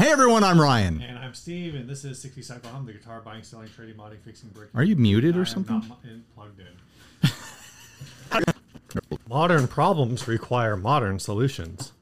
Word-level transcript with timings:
Hey 0.00 0.10
everyone, 0.12 0.42
I'm 0.42 0.58
Ryan. 0.58 1.02
And 1.02 1.18
I'm 1.18 1.34
Steve, 1.34 1.74
and 1.74 1.86
this 1.86 2.06
is 2.06 2.18
60 2.22 2.40
Cycle 2.40 2.70
Hum, 2.70 2.86
the 2.86 2.94
guitar 2.94 3.20
buying, 3.20 3.42
selling, 3.42 3.68
trading, 3.68 3.96
modding, 3.96 4.18
fixing, 4.24 4.48
breaking. 4.48 4.74
Are 4.74 4.82
you 4.82 4.96
muted 4.96 5.34
I 5.34 5.36
or 5.36 5.40
am 5.40 5.46
something? 5.46 5.78
not 5.78 6.02
mu- 6.02 6.10
in- 6.10 6.24
plugged 6.34 6.58
in. 8.40 8.44
modern 9.28 9.68
problems 9.68 10.26
require 10.26 10.74
modern 10.74 11.18
solutions. 11.18 11.92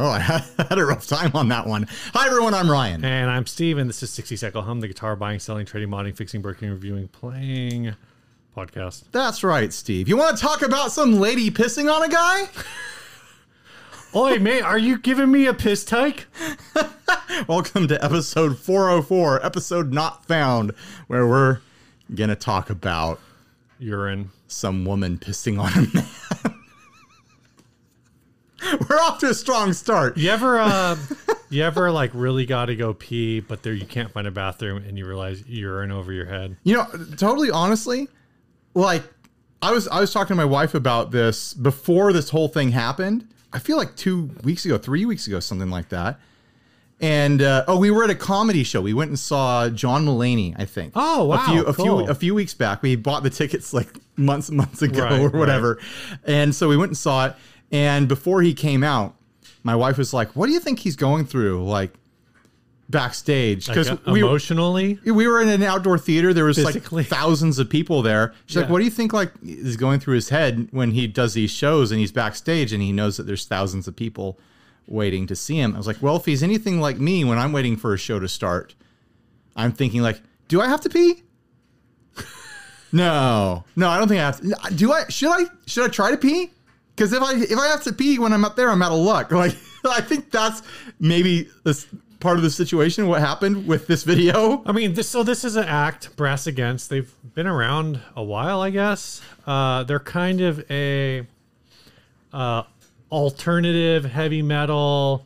Oh, 0.00 0.10
I 0.12 0.20
had 0.20 0.44
a 0.76 0.84
rough 0.84 1.06
time 1.06 1.30
on 1.34 1.48
that 1.48 1.66
one. 1.66 1.86
Hi 2.12 2.26
everyone, 2.26 2.52
I'm 2.52 2.70
Ryan. 2.70 3.04
And 3.04 3.30
I'm 3.30 3.46
Steve, 3.46 3.78
and 3.78 3.88
this 3.88 4.02
is 4.02 4.10
60 4.10 4.36
Cycle 4.36 4.62
Hum, 4.62 4.80
the 4.80 4.88
guitar 4.88 5.16
buying, 5.16 5.38
selling, 5.38 5.64
trading, 5.64 5.88
modding, 5.88 6.14
fixing, 6.14 6.42
breaking, 6.42 6.68
reviewing, 6.70 7.08
playing 7.08 7.94
podcast. 8.54 9.04
That's 9.12 9.42
right, 9.42 9.72
Steve. 9.72 10.08
You 10.08 10.16
want 10.18 10.36
to 10.36 10.42
talk 10.42 10.60
about 10.62 10.92
some 10.92 11.18
lady 11.18 11.50
pissing 11.50 11.90
on 11.92 12.02
a 12.02 12.08
guy? 12.08 12.48
Oi, 14.14 14.38
mate, 14.38 14.62
are 14.62 14.78
you 14.78 14.98
giving 14.98 15.30
me 15.30 15.46
a 15.46 15.54
piss 15.54 15.84
take? 15.84 16.26
Welcome 17.48 17.88
to 17.88 18.04
episode 18.04 18.58
404, 18.58 19.44
episode 19.44 19.92
not 19.92 20.26
found, 20.26 20.72
where 21.06 21.26
we're 21.26 21.60
gonna 22.14 22.36
talk 22.36 22.68
about 22.70 23.20
Urine. 23.78 24.30
some 24.48 24.84
woman 24.84 25.18
pissing 25.18 25.60
on 25.60 25.72
a 25.72 25.94
man. 25.94 26.06
we're 28.88 28.96
off 28.98 29.18
to 29.20 29.30
a 29.30 29.34
strong 29.34 29.72
start. 29.72 30.16
You 30.16 30.30
ever, 30.30 30.58
uh, 30.58 30.96
you 31.50 31.62
ever 31.62 31.90
like 31.90 32.10
really 32.14 32.46
got 32.46 32.66
to 32.66 32.76
go 32.76 32.94
pee, 32.94 33.40
but 33.40 33.62
there 33.62 33.72
you 33.72 33.86
can't 33.86 34.10
find 34.10 34.26
a 34.26 34.30
bathroom, 34.30 34.82
and 34.86 34.98
you 34.98 35.06
realize 35.06 35.44
you're 35.46 35.82
in 35.82 35.90
over 35.92 36.12
your 36.12 36.26
head? 36.26 36.56
You 36.64 36.76
know, 36.76 36.86
totally 37.16 37.50
honestly, 37.50 38.08
like 38.74 39.02
I 39.62 39.70
was 39.72 39.86
I 39.88 40.00
was 40.00 40.12
talking 40.12 40.28
to 40.30 40.34
my 40.36 40.44
wife 40.44 40.74
about 40.74 41.10
this 41.10 41.54
before 41.54 42.12
this 42.12 42.30
whole 42.30 42.48
thing 42.48 42.70
happened. 42.72 43.26
I 43.52 43.58
feel 43.58 43.76
like 43.76 43.96
two 43.96 44.30
weeks 44.44 44.64
ago, 44.64 44.76
three 44.76 45.04
weeks 45.06 45.26
ago, 45.26 45.40
something 45.40 45.70
like 45.70 45.88
that. 45.90 46.20
And 47.00 47.40
uh, 47.42 47.64
oh, 47.68 47.78
we 47.78 47.92
were 47.92 48.02
at 48.02 48.10
a 48.10 48.14
comedy 48.16 48.64
show. 48.64 48.80
We 48.80 48.92
went 48.92 49.08
and 49.10 49.18
saw 49.18 49.68
John 49.68 50.04
Mulaney. 50.04 50.54
I 50.58 50.64
think. 50.64 50.92
Oh, 50.96 51.26
wow, 51.26 51.44
A 51.44 51.48
few 51.48 51.60
a 51.64 51.72
cool. 51.72 51.98
few 52.00 52.10
a 52.10 52.14
few 52.14 52.34
weeks 52.34 52.54
back. 52.54 52.82
We 52.82 52.96
bought 52.96 53.22
the 53.22 53.30
tickets 53.30 53.72
like 53.72 53.88
months 54.16 54.48
and 54.48 54.56
months 54.58 54.82
ago 54.82 55.04
Right, 55.04 55.20
or 55.20 55.28
whatever. 55.30 55.78
And 56.24 56.52
so 56.52 56.68
we 56.68 56.76
went 56.76 56.90
and 56.90 56.96
saw 56.98 57.26
it. 57.26 57.36
And 57.70 58.08
before 58.08 58.42
he 58.42 58.54
came 58.54 58.82
out, 58.82 59.14
my 59.62 59.76
wife 59.76 59.98
was 59.98 60.12
like, 60.12 60.34
"What 60.34 60.46
do 60.46 60.52
you 60.52 60.60
think 60.60 60.80
he's 60.80 60.96
going 60.96 61.24
through?" 61.24 61.64
Like 61.64 61.94
backstage 62.88 63.68
Like, 63.68 63.86
uh, 63.86 63.96
we 64.06 64.20
emotionally, 64.20 64.98
we 65.04 65.26
were 65.26 65.42
in 65.42 65.48
an 65.48 65.62
outdoor 65.62 65.98
theater. 65.98 66.32
There 66.32 66.46
was 66.46 66.56
Physically. 66.56 67.02
like 67.02 67.10
thousands 67.10 67.58
of 67.58 67.68
people 67.68 68.02
there. 68.02 68.32
She's 68.46 68.56
like, 68.56 68.70
"What 68.70 68.78
do 68.78 68.84
you 68.84 68.90
think 68.90 69.12
like 69.12 69.32
is 69.42 69.76
going 69.76 70.00
through 70.00 70.14
his 70.14 70.30
head 70.30 70.68
when 70.70 70.92
he 70.92 71.06
does 71.06 71.34
these 71.34 71.50
shows 71.50 71.90
and 71.90 72.00
he's 72.00 72.12
backstage 72.12 72.72
and 72.72 72.82
he 72.82 72.92
knows 72.92 73.16
that 73.18 73.24
there's 73.24 73.44
thousands 73.44 73.86
of 73.86 73.94
people 73.94 74.38
waiting 74.86 75.26
to 75.26 75.36
see 75.36 75.56
him?" 75.56 75.74
I 75.74 75.78
was 75.78 75.86
like, 75.86 76.00
"Well, 76.00 76.16
if 76.16 76.24
he's 76.24 76.42
anything 76.42 76.80
like 76.80 76.98
me 76.98 77.24
when 77.24 77.38
I'm 77.38 77.52
waiting 77.52 77.76
for 77.76 77.92
a 77.92 77.98
show 77.98 78.18
to 78.18 78.28
start, 78.28 78.74
I'm 79.54 79.72
thinking 79.72 80.02
like, 80.02 80.22
do 80.48 80.60
I 80.60 80.68
have 80.68 80.80
to 80.82 80.88
pee?" 80.88 81.22
no, 82.92 83.64
no, 83.76 83.88
I 83.88 83.98
don't 83.98 84.08
think 84.08 84.20
I 84.20 84.24
have 84.24 84.40
to. 84.40 84.74
Do 84.74 84.92
I? 84.92 85.04
Should 85.08 85.30
I? 85.30 85.44
Should 85.66 85.84
I 85.84 85.88
try 85.88 86.10
to 86.10 86.16
pee? 86.16 86.52
Because 86.98 87.12
if 87.12 87.22
I 87.22 87.34
if 87.34 87.56
I 87.56 87.68
have 87.68 87.84
to 87.84 87.92
pee 87.92 88.18
when 88.18 88.32
I'm 88.32 88.44
up 88.44 88.56
there, 88.56 88.70
I'm 88.70 88.82
out 88.82 88.92
of 88.92 88.98
luck. 88.98 89.30
Like 89.38 89.56
I 89.88 90.00
think 90.00 90.32
that's 90.32 90.62
maybe 90.98 91.48
this 91.62 91.86
part 92.18 92.36
of 92.36 92.42
the 92.42 92.50
situation. 92.50 93.06
What 93.06 93.20
happened 93.20 93.68
with 93.68 93.86
this 93.86 94.02
video? 94.02 94.62
I 94.66 94.72
mean, 94.72 94.94
this, 94.94 95.08
so 95.08 95.22
this 95.22 95.44
is 95.44 95.54
an 95.54 95.66
act, 95.66 96.16
Brass 96.16 96.48
Against. 96.48 96.90
They've 96.90 97.10
been 97.34 97.46
around 97.46 98.00
a 98.16 98.22
while, 98.24 98.60
I 98.60 98.70
guess. 98.70 99.22
Uh, 99.46 99.84
they're 99.84 100.00
kind 100.00 100.40
of 100.40 100.68
a 100.68 101.24
uh, 102.32 102.64
alternative 103.12 104.04
heavy 104.04 104.42
metal 104.42 105.24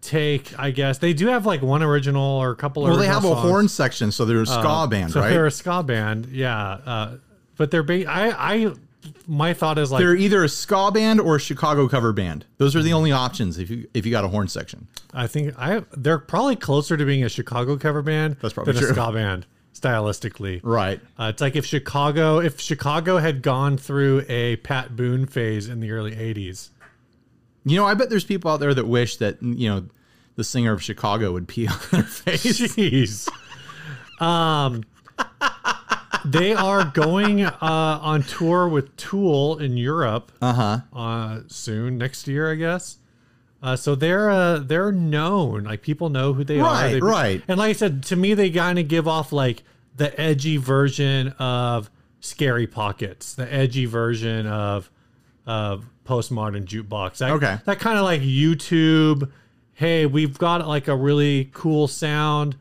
take, 0.00 0.56
I 0.56 0.70
guess. 0.70 0.98
They 0.98 1.12
do 1.12 1.26
have 1.26 1.44
like 1.44 1.60
one 1.60 1.82
original 1.82 2.22
or 2.22 2.50
a 2.50 2.56
couple. 2.56 2.84
Well, 2.84 2.96
they 2.96 3.06
have 3.06 3.24
original 3.24 3.32
a 3.32 3.48
horn 3.48 3.68
section, 3.68 4.12
so 4.12 4.24
they're 4.24 4.42
a 4.42 4.46
ska 4.46 4.86
band, 4.88 5.10
so 5.10 5.20
right? 5.20 5.30
They're 5.30 5.46
a 5.46 5.50
ska 5.50 5.82
band, 5.82 6.26
yeah. 6.26 6.78
Uh, 6.86 7.16
but 7.56 7.72
they're 7.72 7.82
ba- 7.82 8.08
I, 8.08 8.54
I, 8.54 8.72
my 9.26 9.54
thought 9.54 9.78
is 9.78 9.90
like 9.90 10.00
They're 10.00 10.16
either 10.16 10.44
a 10.44 10.48
ska 10.48 10.90
band 10.92 11.20
or 11.20 11.36
a 11.36 11.40
Chicago 11.40 11.88
cover 11.88 12.12
band. 12.12 12.44
Those 12.58 12.76
are 12.76 12.82
the 12.82 12.92
only 12.92 13.12
options 13.12 13.58
if 13.58 13.70
you 13.70 13.88
if 13.94 14.04
you 14.04 14.10
got 14.10 14.24
a 14.24 14.28
horn 14.28 14.48
section. 14.48 14.88
I 15.14 15.26
think 15.26 15.54
I 15.58 15.84
they're 15.96 16.18
probably 16.18 16.56
closer 16.56 16.96
to 16.96 17.04
being 17.04 17.24
a 17.24 17.28
Chicago 17.28 17.76
cover 17.76 18.02
band 18.02 18.36
That's 18.40 18.54
probably 18.54 18.74
than 18.74 18.82
true. 18.82 18.90
a 18.90 18.94
ska 18.94 19.12
band 19.12 19.46
stylistically. 19.74 20.60
Right. 20.62 21.00
Uh, 21.18 21.30
it's 21.32 21.40
like 21.40 21.56
if 21.56 21.64
Chicago, 21.64 22.38
if 22.40 22.60
Chicago 22.60 23.18
had 23.18 23.42
gone 23.42 23.78
through 23.78 24.24
a 24.28 24.56
Pat 24.56 24.96
Boone 24.96 25.26
phase 25.26 25.68
in 25.68 25.80
the 25.80 25.90
early 25.92 26.12
'80s. 26.12 26.70
You 27.64 27.76
know, 27.76 27.86
I 27.86 27.94
bet 27.94 28.10
there's 28.10 28.24
people 28.24 28.50
out 28.50 28.60
there 28.60 28.74
that 28.74 28.86
wish 28.86 29.16
that 29.16 29.42
you 29.42 29.68
know 29.68 29.84
the 30.36 30.44
singer 30.44 30.72
of 30.72 30.82
Chicago 30.82 31.32
would 31.32 31.48
pee 31.48 31.66
on 31.68 31.78
their 31.90 32.02
face. 32.02 32.44
Jeez. 32.60 33.28
Um, 34.20 34.84
they 36.24 36.52
are 36.52 36.84
going 36.84 37.44
uh, 37.44 37.54
on 37.60 38.22
tour 38.22 38.68
with 38.68 38.96
Tool 38.96 39.58
in 39.58 39.76
Europe 39.76 40.32
Uh-huh. 40.42 40.80
uh, 40.92 41.40
soon, 41.48 41.98
next 41.98 42.26
year, 42.28 42.50
I 42.50 42.54
guess. 42.54 42.98
Uh, 43.62 43.76
so 43.76 43.94
they're 43.94 44.30
uh, 44.30 44.58
they're 44.58 44.90
known, 44.92 45.64
like 45.64 45.82
people 45.82 46.08
know 46.08 46.32
who 46.32 46.44
they 46.44 46.60
are. 46.60 46.64
Right, 46.72 46.92
They- 46.94 47.00
right. 47.00 47.42
And 47.46 47.58
like 47.58 47.70
I 47.70 47.72
said, 47.74 48.02
to 48.04 48.16
me, 48.16 48.32
they 48.34 48.50
kind 48.50 48.78
of 48.78 48.88
give 48.88 49.06
off 49.06 49.32
like 49.32 49.62
the 49.96 50.18
edgy 50.18 50.56
version 50.56 51.28
of 51.38 51.90
Scary 52.20 52.66
Pockets, 52.66 53.34
the 53.34 53.52
edgy 53.52 53.84
version 53.86 54.46
of 54.46 54.90
of 55.46 55.84
postmodern 56.06 56.64
jukebox. 56.64 57.18
That, 57.18 57.30
Okay. 57.32 57.58
that 57.66 57.78
kind 57.80 57.98
of 57.98 58.04
like 58.04 58.22
YouTube. 58.22 59.30
Hey, 59.74 60.06
we've 60.06 60.38
got 60.38 60.66
like 60.66 60.88
a 60.88 60.96
really 60.96 61.50
cool 61.52 61.86
sound, 61.88 62.56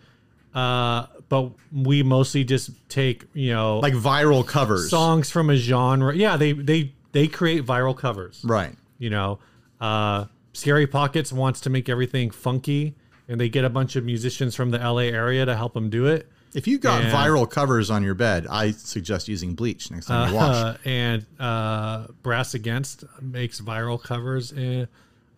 uh, 0.53 1.05
but 1.29 1.51
we 1.72 2.03
mostly 2.03 2.44
just 2.44 2.72
take 2.90 3.25
you 3.34 3.53
know 3.53 3.79
Like 3.79 3.94
viral 3.94 4.45
covers. 4.45 4.90
songs 4.90 5.29
from 5.29 5.50
a 5.50 5.56
genre. 5.56 6.16
Yeah, 6.16 6.35
they 6.38 6.51
they 6.53 6.94
they 7.12 7.28
create 7.28 7.66
viral 7.66 7.95
covers. 7.95 8.41
Right. 8.44 8.75
You 8.97 9.09
know, 9.12 9.39
uh, 9.79 10.25
Scary 10.53 10.88
Pockets 10.88 11.31
wants 11.31 11.62
to 11.62 11.69
make 11.69 11.88
everything 11.88 12.29
funky, 12.31 12.95
and 13.28 13.39
they 13.39 13.47
get 13.50 13.63
a 13.63 13.69
bunch 13.69 13.95
of 13.95 14.03
musicians 14.03 14.56
from 14.56 14.72
the 14.72 14.78
LA 14.79 15.03
area 15.03 15.45
to 15.45 15.56
help 15.56 15.73
them 15.73 15.89
do 15.89 16.06
it. 16.07 16.29
If 16.53 16.68
you 16.68 16.79
got 16.79 17.03
And- 17.03 17.13
viral 17.13 17.47
covers 17.50 17.89
on 17.91 18.01
your 18.03 18.16
bed, 18.16 18.47
I 18.50 18.72
suggest 18.72 19.28
using 19.28 19.53
bleach 19.53 19.91
next 19.91 20.07
time 20.07 20.29
you 20.31 20.35
wash. 20.35 20.56
Uh, 20.56 20.78
and 20.84 21.25
uh, 21.39 22.07
Brass 22.23 22.56
Against 22.56 23.03
makes 23.22 23.62
viral 23.62 24.01
covers 24.01 24.51
uh, 24.51 24.88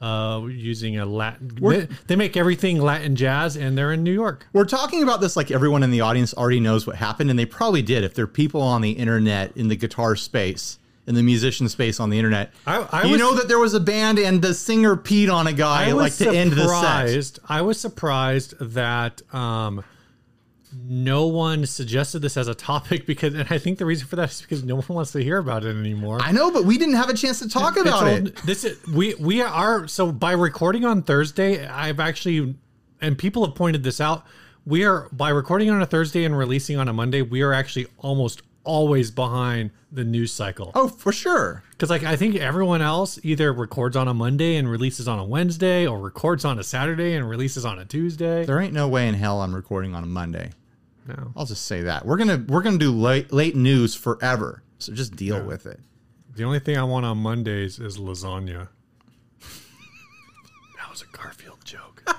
uh, 0.02 0.42
using 0.50 0.98
a 0.98 1.06
Latin. 1.06 1.52
They, 1.62 1.88
they 2.08 2.16
make 2.16 2.36
everything 2.36 2.80
Latin 2.82 3.16
jazz, 3.16 3.56
and 3.56 3.78
they're 3.78 3.94
in 3.94 4.04
New 4.04 4.14
York. 4.14 4.48
We're 4.54 4.66
talking 4.66 5.04
about 5.04 5.22
this 5.22 5.36
like 5.36 5.52
everyone 5.52 5.84
in 5.84 5.92
the 5.92 6.02
audience 6.02 6.34
already 6.34 6.60
knows 6.60 6.88
what 6.88 6.96
happened, 6.96 7.30
and 7.30 7.38
they 7.38 7.46
probably 7.46 7.82
did 7.82 8.04
if 8.04 8.14
there 8.16 8.24
are 8.26 8.28
people 8.28 8.62
on 8.62 8.82
the 8.82 8.92
internet 8.92 9.56
in 9.56 9.68
the 9.68 9.76
guitar 9.76 10.16
space, 10.16 10.80
in 11.08 11.16
the 11.16 11.24
musician 11.24 11.68
space 11.70 12.00
on 12.00 12.10
the 12.10 12.18
internet. 12.18 12.52
I- 12.66 12.88
I 12.92 13.04
you 13.04 13.12
was- 13.12 13.20
know 13.20 13.36
that 13.36 13.48
there 13.48 13.60
was 13.60 13.74
a 13.74 13.80
band 13.80 14.18
and 14.20 14.42
the 14.42 14.54
singer 14.54 14.96
peed 14.96 15.32
on 15.34 15.46
a 15.48 15.54
guy 15.54 15.92
like 15.92 16.16
to 16.16 16.30
end 16.30 16.52
the 16.54 16.58
set. 16.58 16.64
surprised. 16.68 17.40
I 17.48 17.62
was 17.62 17.80
surprised 17.80 18.56
that 18.60 19.22
um, 19.34 19.84
no 20.74 21.28
one 21.28 21.66
suggested 21.66 22.20
this 22.20 22.38
as 22.38 22.48
a 22.48 22.56
topic 22.56 23.06
because, 23.08 23.34
and 23.34 23.48
I 23.50 23.58
think 23.58 23.78
the 23.78 23.86
reason 23.86 24.08
for 24.08 24.16
that 24.18 24.32
is 24.32 24.42
because 24.42 24.64
no 24.64 24.76
one 24.76 24.86
wants 24.88 25.12
to 25.14 25.24
hear 25.24 25.38
about 25.38 25.66
it 25.66 25.76
anymore. 25.76 26.20
I 26.22 26.32
know, 26.32 26.52
but 26.52 26.66
we 26.66 26.78
didn't 26.78 26.96
have 26.96 27.10
a 27.10 27.14
chance 27.14 27.40
to 27.40 27.50
talk 27.50 27.78
about 27.78 28.08
it. 28.08 28.36
This 28.38 28.64
is 28.64 28.86
we 28.88 29.16
we 29.16 29.42
are 29.42 29.88
so 29.88 30.12
by 30.12 30.32
recording 30.34 30.86
on 30.86 31.04
Thursday. 31.04 31.66
I've 31.66 32.00
actually, 32.00 32.56
and 33.02 33.18
people 33.18 33.46
have 33.46 33.56
pointed 33.56 33.84
this 33.84 34.00
out. 34.02 34.26
We 34.66 34.86
are 34.86 35.10
by 35.12 35.30
recording 35.30 35.70
on 35.70 35.82
a 35.82 35.86
Thursday 35.86 36.24
and 36.24 36.38
releasing 36.38 36.78
on 36.78 36.88
a 36.88 36.94
Monday. 36.94 37.22
We 37.22 37.42
are 37.42 37.52
actually 37.54 37.88
almost 37.98 38.44
always 38.64 39.10
behind 39.10 39.72
the 39.92 40.04
news 40.04 40.32
cycle 40.32 40.72
Oh, 40.76 40.88
for 40.88 41.12
sure. 41.12 41.64
because 41.72 41.90
like 41.90 42.04
I 42.04 42.16
think 42.16 42.36
everyone 42.36 42.82
else 42.82 43.20
either 43.24 43.52
records 43.52 43.96
on 43.96 44.08
a 44.08 44.14
Monday 44.14 44.56
and 44.58 44.70
releases 44.70 45.08
on 45.08 45.18
a 45.18 45.26
Wednesday, 45.26 45.88
or 45.88 45.98
records 46.00 46.46
on 46.46 46.60
a 46.60 46.64
Saturday 46.64 47.16
and 47.16 47.28
releases 47.28 47.66
on 47.66 47.80
a 47.80 47.86
Tuesday. 47.86 48.46
There 48.46 48.60
ain't 48.60 48.74
no 48.74 48.88
way 48.88 49.08
in 49.08 49.16
hell 49.16 49.42
I'm 49.42 49.54
recording 49.56 49.96
on 49.96 50.04
a 50.04 50.08
Monday. 50.08 50.52
I'll 51.36 51.46
just 51.46 51.66
say 51.66 51.82
that. 51.84 52.06
We're 52.06 52.18
gonna 52.18 52.44
we're 52.48 52.62
gonna 52.62 52.78
do 52.78 52.92
late 52.92 53.32
late 53.32 53.56
news 53.56 53.96
forever. 53.96 54.64
So 54.80 54.94
just 54.94 55.16
deal 55.16 55.44
with 55.44 55.66
it. 55.66 55.80
The 56.36 56.44
only 56.44 56.60
thing 56.60 56.78
I 56.78 56.84
want 56.84 57.06
on 57.06 57.18
Mondays 57.18 57.80
is 57.80 57.98
lasagna. 57.98 58.70
that 59.40 60.90
was 60.90 61.02
a 61.04 61.18
Garfield 61.18 61.64
joke. 61.64 62.04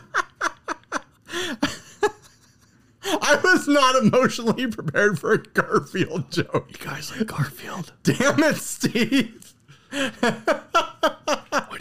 I 3.05 3.39
was 3.43 3.67
not 3.69 3.97
emotionally 3.97 4.67
prepared 4.69 5.19
for 5.19 5.33
a 5.33 5.39
Garfield 5.39 6.31
joke. 6.31 6.69
You 6.71 6.79
guys 6.85 7.11
like 7.17 7.27
Garfield? 7.27 7.93
Damn 8.03 8.43
it, 8.43 8.57
Steve. 8.57 9.55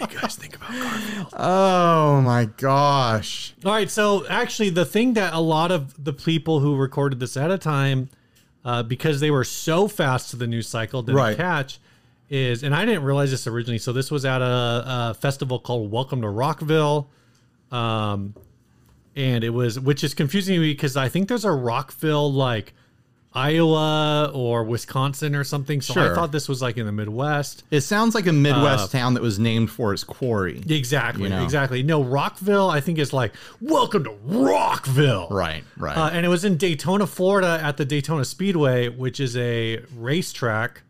What 0.01 0.09
do 0.09 0.15
you 0.15 0.21
guys 0.21 0.35
think 0.35 0.55
about 0.55 0.71
Garfield? 0.71 1.33
Oh 1.37 2.21
my 2.21 2.45
gosh. 2.57 3.53
All 3.63 3.71
right, 3.71 3.89
so 3.89 4.25
actually, 4.27 4.71
the 4.71 4.85
thing 4.85 5.13
that 5.13 5.33
a 5.33 5.39
lot 5.39 5.71
of 5.71 6.03
the 6.03 6.11
people 6.13 6.59
who 6.59 6.75
recorded 6.75 7.19
this 7.19 7.37
at 7.37 7.51
a 7.51 7.57
time, 7.57 8.09
uh, 8.65 8.81
because 8.83 9.19
they 9.19 9.29
were 9.31 9.43
so 9.43 9.87
fast 9.87 10.31
to 10.31 10.35
the 10.37 10.47
news 10.47 10.67
cycle, 10.67 11.03
didn't 11.03 11.17
Right. 11.17 11.37
catch 11.37 11.79
is, 12.29 12.63
and 12.63 12.73
I 12.73 12.85
didn't 12.85 13.03
realize 13.03 13.29
this 13.31 13.45
originally. 13.45 13.77
So 13.77 13.93
this 13.93 14.09
was 14.09 14.25
at 14.25 14.41
a, 14.41 14.83
a 15.11 15.13
festival 15.19 15.59
called 15.59 15.91
Welcome 15.91 16.21
to 16.21 16.29
Rockville, 16.29 17.07
um, 17.71 18.33
and 19.15 19.43
it 19.43 19.49
was, 19.49 19.79
which 19.79 20.03
is 20.03 20.13
confusing 20.13 20.55
to 20.55 20.61
me 20.61 20.71
because 20.73 20.97
I 20.97 21.09
think 21.09 21.27
there's 21.27 21.45
a 21.45 21.51
Rockville 21.51 22.31
like 22.33 22.73
Iowa 23.33 24.29
or 24.33 24.63
Wisconsin 24.63 25.35
or 25.35 25.43
something. 25.43 25.79
So 25.81 25.93
I 26.11 26.13
thought 26.13 26.31
this 26.31 26.49
was 26.49 26.61
like 26.61 26.77
in 26.77 26.85
the 26.85 26.91
Midwest. 26.91 27.63
It 27.71 27.81
sounds 27.81 28.13
like 28.13 28.27
a 28.27 28.33
Midwest 28.33 28.93
Uh, 28.93 28.99
town 28.99 29.13
that 29.13 29.23
was 29.23 29.39
named 29.39 29.69
for 29.71 29.93
its 29.93 30.03
quarry. 30.03 30.61
Exactly, 30.67 31.23
You 31.23 31.29
know. 31.29 31.43
exactly. 31.43 31.81
No, 31.83 32.03
Rockville, 32.03 32.69
I 32.69 32.81
think 32.81 32.99
is 32.99 33.13
like 33.13 33.33
welcome 33.61 34.03
to 34.03 34.11
Rockville. 34.25 35.27
Right, 35.31 35.63
right. 35.77 35.95
Uh, 35.97 36.09
and 36.11 36.25
it 36.25 36.29
was 36.29 36.43
in 36.43 36.57
Daytona, 36.57 37.07
Florida, 37.07 37.59
at 37.63 37.77
the 37.77 37.85
Daytona 37.85 38.25
Speedway, 38.25 38.89
which 38.89 39.19
is 39.19 39.37
a 39.37 39.79
racetrack 39.95 40.81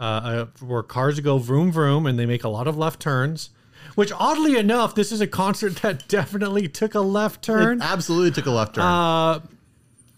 uh, 0.00 0.02
uh, 0.02 0.46
where 0.60 0.82
cars 0.82 1.20
go 1.20 1.38
vroom 1.38 1.70
vroom, 1.70 2.06
and 2.06 2.18
they 2.18 2.26
make 2.26 2.44
a 2.44 2.48
lot 2.48 2.66
of 2.66 2.76
left 2.78 3.00
turns. 3.00 3.50
Which, 3.94 4.10
oddly 4.12 4.56
enough, 4.56 4.94
this 4.96 5.12
is 5.12 5.20
a 5.20 5.26
concert 5.26 5.76
that 5.82 6.08
definitely 6.08 6.66
took 6.66 6.94
a 6.94 7.00
left 7.00 7.42
turn. 7.44 7.80
It 7.80 7.84
absolutely 7.84 8.30
took 8.32 8.46
a 8.46 8.50
left 8.50 8.74
turn. 8.74 8.84
Uh, 8.84 9.40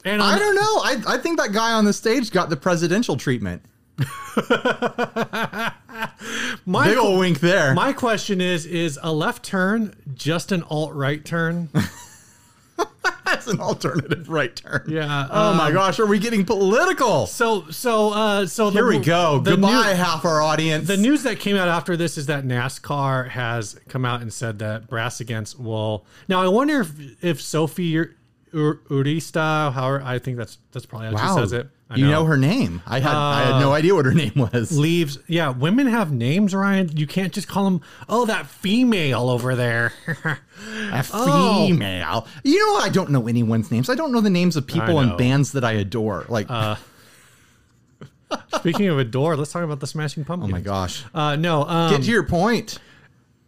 and 0.07 0.23
I 0.23 0.39
don't 0.39 0.55
know. 0.55 0.63
I, 0.63 1.03
I 1.15 1.19
think 1.19 1.39
that 1.39 1.53
guy 1.53 1.73
on 1.73 1.85
the 1.85 1.93
stage 1.93 2.31
got 2.31 2.49
the 2.49 2.57
presidential 2.57 3.17
treatment. 3.17 3.63
my, 6.67 6.87
Big 6.87 6.99
ol' 6.99 7.19
wink 7.19 7.41
there. 7.41 7.75
my 7.75 7.93
question 7.93 8.41
is: 8.41 8.67
Is 8.67 8.99
a 9.03 9.13
left 9.13 9.43
turn 9.45 9.95
just 10.15 10.53
an 10.53 10.63
alt 10.65 10.95
right 10.95 11.25
turn? 11.25 11.71
That's 13.25 13.47
an 13.49 13.61
alternative 13.61 14.29
right 14.29 14.55
turn. 14.55 14.85
Yeah. 14.87 15.27
Oh 15.31 15.55
my 15.55 15.69
um, 15.69 15.73
gosh, 15.73 15.99
are 15.99 16.07
we 16.07 16.19
getting 16.19 16.45
political? 16.45 17.27
So, 17.27 17.69
so, 17.71 18.13
uh, 18.13 18.47
so 18.47 18.71
Here 18.71 18.83
the, 18.83 18.99
we 18.99 19.05
go. 19.05 19.41
Goodbye, 19.41 19.95
half 19.95 20.25
our 20.25 20.41
audience. 20.41 20.87
The 20.87 20.97
news 20.97 21.23
that 21.25 21.41
came 21.41 21.57
out 21.57 21.69
after 21.69 21.97
this 21.97 22.17
is 22.19 22.27
that 22.27 22.45
NASCAR 22.45 23.31
has 23.31 23.81
come 23.89 24.05
out 24.05 24.23
and 24.23 24.33
said 24.33 24.59
that 24.61 24.89
Brass 24.89 25.21
Against 25.21 25.59
will. 25.59 26.05
Now, 26.29 26.43
I 26.43 26.49
wonder 26.49 26.81
if 26.81 27.25
if 27.25 27.41
Sophie 27.41 28.07
Ur- 28.57 28.81
Ur- 28.91 29.05
Urista, 29.05 29.73
how 29.73 30.01
I 30.03 30.19
think 30.19 30.39
that's 30.39 30.59
that's 30.73 30.87
probably 30.87 31.09
how 31.09 31.15
wow, 31.15 31.35
she 31.35 31.41
says 31.43 31.53
it. 31.53 31.69
I 31.89 31.97
you 31.97 32.09
know 32.09 32.25
her 32.25 32.37
name. 32.37 32.83
I 32.87 32.99
had 32.99 33.15
I 33.15 33.43
had 33.45 33.61
no 33.61 33.73
idea 33.73 33.95
what 33.95 34.07
her 34.07 34.15
name 34.15 34.33
was. 34.35 34.77
leaves. 34.77 35.19
Yeah, 35.29 35.51
women 35.51 35.87
have 35.87 36.11
names, 36.11 36.53
Ryan. 36.55 36.91
You 36.97 37.07
can't 37.07 37.33
just 37.33 37.47
call 37.47 37.65
them. 37.65 37.81
Oh, 38.09 38.27
that 38.27 38.47
female 38.49 39.31
over 39.31 39.55
there. 39.55 39.93
A 40.93 41.05
Oh. 41.13 41.67
female. 41.69 42.27
You 42.43 42.59
know, 42.59 42.77
I 42.81 42.89
don't 42.89 43.11
know 43.11 43.29
anyone's 43.29 43.71
names. 43.71 43.89
I 43.89 43.95
don't 43.95 44.11
know 44.11 44.21
the 44.21 44.31
names 44.31 44.57
of 44.57 44.67
people 44.67 44.99
and 44.99 45.17
bands 45.17 45.53
that 45.53 45.63
I 45.65 45.73
adore. 45.73 46.25
Like, 46.29 46.49
Speaking 48.59 48.89
of 48.89 48.99
adore, 48.99 49.37
let's 49.37 49.53
talk 49.53 49.63
about 49.63 49.79
the 49.79 49.87
Smashing 49.87 50.25
Pumpkins. 50.25 50.51
oh 50.51 50.57
my 50.57 50.61
gosh. 50.61 51.05
Uh, 51.15 51.37
no. 51.37 51.63
Um, 51.65 51.93
Get 51.93 52.03
to 52.05 52.11
your 52.11 52.25
point. 52.25 52.79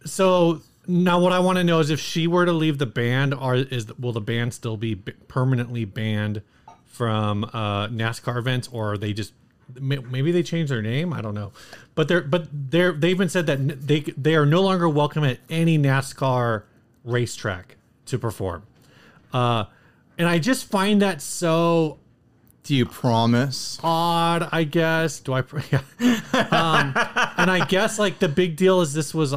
So 0.05 0.61
now, 0.87 1.19
what 1.19 1.31
I 1.31 1.39
want 1.39 1.57
to 1.57 1.63
know 1.63 1.79
is 1.79 1.89
if 1.89 1.99
she 1.99 2.25
were 2.27 2.45
to 2.45 2.53
leave 2.53 2.77
the 2.77 2.85
band, 2.85 3.33
are 3.33 3.55
is 3.55 3.87
will 3.99 4.13
the 4.13 4.21
band 4.21 4.53
still 4.53 4.77
be 4.77 4.95
b- 4.95 5.11
permanently 5.27 5.85
banned 5.85 6.41
from 6.85 7.43
uh, 7.45 7.87
NASCAR 7.87 8.37
events, 8.37 8.67
or 8.71 8.93
are 8.93 8.97
they 8.97 9.13
just 9.13 9.33
maybe 9.79 10.31
they 10.31 10.41
changed 10.43 10.71
their 10.71 10.81
name? 10.81 11.13
I 11.13 11.21
don't 11.21 11.35
know, 11.35 11.51
but 11.95 12.07
they're 12.07 12.21
but 12.21 12.47
they're 12.51 12.91
they've 12.91 13.17
been 13.17 13.29
said 13.29 13.45
that 13.47 13.87
they 13.87 13.99
they 14.01 14.35
are 14.35 14.45
no 14.45 14.61
longer 14.61 14.89
welcome 14.89 15.23
at 15.23 15.39
any 15.49 15.77
NASCAR 15.77 16.63
racetrack 17.03 17.75
to 18.07 18.17
perform, 18.17 18.63
uh, 19.31 19.65
and 20.17 20.27
I 20.27 20.39
just 20.39 20.65
find 20.69 21.01
that 21.03 21.21
so 21.21 21.99
Do 22.63 22.73
you 22.75 22.85
promise? 22.85 23.79
odd, 23.83 24.49
I 24.51 24.63
guess. 24.63 25.19
Do 25.19 25.33
I? 25.33 25.43
Yeah. 25.71 25.81
um, 26.33 26.93
and 27.37 27.49
I 27.51 27.65
guess 27.67 27.99
like 27.99 28.19
the 28.19 28.27
big 28.29 28.55
deal 28.55 28.81
is 28.81 28.93
this 28.93 29.13
was 29.13 29.33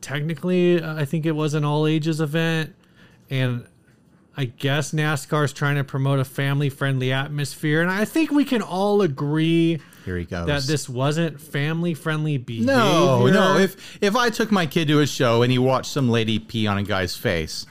technically, 0.00 0.82
uh, 0.82 0.94
I 0.96 1.04
think 1.04 1.26
it 1.26 1.32
was 1.32 1.54
an 1.54 1.64
all 1.64 1.86
ages 1.86 2.20
event, 2.20 2.74
and 3.30 3.66
I 4.36 4.44
guess 4.46 4.92
NASCAR 4.92 5.44
is 5.44 5.52
trying 5.52 5.76
to 5.76 5.84
promote 5.84 6.18
a 6.18 6.24
family 6.24 6.68
friendly 6.68 7.12
atmosphere, 7.12 7.80
and 7.82 7.90
I 7.90 8.04
think 8.04 8.30
we 8.30 8.44
can 8.44 8.60
all 8.62 9.00
agree 9.02 9.80
Here 10.04 10.18
he 10.18 10.24
goes. 10.24 10.46
that 10.46 10.62
this 10.64 10.88
wasn't 10.88 11.40
family 11.40 11.94
friendly 11.94 12.36
behavior. 12.36 12.74
no, 12.74 13.26
no. 13.26 13.56
If 13.58 13.98
if 14.02 14.14
I 14.14 14.30
took 14.30 14.52
my 14.52 14.66
kid 14.66 14.88
to 14.88 15.00
a 15.00 15.06
show 15.06 15.42
and 15.42 15.50
he 15.50 15.58
watched 15.58 15.90
some 15.90 16.10
lady 16.10 16.38
pee 16.38 16.66
on 16.66 16.76
a 16.76 16.82
guy's 16.82 17.16
face, 17.16 17.66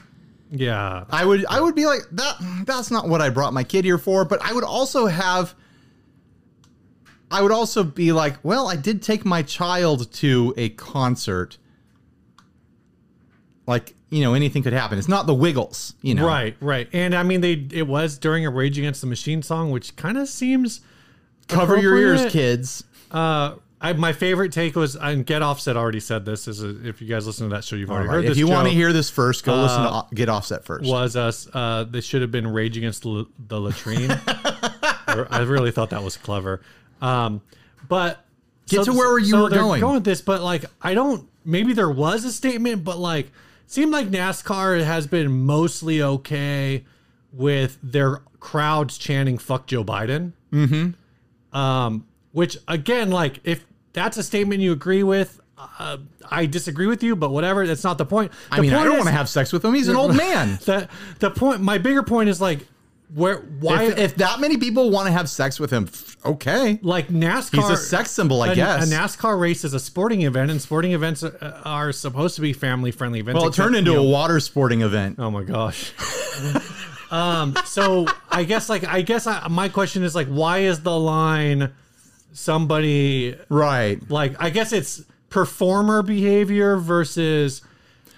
yeah, 0.50 1.04
I 1.10 1.24
would 1.24 1.46
I 1.46 1.60
would 1.60 1.74
be 1.74 1.86
like 1.86 2.02
that. 2.12 2.36
That's 2.66 2.90
not 2.90 3.08
what 3.08 3.20
I 3.20 3.30
brought 3.30 3.52
my 3.52 3.64
kid 3.64 3.84
here 3.84 3.98
for. 3.98 4.24
But 4.24 4.42
I 4.42 4.52
would 4.52 4.64
also 4.64 5.06
have. 5.06 5.54
I 7.30 7.42
would 7.42 7.50
also 7.52 7.82
be 7.82 8.12
like, 8.12 8.36
well, 8.44 8.68
I 8.68 8.76
did 8.76 9.02
take 9.02 9.24
my 9.24 9.42
child 9.42 10.12
to 10.14 10.54
a 10.56 10.68
concert. 10.70 11.58
Like 13.66 13.94
you 14.10 14.22
know, 14.22 14.34
anything 14.34 14.62
could 14.62 14.72
happen. 14.72 14.98
It's 14.98 15.08
not 15.08 15.26
the 15.26 15.34
Wiggles, 15.34 15.94
you 16.00 16.14
know. 16.14 16.26
right, 16.26 16.56
right, 16.60 16.88
and 16.92 17.14
I 17.14 17.22
mean 17.22 17.40
they 17.40 17.66
it 17.72 17.86
was 17.86 18.18
during 18.18 18.46
a 18.46 18.50
Rage 18.50 18.78
Against 18.78 19.00
the 19.00 19.06
Machine 19.06 19.42
song, 19.42 19.70
which 19.70 19.96
kind 19.96 20.16
of 20.16 20.28
seems 20.28 20.80
Cover 21.48 21.76
your 21.78 21.96
ears, 21.96 22.30
kids. 22.32 22.84
Uh, 23.10 23.56
I, 23.80 23.92
my 23.92 24.12
favorite 24.12 24.52
take 24.52 24.74
was, 24.74 24.96
and 24.96 25.24
Get 25.24 25.42
Offset 25.42 25.76
already 25.76 26.00
said 26.00 26.24
this. 26.24 26.48
Is 26.48 26.62
a, 26.62 26.86
if 26.86 27.00
you 27.00 27.08
guys 27.08 27.26
listen 27.26 27.48
to 27.48 27.54
that 27.54 27.64
show, 27.64 27.76
you've 27.76 27.90
already 27.90 28.08
heard 28.08 28.24
this. 28.24 28.30
if 28.30 28.30
this. 28.30 28.38
you 28.38 28.48
want 28.48 28.68
to 28.68 28.74
hear 28.74 28.92
this 28.92 29.10
first, 29.10 29.44
go 29.44 29.54
listen 29.54 29.82
to 29.82 29.90
O- 29.90 30.06
Get 30.14 30.28
Offset 30.28 30.64
first. 30.64 30.90
was 30.90 31.14
us. 31.14 31.48
Uh, 31.52 31.84
this 31.84 32.04
should 32.04 32.22
have 32.22 32.30
been 32.30 32.46
Rage 32.46 32.76
Against 32.76 33.02
the, 33.02 33.26
the 33.38 33.60
Latrine. 33.60 34.10
I 35.08 35.44
really 35.46 35.70
thought 35.70 35.90
that 35.90 36.02
was 36.02 36.16
clever. 36.16 36.62
Um, 37.00 37.42
but 37.88 38.24
Get 38.68 38.84
to 38.86 38.92
where 38.92 39.18
you 39.18 39.36
were 39.36 39.50
going. 39.50 39.80
Going 39.80 39.94
with 39.94 40.04
this, 40.04 40.20
but 40.20 40.42
like 40.42 40.64
I 40.82 40.94
don't. 40.94 41.28
Maybe 41.44 41.72
there 41.72 41.90
was 41.90 42.24
a 42.24 42.32
statement, 42.32 42.82
but 42.82 42.98
like 42.98 43.30
seemed 43.66 43.92
like 43.92 44.08
NASCAR 44.08 44.82
has 44.84 45.06
been 45.06 45.44
mostly 45.44 46.02
okay 46.02 46.84
with 47.32 47.78
their 47.82 48.22
crowds 48.40 48.98
chanting 48.98 49.38
"fuck 49.38 49.66
Joe 49.66 49.84
Biden." 49.84 50.32
Mm-hmm. 50.52 51.56
Um, 51.56 52.06
which 52.32 52.58
again, 52.68 53.10
like 53.10 53.40
if 53.44 53.66
that's 53.92 54.16
a 54.16 54.22
statement 54.22 54.60
you 54.60 54.72
agree 54.72 55.02
with. 55.02 55.40
Uh, 55.78 55.96
I 56.30 56.44
disagree 56.44 56.86
with 56.86 57.02
you, 57.02 57.16
but 57.16 57.30
whatever. 57.30 57.66
That's 57.66 57.82
not 57.82 57.96
the 57.96 58.04
point. 58.04 58.30
I 58.50 58.60
mean, 58.60 58.74
I 58.74 58.84
don't 58.84 58.96
want 58.96 59.06
to 59.06 59.12
have 59.12 59.26
sex 59.26 59.54
with 59.54 59.64
him. 59.64 59.72
He's 59.72 59.88
an 59.88 59.96
old 60.02 60.14
man. 60.14 60.58
the 60.66 60.88
the 61.18 61.30
point. 61.30 61.62
My 61.62 61.78
bigger 61.78 62.02
point 62.02 62.28
is 62.28 62.40
like 62.40 62.60
where 63.14 63.36
why 63.38 63.84
if, 63.84 63.98
if 63.98 64.14
that 64.16 64.40
many 64.40 64.56
people 64.56 64.90
want 64.90 65.06
to 65.06 65.12
have 65.12 65.28
sex 65.28 65.60
with 65.60 65.70
him, 65.70 65.88
okay. 66.24 66.78
like 66.82 67.08
NASCAR. 67.08 67.56
He's 67.56 67.70
a 67.70 67.76
sex 67.76 68.10
symbol, 68.10 68.42
I 68.42 68.52
a, 68.52 68.54
guess. 68.54 68.90
a 68.90 68.94
NASCAR 68.94 69.38
race 69.38 69.64
is 69.64 69.74
a 69.74 69.80
sporting 69.80 70.22
event, 70.22 70.50
and 70.50 70.60
sporting 70.60 70.92
events 70.92 71.22
are, 71.22 71.62
are 71.64 71.92
supposed 71.92 72.34
to 72.36 72.40
be 72.40 72.52
family 72.52 72.90
friendly 72.90 73.20
events. 73.20 73.38
Well, 73.40 73.48
it 73.48 73.54
turned 73.54 73.76
into 73.76 73.92
you 73.92 73.98
a 73.98 74.02
water 74.02 74.40
sporting 74.40 74.82
event. 74.82 75.16
Oh 75.18 75.30
my 75.30 75.44
gosh. 75.44 75.92
um. 77.10 77.56
So 77.64 78.06
I 78.30 78.44
guess 78.44 78.68
like 78.68 78.84
I 78.84 79.02
guess 79.02 79.26
I, 79.26 79.46
my 79.48 79.68
question 79.68 80.02
is 80.02 80.14
like 80.14 80.28
why 80.28 80.58
is 80.58 80.82
the 80.82 80.98
line 80.98 81.72
somebody 82.32 83.36
Right. 83.48 83.98
like 84.10 84.34
I 84.38 84.50
guess 84.50 84.72
it's 84.72 85.04
performer 85.30 86.02
behavior 86.02 86.76
versus 86.76 87.62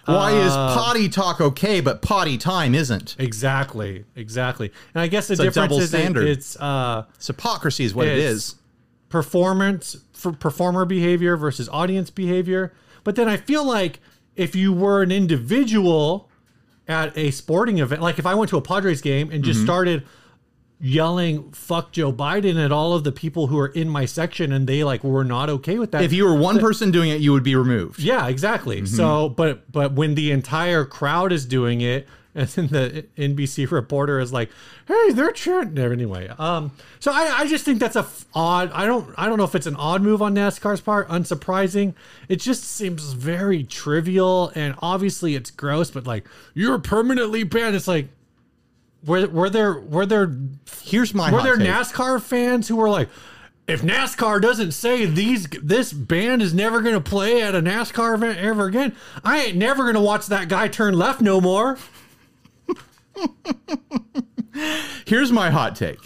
Why 0.09 0.33
is 0.33 0.53
Uh, 0.53 0.75
potty 0.75 1.09
talk 1.09 1.41
okay, 1.41 1.81
but 1.81 2.01
potty 2.03 2.39
time 2.39 2.75
isn't? 2.75 3.15
exactly 3.19 4.05
exactly. 4.17 4.73
And 4.95 5.03
I 5.03 5.07
guess 5.07 5.29
the 5.29 5.35
a 5.35 5.37
difference 5.37 5.55
double 5.55 5.79
is 5.79 5.85
it- 5.85 5.97
standard. 5.99 6.27
it's 6.29 6.57
uh. 6.59 7.05
It's 7.17 7.27
hypocrisy, 7.27 7.85
is 7.85 7.95
what 7.95 8.07
it 8.07 8.17
It's- 8.19 8.33
is. 8.33 8.55
performance 9.09 9.97
for 10.13 10.33
performer 10.33 10.85
behavior 10.85 11.37
versus 11.37 11.69
audience 11.71 12.11
behavior. 12.11 12.73
But 13.05 13.17
then 13.17 13.29
I 13.29 13.37
feel 13.37 13.65
like 13.65 14.01
if 14.37 14.55
you 14.55 14.73
were 14.73 15.03
an 15.03 15.11
individual 15.11 16.29
at 16.87 17.17
a 17.17 17.31
sporting 17.31 17.79
event, 17.79 18.01
like 18.03 18.19
if 18.19 18.27
I 18.27 18.35
went 18.35 18.51
to 18.51 18.57
a 18.57 18.63
Padres 18.63 19.01
game 19.01 19.31
and 19.31 19.43
Mm-hmm. 19.43 19.51
just 19.53 19.63
started 19.63 20.05
yelling 20.81 21.51
"fuck 21.53 21.93
Joe 21.93 22.13
Biden" 22.13 22.63
at 22.63 22.73
all 22.73 22.95
of 22.95 23.05
the 23.05 23.13
people 23.13 23.49
who 23.49 23.59
are 23.59 23.69
in 23.69 23.89
my 23.89 24.05
section 24.05 24.53
and 24.53 24.67
they 24.67 24.85
like 24.85 25.03
were 25.05 25.25
not 25.25 25.51
okay 25.51 25.79
with 25.79 25.93
that. 25.93 26.03
If 26.05 26.13
you 26.13 26.25
were 26.25 26.35
one 26.35 26.59
person 26.59 26.91
doing 26.91 27.11
it, 27.11 27.21
you 27.21 27.33
would 27.33 27.43
be 27.45 27.57
removed. 27.57 28.01
yeah, 28.01 28.29
exactly. 28.29 28.77
Mm-hmm. 28.79 28.87
So, 28.87 29.29
but 29.29 29.71
but 29.71 29.93
when 29.93 30.15
the 30.15 30.31
entire 30.31 30.85
crowd 30.85 31.33
is 31.33 31.45
doing 31.47 31.81
it, 31.81 32.07
and 32.39 32.47
then 32.51 32.69
the 32.69 33.07
NBC 33.17 33.69
reporter 33.71 34.21
is 34.21 34.33
like, 34.33 34.51
"Hey, 34.87 35.11
they're 35.13 35.33
chanting." 35.33 35.83
Anyway, 35.93 36.29
um, 36.39 36.71
so 37.01 37.11
I, 37.11 37.39
I 37.39 37.47
just 37.49 37.65
think 37.65 37.81
that's 37.81 37.97
a 37.97 38.01
f- 38.01 38.27
odd. 38.33 38.71
I 38.73 38.87
don't 38.87 39.13
I 39.19 39.27
don't 39.29 39.39
know 39.39 39.45
if 39.45 39.57
it's 39.57 39.67
an 39.67 39.75
odd 39.75 40.03
move 40.03 40.23
on 40.23 40.35
NASCAR's 40.37 40.81
part. 40.81 41.09
Unsurprising. 41.09 41.95
It 42.29 42.37
just 42.37 42.63
seems 42.63 43.13
very 43.15 43.65
trivial, 43.65 44.53
and 44.55 44.77
obviously 44.81 45.35
it's 45.35 45.51
gross. 45.51 45.91
But 45.91 46.07
like, 46.07 46.29
you're 46.55 46.79
permanently 46.79 47.43
banned. 47.43 47.75
It's 47.75 47.89
like. 47.89 48.09
Were, 49.09 49.27
were 49.27 49.51
there 49.51 49.81
were 49.81 50.07
there 50.07 50.31
Here's 50.83 51.15
my 51.15 51.33
were 51.33 51.43
there 51.43 51.57
take. 51.57 51.67
NASCAR 51.67 52.23
fans 52.23 52.69
who 52.69 52.77
were 52.77 52.91
like, 52.91 53.09
if 53.67 53.83
NASCAR 53.83 54.41
doesn't 54.41 54.73
say 54.73 55.07
these 55.07 55.47
this 55.63 55.93
band 55.93 56.43
is 56.43 56.55
never 56.55 56.81
going 56.81 56.95
to 56.95 57.01
play 57.01 57.43
at 57.43 57.55
a 57.55 57.61
NASCAR 57.61 58.15
event 58.15 58.39
ever 58.39 58.67
again, 58.67 58.95
I 59.25 59.47
ain't 59.47 59.57
never 59.57 59.83
going 59.83 59.95
to 59.95 60.01
watch 60.01 60.27
that 60.27 60.49
guy 60.49 60.69
turn 60.69 60.95
left 60.95 61.21
no 61.21 61.41
more. 61.41 61.79
Here's 65.07 65.33
my 65.33 65.51
hot 65.51 65.75
take. 65.77 65.99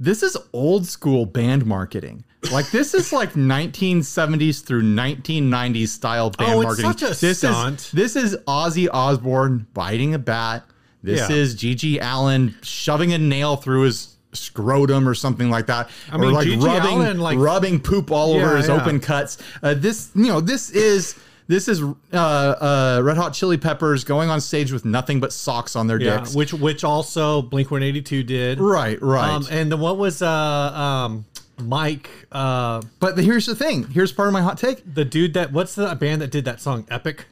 This 0.00 0.22
is 0.22 0.36
old 0.52 0.86
school 0.86 1.26
band 1.26 1.66
marketing. 1.66 2.24
Like 2.52 2.70
this 2.70 2.94
is 2.94 3.12
like 3.12 3.32
1970s 3.34 4.64
through 4.64 4.82
1990s 4.82 5.88
style 5.88 6.26
oh, 6.26 6.30
band 6.30 6.52
Oh, 6.52 6.60
it's 6.60 6.80
marketing. 6.80 6.92
such 6.92 7.18
a 7.18 7.20
this 7.20 7.38
stunt. 7.38 7.80
is 7.80 7.90
this 7.92 8.16
is 8.16 8.36
Ozzy 8.46 8.88
Osbourne 8.92 9.66
biting 9.74 10.14
a 10.14 10.18
bat. 10.18 10.64
This 11.02 11.28
Yeah. 11.30 11.36
is 11.36 11.54
GG 11.54 11.98
Allin 12.02 12.54
shoving 12.62 13.12
a 13.12 13.18
nail 13.18 13.56
through 13.56 13.82
his 13.82 14.16
scrotum 14.32 15.08
or 15.08 15.14
something 15.14 15.48
like 15.50 15.66
that. 15.66 15.88
or 16.12 16.18
mean, 16.18 16.32
like 16.32 16.46
GG 16.46 16.62
rubbing 16.64 16.98
Allin, 16.98 17.18
like- 17.20 17.38
rubbing 17.38 17.80
poop 17.80 18.10
all 18.10 18.34
over 18.34 18.56
his 18.56 18.68
yeah. 18.68 18.74
open 18.80 19.00
cuts. 19.00 19.38
Uh, 19.62 19.74
this 19.74 20.10
you 20.14 20.26
know 20.26 20.40
this 20.40 20.70
is 20.70 21.14
this 21.46 21.66
is 21.66 21.82
uh, 22.12 22.16
uh, 22.16 23.00
Red 23.02 23.16
Hot 23.16 23.32
Chili 23.32 23.56
Peppers 23.56 24.04
going 24.04 24.28
on 24.28 24.40
stage 24.40 24.70
with 24.70 24.84
nothing 24.84 25.18
but 25.18 25.32
socks 25.32 25.76
on 25.76 25.86
their 25.86 25.98
Yeah, 26.00 26.18
dicks. 26.18 26.34
which 26.34 26.52
which 26.52 26.84
also 26.84 27.40
Blink 27.42 27.70
One 27.70 27.82
Eighty 27.82 28.02
Two 28.02 28.22
did. 28.22 28.60
Right, 28.60 29.00
right. 29.00 29.30
Um, 29.30 29.46
and 29.50 29.72
then 29.72 29.80
what 29.80 29.96
was 29.96 30.20
uh 30.20 30.28
um 30.28 31.24
Mike 31.60 32.10
uh 32.30 32.82
But 33.00 33.16
here's 33.18 33.46
the 33.46 33.56
thing. 33.56 33.84
Here's 33.88 34.12
part 34.12 34.28
of 34.28 34.32
my 34.34 34.42
hot 34.42 34.58
take. 34.58 34.82
the 34.94 35.04
dude 35.06 35.34
that 35.34 35.52
what's 35.52 35.74
the 35.74 35.94
band 35.94 36.20
that 36.22 36.30
did 36.30 36.44
that 36.44 36.60
song 36.60 36.86
Epic? 36.90 37.26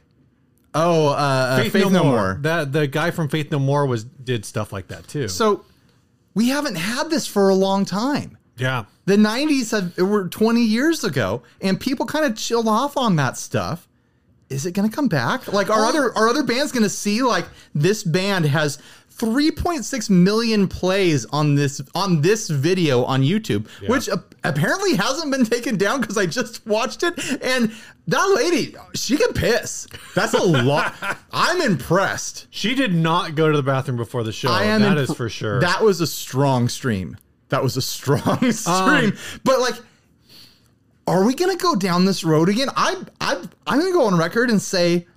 Oh, 0.73 1.07
uh, 1.07 1.11
uh, 1.11 1.69
Faith, 1.69 1.91
No, 1.91 2.03
More. 2.03 2.37
That 2.41 2.71
the 2.71 2.87
guy 2.87 3.11
from 3.11 3.29
Faith 3.29 3.51
No 3.51 3.59
More 3.59 3.85
was 3.85 4.03
did 4.03 4.45
stuff 4.45 4.71
like 4.71 4.87
that 4.89 5.07
too. 5.07 5.27
So 5.27 5.63
we 6.33 6.49
haven't 6.49 6.75
had 6.75 7.09
this 7.09 7.25
for 7.27 7.49
a 7.49 7.55
long 7.55 7.85
time. 7.85 8.37
yeah. 8.57 8.85
The 9.05 9.15
90s 9.15 9.71
have, 9.71 9.97
were 9.97 10.27
20 10.27 10.61
years 10.61 11.03
ago, 11.05 11.41
and 11.61 11.79
people 11.79 12.05
kind 12.05 12.25
of 12.25 12.35
chilled 12.35 12.67
off 12.67 12.97
on 12.97 13.15
that 13.15 13.37
stuff. 13.37 13.87
Is 14.49 14.65
it 14.65 14.73
going 14.73 14.89
to 14.89 14.93
come 14.95 15.07
back? 15.07 15.51
Like, 15.51 15.69
are 15.69 15.85
Oh. 15.85 15.89
other 15.89 16.17
are 16.17 16.27
other 16.27 16.43
bands 16.43 16.71
going 16.71 16.83
to 16.83 16.89
see 16.89 17.21
like 17.23 17.45
this 17.73 18.03
band 18.03 18.45
has 18.45 18.77
3.6 19.17 20.09
million 20.09 20.67
plays 20.67 21.25
on 21.25 21.55
this 21.55 21.81
on 21.95 22.21
this 22.21 22.49
video 22.49 23.03
on 23.03 23.21
YouTube, 23.23 23.67
which 23.89 24.07
a- 24.07 24.23
apparently 24.43 24.95
hasn't 24.95 25.31
been 25.31 25.45
taken 25.45 25.77
down 25.77 26.01
because 26.01 26.17
I 26.17 26.25
just 26.25 26.65
watched 26.67 27.03
it, 27.03 27.13
and 27.41 27.71
that 28.07 28.25
lady, 28.35 28.75
she 28.93 29.17
can 29.17 29.33
piss. 29.33 29.87
That's 30.15 30.33
a 30.33 30.41
lot. 30.43 30.93
I'm 31.31 31.61
impressed. 31.61 32.47
She 32.51 32.75
did 32.75 32.93
not 32.93 33.35
go 33.35 33.51
to 33.51 33.57
the 33.57 33.63
bathroom 33.63 33.97
before 33.97 34.23
the 34.23 34.31
show. 34.31 34.49
I 34.49 34.65
am 34.65 34.81
That 34.81 34.97
imp- 34.97 35.09
is 35.09 35.15
for 35.15 35.29
sure. 35.29 35.59
That 35.61 35.81
was 35.83 35.99
a 36.01 36.07
strong 36.07 36.69
stream. 36.69 37.17
That 37.49 37.63
was 37.63 37.75
a 37.77 37.81
strong 37.81 38.37
um, 38.43 38.51
stream. 38.51 39.17
but 39.43 39.59
like, 39.59 39.75
are 41.07 41.23
we 41.25 41.33
gonna 41.33 41.55
go 41.55 41.75
down 41.75 42.05
this 42.05 42.23
road 42.23 42.49
again? 42.49 42.69
I 42.75 43.01
I 43.21 43.41
I'm 43.65 43.79
gonna 43.79 43.91
go 43.93 44.05
on 44.05 44.17
record 44.17 44.49
and 44.49 44.61
say 44.61 45.07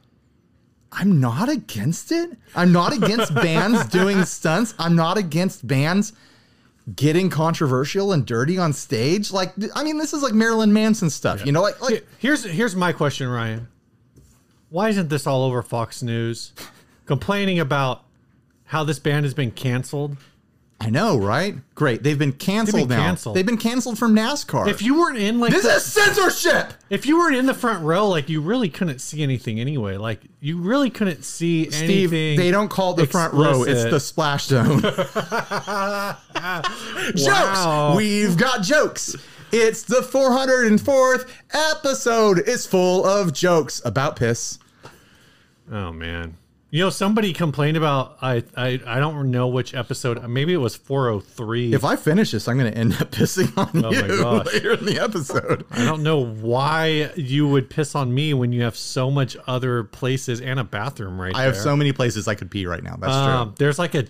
I'm 0.92 1.20
not 1.20 1.48
against 1.48 2.10
it. 2.12 2.30
I'm 2.54 2.72
not 2.72 2.92
against 2.92 3.34
bands 3.34 3.86
doing 3.86 4.24
stunts. 4.24 4.74
I'm 4.78 4.96
not 4.96 5.18
against 5.18 5.66
bands 5.66 6.12
getting 6.96 7.30
controversial 7.30 8.12
and 8.12 8.26
dirty 8.26 8.58
on 8.58 8.72
stage. 8.72 9.32
Like, 9.32 9.52
I 9.74 9.84
mean, 9.84 9.98
this 9.98 10.12
is 10.12 10.22
like 10.22 10.34
Marilyn 10.34 10.72
Manson 10.72 11.10
stuff. 11.10 11.44
You 11.46 11.52
know, 11.52 11.62
like 11.62 11.80
like 11.80 12.06
Here's 12.18 12.44
here's 12.44 12.74
my 12.74 12.92
question, 12.92 13.28
Ryan. 13.28 13.68
Why 14.70 14.88
isn't 14.88 15.08
this 15.08 15.26
all 15.26 15.44
over 15.44 15.62
Fox 15.62 16.02
News 16.02 16.52
complaining 17.06 17.58
about 17.58 18.04
how 18.66 18.84
this 18.84 18.98
band 18.98 19.24
has 19.24 19.34
been 19.34 19.50
canceled? 19.50 20.16
I 20.82 20.88
know, 20.88 21.18
right? 21.18 21.56
Great. 21.74 22.02
They've 22.02 22.18
been 22.18 22.32
canceled 22.32 22.88
been 22.88 22.96
now. 22.96 23.04
canceled. 23.04 23.36
They've 23.36 23.44
been 23.44 23.58
canceled 23.58 23.98
from 23.98 24.16
NASCAR. 24.16 24.66
If 24.66 24.80
you 24.80 24.98
weren't 24.98 25.18
in 25.18 25.38
like 25.38 25.52
this 25.52 25.64
the- 25.64 25.74
is 25.74 25.84
censorship. 25.84 26.72
if 26.88 27.04
you 27.04 27.18
weren't 27.18 27.36
in 27.36 27.44
the 27.44 27.52
front 27.52 27.84
row, 27.84 28.08
like 28.08 28.30
you 28.30 28.40
really 28.40 28.70
couldn't 28.70 29.00
see 29.00 29.22
anything 29.22 29.60
anyway. 29.60 29.98
Like 29.98 30.22
you 30.40 30.58
really 30.58 30.88
couldn't 30.88 31.22
see 31.22 31.70
Steve, 31.70 32.14
anything. 32.14 32.38
they 32.38 32.50
don't 32.50 32.70
call 32.70 32.94
it 32.94 32.96
the 32.96 33.06
front 33.06 33.34
row. 33.34 33.62
It's 33.64 33.84
the 33.90 34.00
splash 34.00 34.46
zone. 34.46 34.80
jokes. 37.14 37.26
Wow. 37.26 37.94
We've 37.96 38.38
got 38.38 38.62
jokes. 38.62 39.14
It's 39.52 39.82
the 39.82 40.00
404th 40.00 41.28
episode. 41.52 42.38
It's 42.46 42.64
full 42.66 43.04
of 43.04 43.34
jokes 43.34 43.82
about 43.84 44.16
piss. 44.16 44.58
Oh 45.70 45.92
man. 45.92 46.38
You 46.72 46.84
know, 46.84 46.90
somebody 46.90 47.32
complained 47.32 47.76
about 47.76 48.16
I 48.22 48.44
I, 48.56 48.80
I 48.86 49.00
don't 49.00 49.30
know 49.32 49.48
which 49.48 49.74
episode. 49.74 50.22
Maybe 50.28 50.52
it 50.52 50.58
was 50.58 50.76
403. 50.76 51.74
If 51.74 51.84
I 51.84 51.96
finish 51.96 52.30
this, 52.30 52.46
I'm 52.46 52.58
going 52.58 52.70
to 52.72 52.78
end 52.78 52.92
up 53.00 53.10
pissing 53.10 53.56
on 53.58 53.84
Oh 53.84 53.90
my 53.90 54.06
you 54.06 54.18
gosh. 54.22 54.46
later 54.46 54.74
in 54.74 54.84
the 54.84 55.00
episode. 55.00 55.64
I 55.72 55.84
don't 55.84 56.02
know 56.04 56.24
why 56.24 57.10
you 57.16 57.48
would 57.48 57.70
piss 57.70 57.94
on 57.96 58.14
me 58.14 58.34
when 58.34 58.52
you 58.52 58.62
have 58.62 58.76
so 58.76 59.10
much 59.10 59.36
other 59.48 59.82
places 59.82 60.40
and 60.40 60.60
a 60.60 60.64
bathroom 60.64 61.20
right 61.20 61.34
I 61.34 61.42
have 61.42 61.56
so 61.56 61.76
many 61.76 61.92
places 61.92 62.28
I 62.28 62.36
could 62.36 62.50
pee 62.52 62.66
right 62.66 62.82
now. 62.84 62.96
That's 62.96 63.12
Um, 63.12 63.48
true. 63.48 63.54
there's 63.58 63.78
like 63.80 63.94
a 63.96 64.04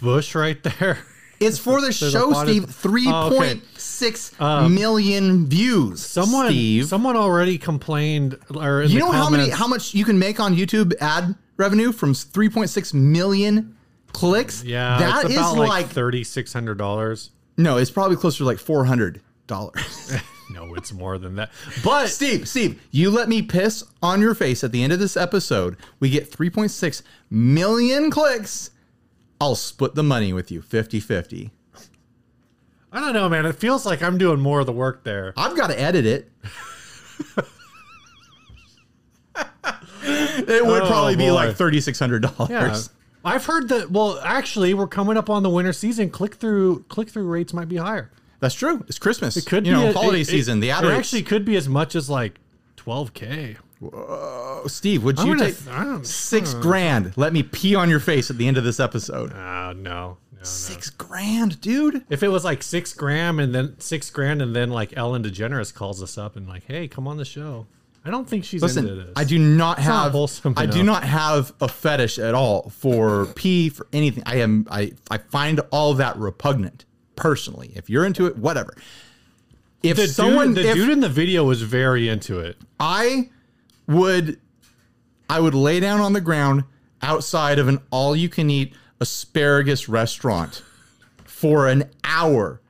bush 0.00 0.34
right 0.34 0.62
there. 0.62 0.98
It's 1.38 1.58
for 1.58 1.82
the 1.82 1.92
show, 1.92 2.32
Steve. 2.44 2.64
Three 2.64 3.04
Oh, 3.06 3.26
okay. 3.26 3.36
point 3.36 3.64
six 3.76 4.32
million 4.40 5.46
views. 5.46 6.00
Someone 6.04 6.46
Steve. 6.48 6.86
someone 6.86 7.14
already 7.14 7.58
complained 7.58 8.38
or 8.54 8.80
in 8.80 8.90
you 8.90 8.98
know 8.98 9.10
how 9.10 9.28
many 9.28 9.50
how 9.50 9.66
much 9.66 9.92
you 9.92 10.04
can 10.06 10.18
make 10.18 10.40
on 10.40 10.56
YouTube 10.56 10.94
ad 10.98 11.34
revenue 11.56 11.92
from 11.92 12.12
3.6 12.12 12.94
million 12.94 13.76
clicks? 14.12 14.64
Yeah, 14.64 14.98
that 14.98 15.24
it's 15.26 15.34
is 15.34 15.40
like, 15.40 15.68
like 15.68 15.86
thirty 15.88 16.24
six 16.24 16.52
hundred 16.52 16.78
dollars. 16.78 17.30
no, 17.56 17.76
it's 17.76 17.90
probably 17.90 18.16
closer 18.16 18.38
to 18.38 18.44
like 18.44 18.58
400 18.58 19.20
dollars. 19.46 20.14
No, 20.48 20.74
it's 20.76 20.92
more 20.92 21.18
than 21.18 21.34
that. 21.34 21.50
But 21.82 22.06
Steve, 22.06 22.48
Steve, 22.48 22.80
you 22.92 23.10
let 23.10 23.28
me 23.28 23.42
piss 23.42 23.82
on 24.00 24.20
your 24.20 24.32
face 24.32 24.62
at 24.62 24.70
the 24.70 24.80
end 24.80 24.92
of 24.92 25.00
this 25.00 25.16
episode. 25.16 25.76
We 25.98 26.08
get 26.08 26.30
3.6 26.30 27.02
million 27.30 28.12
clicks. 28.12 28.70
I'll 29.40 29.56
split 29.56 29.96
the 29.96 30.04
money 30.04 30.32
with 30.32 30.52
you 30.52 30.62
50-50. 30.62 31.50
I 32.92 33.00
don't 33.00 33.12
know, 33.12 33.28
man. 33.28 33.44
It 33.44 33.56
feels 33.56 33.84
like 33.84 34.04
I'm 34.04 34.18
doing 34.18 34.38
more 34.38 34.60
of 34.60 34.66
the 34.66 34.72
work 34.72 35.02
there. 35.02 35.34
I've 35.36 35.56
got 35.56 35.66
to 35.66 35.78
edit 35.80 36.06
it. 36.06 36.30
it 40.38 40.66
would 40.66 40.82
Oh, 40.82 40.86
probably 40.86 41.16
be 41.16 41.26
boy. 41.28 41.34
like 41.34 41.56
$3600. 41.56 42.48
Yeah. 42.50 42.76
I've 43.24 43.44
heard 43.46 43.68
that. 43.70 43.90
Well, 43.90 44.20
actually, 44.22 44.72
we're 44.74 44.86
coming 44.86 45.16
up 45.16 45.28
on 45.30 45.42
the 45.42 45.50
winter 45.50 45.72
season. 45.72 46.10
Click 46.10 46.36
through 46.36 46.84
click 46.88 47.08
through 47.08 47.26
rates 47.26 47.52
might 47.52 47.68
be 47.68 47.76
higher. 47.76 48.10
That's 48.38 48.54
true. 48.54 48.84
It's 48.86 48.98
Christmas. 49.00 49.36
It 49.36 49.46
could 49.46 49.66
you 49.66 49.72
be 49.74 49.80
know, 49.80 49.90
a- 49.90 49.92
holiday 49.92 50.20
it- 50.20 50.26
season. 50.26 50.60
The 50.60 50.68
it, 50.68 50.72
ad 50.72 50.84
it 50.84 50.88
rates. 50.88 50.98
actually 50.98 51.22
could 51.24 51.44
be 51.44 51.56
as 51.56 51.68
much 51.68 51.96
as 51.96 52.08
like 52.08 52.38
12k. 52.76 53.56
Oh, 53.92 54.62
Steve, 54.68 55.02
would 55.04 55.18
I'm 55.18 55.26
you 55.26 55.36
gonna- 55.36 55.52
take 55.52 55.68
I 55.68 55.84
don't- 55.84 56.06
six 56.06 56.54
grand? 56.54 57.12
Let 57.16 57.32
me 57.32 57.42
pee 57.42 57.74
on 57.74 57.90
your 57.90 58.00
face 58.00 58.30
at 58.30 58.38
the 58.38 58.46
end 58.46 58.56
of 58.56 58.64
this 58.64 58.78
episode. 58.80 59.32
Uh, 59.32 59.72
no, 59.72 59.72
no, 59.74 60.16
no. 60.36 60.42
Six 60.42 60.90
grand, 60.90 61.60
dude. 61.60 62.04
If 62.08 62.22
it 62.22 62.28
was 62.28 62.44
like 62.44 62.62
six 62.62 62.92
grand 62.92 63.40
and 63.40 63.54
then 63.54 63.74
six 63.78 64.08
grand 64.10 64.40
and 64.40 64.54
then 64.54 64.70
like 64.70 64.96
Ellen 64.96 65.24
DeGeneres 65.24 65.74
calls 65.74 66.02
us 66.02 66.16
up 66.16 66.36
and 66.36 66.46
like, 66.48 66.64
hey, 66.66 66.86
come 66.88 67.08
on 67.08 67.16
the 67.16 67.24
show. 67.24 67.66
I 68.06 68.10
don't 68.10 68.28
think 68.28 68.44
she's 68.44 68.62
into 68.62 68.94
this. 68.94 69.12
I 69.16 69.24
do 69.24 69.36
not 69.36 69.56
not 69.56 69.78
have 69.80 70.12
wholesome 70.12 70.54
I 70.56 70.66
do 70.66 70.84
not 70.84 71.02
have 71.02 71.52
a 71.60 71.66
fetish 71.66 72.20
at 72.20 72.34
all 72.34 72.70
for 72.70 73.26
pee 73.34 73.68
for 73.68 73.88
anything. 73.92 74.22
I 74.26 74.36
am 74.36 74.66
I 74.70 74.92
I 75.10 75.18
find 75.18 75.60
all 75.72 75.92
that 75.94 76.16
repugnant 76.16 76.84
personally. 77.16 77.72
If 77.74 77.90
you're 77.90 78.06
into 78.06 78.26
it, 78.26 78.38
whatever. 78.38 78.76
If 79.82 79.96
The, 79.96 80.06
someone 80.06 80.54
dude, 80.54 80.64
the 80.64 80.70
if 80.70 80.74
dude 80.76 80.90
in 80.90 81.00
the 81.00 81.08
video 81.08 81.42
was 81.44 81.62
very 81.62 82.08
into 82.08 82.38
it. 82.38 82.56
I 82.78 83.30
would 83.88 84.38
I 85.28 85.40
would 85.40 85.54
lay 85.54 85.80
down 85.80 86.00
on 86.00 86.12
the 86.12 86.20
ground 86.20 86.62
outside 87.02 87.58
of 87.58 87.66
an 87.66 87.80
all 87.90 88.14
you 88.14 88.28
can 88.28 88.48
eat 88.50 88.72
asparagus 89.00 89.88
restaurant 89.88 90.62
for 91.24 91.66
an 91.66 91.90
hour 92.04 92.60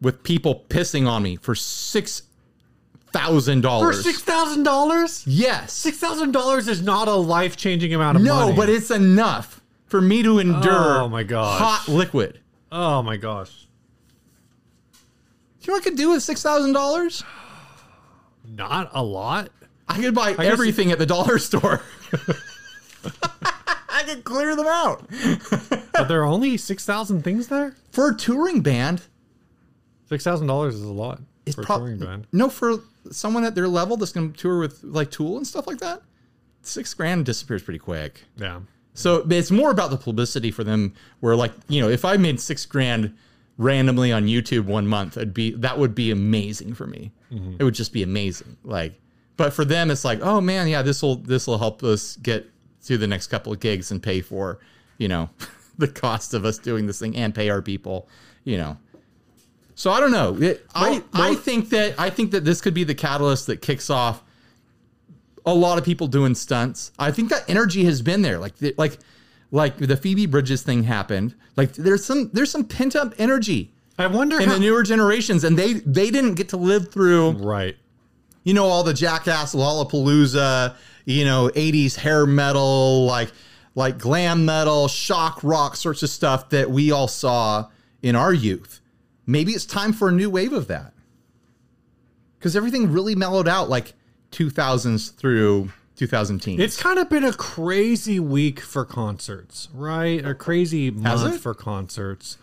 with 0.00 0.22
people 0.22 0.64
pissing 0.70 1.06
on 1.06 1.22
me 1.22 1.36
for 1.36 1.54
six 1.54 2.22
thousand 3.18 3.58
For 3.62 3.68
dollars. 3.68 4.02
six 4.02 4.22
thousand 4.22 4.62
dollars? 4.62 5.24
Yes. 5.26 5.72
Six 5.72 5.98
thousand 5.98 6.32
dollars 6.32 6.68
is 6.68 6.82
not 6.82 7.08
a 7.08 7.14
life 7.14 7.56
changing 7.56 7.92
amount 7.94 8.16
of 8.16 8.22
no, 8.22 8.34
money. 8.34 8.50
No, 8.52 8.56
but 8.56 8.68
it's 8.68 8.90
enough 8.90 9.60
for 9.86 10.00
me 10.00 10.22
to 10.22 10.38
endure 10.38 11.00
Oh 11.00 11.08
my 11.08 11.22
gosh. 11.22 11.58
hot 11.58 11.88
liquid. 11.88 12.40
oh 12.70 13.02
my 13.02 13.16
gosh, 13.16 13.66
You 15.62 15.68
know 15.68 15.74
what 15.74 15.82
I 15.82 15.84
could 15.84 15.96
do 15.96 16.10
with 16.10 16.22
six 16.22 16.42
thousand 16.42 16.72
dollars? 16.72 17.22
not 18.46 18.90
a 18.94 19.02
lot. 19.02 19.50
I 19.88 20.00
could 20.00 20.14
buy 20.14 20.32
guess 20.34 20.46
everything 20.46 20.90
at 20.92 20.98
the 20.98 21.06
dollar 21.06 21.38
store. 21.38 21.80
I 23.90 24.02
could 24.04 24.24
clear 24.24 24.54
them 24.54 24.66
out. 24.66 25.06
Are 25.98 26.04
there 26.04 26.24
only 26.24 26.56
six 26.56 26.84
thousand 26.84 27.22
things 27.22 27.48
there? 27.48 27.74
For 27.90 28.10
a 28.10 28.14
touring 28.16 28.60
band, 28.60 29.02
Six 30.08 30.24
thousand 30.24 30.46
dollars 30.46 30.74
is 30.74 30.82
a 30.82 30.92
lot 30.92 31.20
it's 31.48 31.66
probably 31.66 31.98
no 32.32 32.48
for 32.48 32.78
someone 33.10 33.44
at 33.44 33.54
their 33.54 33.68
level 33.68 33.96
that's 33.96 34.12
going 34.12 34.32
to 34.32 34.38
tour 34.38 34.58
with 34.58 34.82
like 34.82 35.10
Tool 35.10 35.36
and 35.36 35.46
stuff 35.46 35.66
like 35.66 35.78
that. 35.78 36.02
Six 36.62 36.92
grand 36.94 37.24
disappears 37.24 37.62
pretty 37.62 37.78
quick. 37.78 38.24
Yeah. 38.36 38.60
So 38.94 39.24
it's 39.30 39.50
more 39.50 39.70
about 39.70 39.90
the 39.90 39.96
publicity 39.96 40.50
for 40.50 40.64
them. 40.64 40.94
Where 41.20 41.36
like 41.36 41.52
you 41.68 41.80
know, 41.80 41.88
if 41.88 42.04
I 42.04 42.16
made 42.16 42.40
six 42.40 42.66
grand 42.66 43.14
randomly 43.56 44.12
on 44.12 44.26
YouTube 44.26 44.64
one 44.64 44.86
month, 44.86 45.16
it'd 45.16 45.34
be 45.34 45.52
that 45.52 45.78
would 45.78 45.94
be 45.94 46.10
amazing 46.10 46.74
for 46.74 46.86
me. 46.86 47.12
It 47.58 47.64
would 47.64 47.74
just 47.74 47.92
be 47.92 48.02
amazing. 48.02 48.56
Like, 48.64 48.94
but 49.36 49.52
for 49.52 49.64
them, 49.64 49.90
it's 49.90 50.04
like, 50.04 50.20
oh 50.22 50.40
man, 50.40 50.68
yeah, 50.68 50.82
this 50.82 51.02
will 51.02 51.16
this 51.16 51.46
will 51.46 51.58
help 51.58 51.82
us 51.82 52.16
get 52.16 52.48
through 52.80 52.98
the 52.98 53.06
next 53.06 53.26
couple 53.26 53.52
of 53.52 53.60
gigs 53.60 53.90
and 53.90 54.02
pay 54.02 54.20
for, 54.20 54.58
you 54.96 55.08
know, 55.08 55.28
the 55.78 55.88
cost 55.88 56.34
of 56.34 56.44
us 56.44 56.58
doing 56.58 56.86
this 56.86 56.98
thing 56.98 57.14
and 57.16 57.34
pay 57.34 57.50
our 57.50 57.62
people, 57.62 58.08
you 58.44 58.56
know. 58.56 58.76
So 59.78 59.92
I 59.92 60.00
don't 60.00 60.10
know. 60.10 60.36
It, 60.42 60.66
I 60.74 61.04
I 61.12 61.36
think 61.36 61.68
that 61.68 61.94
I 62.00 62.10
think 62.10 62.32
that 62.32 62.44
this 62.44 62.60
could 62.60 62.74
be 62.74 62.82
the 62.82 62.96
catalyst 62.96 63.46
that 63.46 63.62
kicks 63.62 63.90
off 63.90 64.24
a 65.46 65.54
lot 65.54 65.78
of 65.78 65.84
people 65.84 66.08
doing 66.08 66.34
stunts. 66.34 66.90
I 66.98 67.12
think 67.12 67.28
that 67.30 67.48
energy 67.48 67.84
has 67.84 68.02
been 68.02 68.22
there. 68.22 68.40
Like 68.40 68.56
the, 68.56 68.74
like 68.76 68.98
like 69.52 69.76
the 69.76 69.96
Phoebe 69.96 70.26
Bridgers 70.26 70.64
thing 70.64 70.82
happened. 70.82 71.36
Like 71.54 71.74
there's 71.74 72.04
some 72.04 72.28
there's 72.32 72.50
some 72.50 72.64
pent 72.64 72.96
up 72.96 73.14
energy 73.18 73.72
I 73.96 74.08
wonder 74.08 74.40
in 74.40 74.48
how. 74.48 74.54
the 74.54 74.60
newer 74.60 74.82
generations, 74.82 75.44
and 75.44 75.56
they 75.56 75.74
they 75.74 76.10
didn't 76.10 76.34
get 76.34 76.48
to 76.48 76.56
live 76.56 76.90
through 76.90 77.34
right. 77.34 77.76
you 78.42 78.54
know 78.54 78.64
all 78.64 78.82
the 78.82 78.94
jackass 78.94 79.54
Lollapalooza, 79.54 80.74
you 81.04 81.24
know 81.24 81.52
80s 81.54 81.94
hair 81.94 82.26
metal, 82.26 83.04
like 83.04 83.30
like 83.76 83.96
glam 83.96 84.44
metal, 84.44 84.88
shock 84.88 85.38
rock 85.44 85.76
sorts 85.76 86.02
of 86.02 86.10
stuff 86.10 86.48
that 86.48 86.68
we 86.68 86.90
all 86.90 87.06
saw 87.06 87.68
in 88.02 88.16
our 88.16 88.34
youth. 88.34 88.80
Maybe 89.28 89.52
it's 89.52 89.66
time 89.66 89.92
for 89.92 90.08
a 90.08 90.12
new 90.12 90.30
wave 90.30 90.52
of 90.54 90.66
that. 90.68 90.94
Cuz 92.40 92.56
everything 92.56 92.90
really 92.90 93.14
mellowed 93.14 93.46
out 93.46 93.68
like 93.68 93.94
2000s 94.32 95.14
through 95.14 95.70
2010s. 95.96 96.58
It's 96.58 96.80
kind 96.80 96.98
of 96.98 97.10
been 97.10 97.24
a 97.24 97.32
crazy 97.32 98.18
week 98.18 98.60
for 98.60 98.84
concerts, 98.84 99.68
right? 99.74 100.24
A 100.24 100.34
crazy 100.34 100.90
month 100.90 101.34
it? 101.34 101.38
for 101.40 101.52
concerts. 101.54 102.38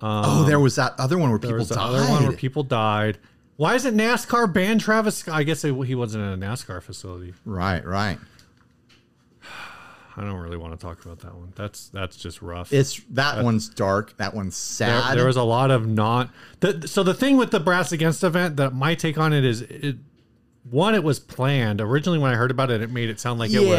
oh, 0.00 0.44
there 0.44 0.58
was 0.58 0.74
that 0.76 0.94
other 0.98 1.16
one 1.16 1.30
where 1.30 1.38
There 1.38 1.50
people 1.50 1.58
was 1.60 1.68
died. 1.68 1.78
other 1.78 2.04
one 2.10 2.24
where 2.24 2.36
people 2.36 2.62
died. 2.64 3.18
Why 3.56 3.74
isn't 3.74 3.96
NASCAR 3.96 4.52
banned 4.52 4.80
Travis? 4.80 5.26
I 5.28 5.42
guess 5.42 5.64
it, 5.64 5.74
he 5.86 5.94
wasn't 5.94 6.24
in 6.24 6.42
a 6.42 6.46
NASCAR 6.46 6.82
facility. 6.82 7.34
right, 7.44 7.84
right. 7.86 8.18
I 10.16 10.22
don't 10.22 10.40
really 10.40 10.56
want 10.56 10.78
to 10.78 10.84
talk 10.84 11.04
about 11.04 11.18
that 11.20 11.34
one. 11.34 11.52
That's 11.56 11.88
that's 11.88 12.16
just 12.16 12.40
rough. 12.40 12.72
It's 12.72 13.00
that 13.10 13.44
one's 13.44 13.68
dark. 13.68 14.16
That 14.16 14.32
one's 14.34 14.56
sad. 14.56 15.18
there 15.18 15.26
was 15.26 15.36
a 15.36 15.42
lot 15.42 15.70
of 15.70 15.86
not. 15.86 16.30
The, 16.60 16.88
so 16.88 17.02
the 17.02 17.14
thing 17.14 17.36
with 17.36 17.50
the 17.50 17.60
Brass 17.60 17.92
Against 17.92 18.24
event 18.24 18.56
that 18.56 18.74
my 18.74 18.94
take 18.94 19.18
on 19.18 19.32
it 19.34 19.44
is, 19.44 19.62
it, 19.62 19.96
one, 20.70 20.94
it 20.94 21.04
was 21.04 21.20
planned. 21.20 21.80
Originally, 21.80 22.18
when 22.18 22.32
I 22.32 22.34
heard 22.34 22.50
about 22.50 22.70
it, 22.70 22.80
it 22.80 22.90
made 22.90 23.08
it 23.08 23.20
sound 23.20 23.38
like 23.38 23.52
it 23.52 23.60
was 23.60 23.78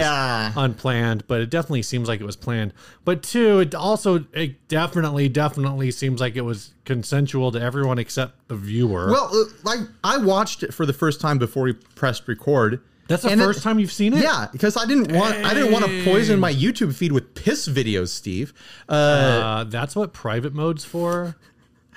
unplanned, 0.56 1.28
but 1.28 1.42
it 1.42 1.50
definitely 1.50 1.82
seems 1.82 2.08
like 2.08 2.22
it 2.22 2.26
was 2.26 2.36
planned. 2.36 2.72
But 3.04 3.24
two, 3.24 3.60
it 3.60 3.76
also 3.76 4.26
it 4.34 4.68
definitely 4.68 5.28
definitely 5.28 5.92
seems 5.92 6.22
like 6.22 6.36
it 6.36 6.42
was 6.42 6.74
consensual 6.86 7.52
to 7.52 7.62
everyone 7.62 8.00
except 8.00 8.48
the 8.48 8.56
viewer. 8.56 9.12
Well, 9.12 9.30
uh, 9.34 9.46
like 9.64 9.80
I 10.04 10.18
watched 10.18 10.64
it 10.64 10.74
for 10.74 10.86
the 10.86 10.94
first 10.94 11.20
time 11.20 11.38
before 11.38 11.64
we 11.64 11.74
pressed 11.74 12.28
record. 12.28 12.82
That's 13.08 13.24
the 13.24 13.30
and 13.30 13.42
it- 13.42 13.44
first 13.44 13.64
time 13.64 13.80
you've 13.80 13.92
seen 13.92 14.14
it. 14.14 14.24
Yeah, 14.24 14.48
because 14.52 14.78
I 14.78 14.86
didn't 14.86 15.12
want 15.14 15.36
I 15.46 15.54
didn't 15.54 15.72
want 15.72 15.86
to 15.86 16.04
poison 16.04 16.40
my 16.40 16.54
YouTube 16.54 16.94
feed 16.96 17.12
with 17.12 17.34
piss 17.36 17.68
videos, 17.68 18.10
Steve. 18.10 18.54
Uh, 18.90 18.94
Uh, 18.94 19.64
that's 19.66 19.96
what 19.96 20.14
private 20.14 20.54
mode's 20.54 20.84
for. 20.86 21.36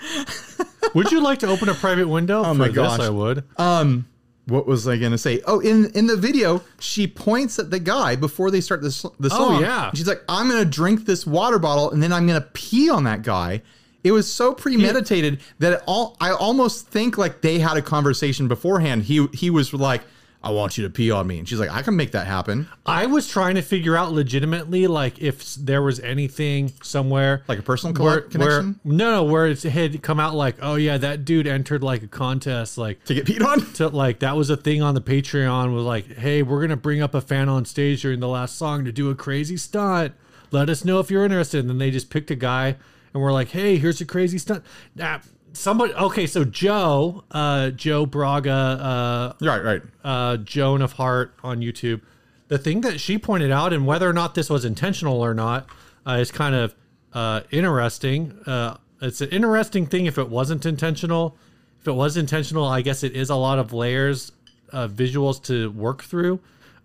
would 0.95 1.11
you 1.13 1.21
like 1.21 1.39
to 1.41 1.47
open 1.47 1.69
a 1.69 1.75
private 1.75 2.09
window? 2.09 2.43
Oh 2.45 2.55
my 2.55 2.67
this, 2.69 2.77
gosh. 2.77 3.01
I 3.01 3.11
would. 3.11 3.45
um, 3.59 4.07
what 4.47 4.67
was 4.67 4.89
I 4.89 4.97
gonna 4.97 5.19
say? 5.19 5.41
Oh, 5.47 5.61
in 5.61 5.91
in 5.93 6.07
the 6.07 6.17
video, 6.17 6.63
she 6.81 7.07
points 7.07 7.59
at 7.59 7.71
the 7.71 7.79
guy 7.79 8.17
before 8.17 8.51
they 8.51 8.61
start 8.61 8.81
the 8.83 8.89
the 9.21 9.29
Oh, 9.33 9.61
yeah. 9.61 9.91
she's 9.95 10.09
like, 10.09 10.23
"I'm 10.29 10.49
gonna 10.49 10.65
drink 10.65 11.05
this 11.07 11.27
water 11.27 11.59
bottle 11.59 11.91
and 11.91 12.03
then 12.03 12.13
I'm 12.13 12.27
gonna 12.27 12.41
pee 12.53 12.89
on 12.91 13.05
that 13.05 13.23
guy." 13.23 13.63
It 14.03 14.13
was 14.13 14.33
so 14.33 14.55
premeditated 14.55 15.41
that 15.59 15.75
it 15.75 15.83
all 15.87 16.17
I 16.21 16.31
almost 16.33 16.89
think 16.89 17.19
like 17.19 17.43
they 17.43 17.59
had 17.59 17.77
a 17.77 17.83
conversation 17.83 18.49
beforehand. 18.49 19.05
He 19.05 19.27
he 19.35 19.51
was 19.51 19.73
like, 19.75 20.01
"I 20.43 20.51
want 20.51 20.79
you 20.79 20.85
to 20.85 20.91
pee 20.91 21.11
on 21.11 21.27
me," 21.27 21.39
and 21.39 21.49
she's 21.49 21.59
like, 21.59 21.71
"I 21.71 21.83
can 21.83 21.97
make 21.97 22.13
that 22.13 22.27
happen." 22.27 22.69
I 22.87 23.07
was 23.07 23.29
trying 23.29 23.55
to 23.57 23.63
figure 23.63 23.97
out 23.97 24.13
legitimately, 24.13 24.87
like 24.87 25.21
if 25.21 25.55
there 25.55 25.83
was 25.83 26.01
anything 26.01 26.73
somewhere, 26.83 27.43
Like 27.49 27.59
a 27.59 27.63
personal 27.63 27.95
where, 27.95 28.21
colle- 28.21 28.21
where 28.21 28.31
connection 28.31 28.81
no, 28.85 29.11
no, 29.11 29.25
where 29.25 29.47
it 29.47 29.63
had 29.63 30.03
come 30.03 30.19
out 30.21 30.35
like, 30.35 30.57
oh 30.63 30.77
yeah, 30.77 30.99
that 30.99 31.25
dude 31.25 31.47
entered 31.47 31.83
like 31.83 32.03
a 32.03 32.09
contest, 32.09 32.79
like 32.79 33.05
to 33.05 33.15
get 33.15 33.27
peed 33.27 33.45
on. 33.45 33.61
to 33.75 33.89
like 33.89 34.21
that 34.21 34.37
was 34.37 34.51
a 34.51 34.57
thing 34.57 34.83
on 34.83 34.95
the 34.95 35.01
Patreon 35.01 35.75
was 35.75 35.85
like, 35.85 36.17
hey, 36.17 36.43
we're 36.43 36.61
gonna 36.61 36.77
bring 36.77 37.03
up 37.03 37.15
a 37.15 37.21
fan 37.21 37.49
on 37.49 37.65
stage 37.65 38.03
during 38.03 38.21
the 38.21 38.29
last 38.29 38.57
song 38.57 38.85
to 38.85 38.93
do 38.93 39.11
a 39.11 39.15
crazy 39.15 39.57
stunt. 39.57 40.15
Let 40.51 40.69
us 40.69 40.85
know 40.85 40.99
if 40.99 41.11
you're 41.11 41.25
interested. 41.25 41.61
And 41.61 41.71
then 41.71 41.79
they 41.79 41.91
just 41.91 42.11
picked 42.11 42.31
a 42.31 42.35
guy 42.35 42.77
and 43.13 43.23
we're 43.23 43.33
like, 43.33 43.49
hey, 43.49 43.77
here's 43.77 44.01
a 44.01 44.05
crazy 44.05 44.39
stunt. 44.39 44.65
Nah, 44.95 45.21
somebody 45.53 45.93
okay, 45.95 46.27
so 46.27 46.45
Joe, 46.45 47.25
uh, 47.31 47.71
Joe 47.71 48.07
Braga, 48.07 48.51
uh, 48.53 49.33
Right, 49.45 49.63
right. 49.63 49.83
uh, 50.05 50.37
Joan 50.39 50.83
of 50.83 50.93
Heart 50.93 51.35
on 51.43 51.61
YouTube. 51.61 52.01
The 52.49 52.59
thing 52.59 52.81
that 52.83 53.01
she 53.01 53.19
pointed 53.19 53.51
out, 53.53 53.73
and 53.73 53.87
whether 53.87 54.09
or 54.09 54.13
not 54.13 54.35
this 54.35 54.51
was 54.51 54.65
intentional 54.65 55.21
or 55.25 55.35
not, 55.35 55.69
uh, 56.07 56.13
is 56.13 56.33
kind 56.33 56.55
of 56.55 56.75
uh, 57.13 57.43
interesting. 57.51 58.33
Uh, 58.47 58.77
it's 59.01 59.21
an 59.21 59.29
interesting 59.31 59.87
thing 59.87 60.07
if 60.07 60.19
it 60.19 60.29
wasn't 60.29 60.67
intentional. 60.67 61.37
If 61.81 61.89
it 61.89 61.93
was 61.93 62.17
intentional, 62.17 62.65
I 62.65 62.83
guess 62.83 63.03
it 63.03 63.15
is 63.15 63.31
a 63.31 63.37
lot 63.37 63.59
of 63.59 63.73
layers, 63.73 64.33
uh, 64.73 64.89
visuals 64.89 65.43
to 65.45 65.71
work 65.71 66.03
through. 66.03 66.41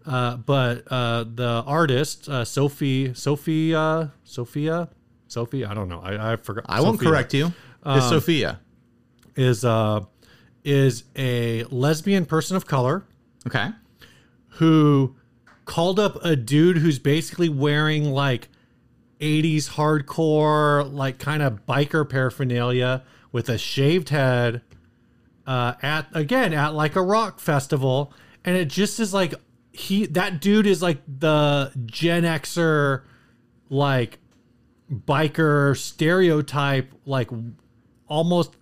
Uh, 0.05 0.37
but 0.37 0.83
uh, 0.91 1.25
the 1.33 1.63
artist, 1.65 2.29
uh, 2.29 2.45
Sophie, 2.45 3.13
Sophia, 3.15 4.11
Sophia, 4.23 4.87
Sophie, 5.27 5.65
I 5.65 5.73
don't 5.73 5.89
know. 5.89 5.99
I, 5.99 6.33
I 6.33 6.35
forgot. 6.35 6.65
I 6.69 6.81
won't 6.81 6.99
correct 6.99 7.33
you. 7.33 7.51
Um, 7.85 7.97
it's 7.97 8.09
Sophia. 8.09 8.59
Is 9.35 9.63
uh, 9.65 10.01
is 10.63 11.03
a 11.15 11.63
lesbian 11.65 12.25
person 12.25 12.55
of 12.57 12.65
color 12.65 13.05
Okay. 13.45 13.69
who 14.47 15.15
called 15.65 15.99
up 15.99 16.17
a 16.23 16.35
dude 16.35 16.77
who's 16.77 16.99
basically 16.99 17.49
wearing 17.49 18.05
like 18.11 18.49
80s 19.19 19.71
hardcore, 19.71 20.91
like 20.91 21.19
kind 21.19 21.41
of 21.43 21.65
biker 21.65 22.07
paraphernalia 22.09 23.03
with 23.31 23.49
a 23.49 23.57
shaved 23.57 24.09
head 24.09 24.61
uh, 25.45 25.73
at 25.81 26.07
again 26.13 26.53
at 26.53 26.73
like 26.73 26.95
a 26.95 27.01
rock 27.01 27.39
festival. 27.39 28.13
And 28.43 28.55
it 28.55 28.65
just 28.69 28.99
is 28.99 29.13
like 29.13 29.33
he 29.71 30.05
that 30.07 30.39
dude 30.39 30.65
is 30.67 30.81
like 30.81 30.99
the 31.07 31.71
Gen 31.85 32.23
Xer 32.23 33.03
like 33.69 34.19
biker 34.91 35.75
stereotype, 35.77 36.91
like 37.05 37.29
almost 38.07 38.55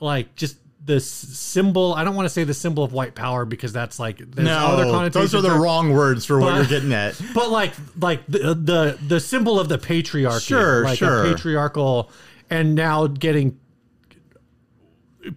like 0.00 0.34
just 0.34 0.56
the 0.84 1.00
symbol. 1.00 1.94
I 1.94 2.04
don't 2.04 2.14
want 2.14 2.26
to 2.26 2.30
say 2.30 2.44
the 2.44 2.52
symbol 2.54 2.84
of 2.84 2.92
white 2.92 3.14
power 3.14 3.44
because 3.44 3.72
that's 3.72 3.98
like 3.98 4.18
there's 4.18 4.46
other 4.48 4.84
connotations. 4.84 5.32
those 5.32 5.34
are 5.34 5.48
the 5.48 5.58
wrong 5.58 5.92
words 5.92 6.24
for 6.26 6.38
what 6.38 6.56
you're 6.56 6.64
getting 6.66 6.92
at. 6.92 7.18
But 7.34 7.50
like 7.50 7.72
like 7.98 8.26
the 8.26 8.54
the 8.54 8.98
the 9.06 9.20
symbol 9.20 9.58
of 9.58 9.68
the 9.68 9.78
patriarchy, 9.78 10.46
Sure, 10.46 10.84
like 10.84 10.98
sure. 10.98 11.24
a 11.24 11.32
patriarchal, 11.34 12.10
and 12.50 12.74
now 12.74 13.06
getting 13.06 13.58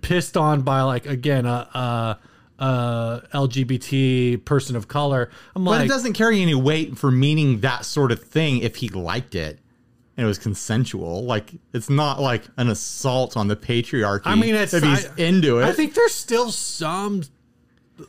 pissed 0.01 0.35
on 0.37 0.61
by 0.61 0.81
like 0.81 1.05
again 1.05 1.45
a. 1.45 1.49
a 1.73 2.19
uh 2.59 3.19
LGBT 3.35 4.43
person 4.43 4.75
of 4.75 4.87
color. 4.87 5.29
I'm 5.55 5.63
But 5.63 5.69
like 5.69 5.85
it 5.85 5.89
doesn't 5.89 6.13
carry 6.13 6.41
any 6.41 6.55
weight 6.55 6.97
for 6.97 7.11
meaning 7.11 7.59
that 7.59 7.85
sort 7.85 8.11
of 8.11 8.23
thing 8.23 8.57
if 8.63 8.77
he 8.77 8.89
liked 8.89 9.35
it 9.35 9.59
and 10.17 10.25
it 10.25 10.27
was 10.27 10.39
consensual. 10.39 11.23
Like 11.23 11.53
it's 11.73 11.89
not 11.89 12.19
like 12.19 12.43
an 12.57 12.69
assault 12.69 13.37
on 13.37 13.47
the 13.47 13.55
patriarchy. 13.55 14.23
I 14.25 14.35
mean, 14.35 14.55
it's 14.55 14.73
if 14.73 14.83
he's 14.83 15.07
I- 15.07 15.15
into 15.17 15.59
it. 15.59 15.65
I 15.65 15.73
think 15.73 15.93
there's 15.93 16.15
still 16.15 16.51
some 16.51 17.23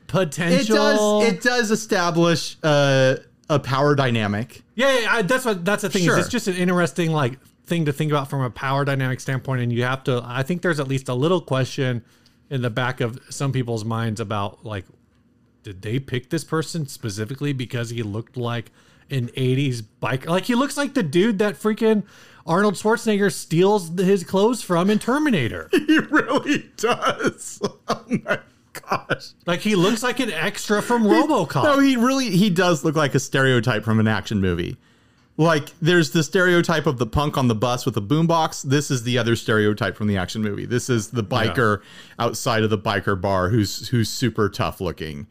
potential. 0.06 1.20
it 1.22 1.26
does. 1.26 1.32
It 1.32 1.42
does 1.42 1.70
establish 1.70 2.56
uh, 2.62 3.16
a 3.50 3.58
power 3.58 3.94
dynamic. 3.94 4.62
Yeah, 4.74 4.98
yeah 4.98 5.12
I, 5.12 5.22
that's 5.22 5.44
what 5.44 5.64
that's 5.64 5.82
the 5.82 5.90
thing. 5.90 6.04
Sure. 6.04 6.18
Is 6.18 6.24
it's 6.24 6.32
just 6.32 6.48
an 6.48 6.56
interesting 6.56 7.12
like 7.12 7.38
thing 7.66 7.84
to 7.84 7.92
think 7.92 8.10
about 8.10 8.30
from 8.30 8.40
a 8.40 8.50
power 8.50 8.84
dynamic 8.84 9.20
standpoint, 9.20 9.60
and 9.60 9.72
you 9.72 9.84
have 9.84 10.02
to. 10.04 10.22
I 10.24 10.42
think 10.42 10.62
there's 10.62 10.80
at 10.80 10.88
least 10.88 11.08
a 11.08 11.14
little 11.14 11.42
question 11.42 12.02
in 12.50 12.62
the 12.62 12.70
back 12.70 13.02
of 13.02 13.20
some 13.28 13.52
people's 13.52 13.84
minds 13.84 14.20
about 14.20 14.64
like, 14.64 14.86
did 15.62 15.82
they 15.82 15.98
pick 15.98 16.30
this 16.30 16.44
person 16.44 16.86
specifically 16.86 17.52
because 17.52 17.90
he 17.90 18.02
looked 18.02 18.38
like 18.38 18.70
an 19.10 19.28
'80s 19.28 19.82
biker? 20.02 20.26
Like 20.26 20.44
he 20.44 20.54
looks 20.54 20.76
like 20.76 20.94
the 20.94 21.02
dude 21.02 21.38
that 21.38 21.54
freaking 21.54 22.04
Arnold 22.46 22.74
Schwarzenegger 22.74 23.32
steals 23.32 23.90
his 23.98 24.24
clothes 24.24 24.62
from 24.62 24.88
in 24.90 24.98
Terminator. 24.98 25.68
He 25.86 25.98
really 25.98 26.70
does. 26.76 27.60
Oh 27.88 28.04
my 28.08 28.38
gosh. 28.72 29.30
like 29.46 29.60
he 29.60 29.74
looks 29.74 30.02
like 30.02 30.20
an 30.20 30.30
extra 30.30 30.82
from 30.82 31.04
RoboCop. 31.04 31.62
No, 31.64 31.78
he 31.78 31.96
really 31.96 32.30
he 32.30 32.50
does 32.50 32.84
look 32.84 32.96
like 32.96 33.14
a 33.14 33.20
stereotype 33.20 33.82
from 33.84 33.98
an 34.00 34.06
action 34.06 34.40
movie. 34.40 34.76
Like 35.38 35.68
there's 35.80 36.10
the 36.10 36.22
stereotype 36.22 36.86
of 36.86 36.98
the 36.98 37.06
punk 37.06 37.38
on 37.38 37.48
the 37.48 37.54
bus 37.54 37.86
with 37.86 37.96
a 37.96 38.00
boombox. 38.02 38.62
This 38.62 38.90
is 38.90 39.04
the 39.04 39.16
other 39.18 39.36
stereotype 39.36 39.96
from 39.96 40.06
the 40.08 40.16
action 40.16 40.42
movie. 40.42 40.66
This 40.66 40.90
is 40.90 41.10
the 41.10 41.22
biker 41.24 41.80
outside 42.18 42.62
of 42.62 42.70
the 42.70 42.78
biker 42.78 43.18
bar 43.18 43.48
who's 43.48 43.88
who's 43.88 44.08
super 44.10 44.48
tough 44.48 44.80
looking, 44.80 45.26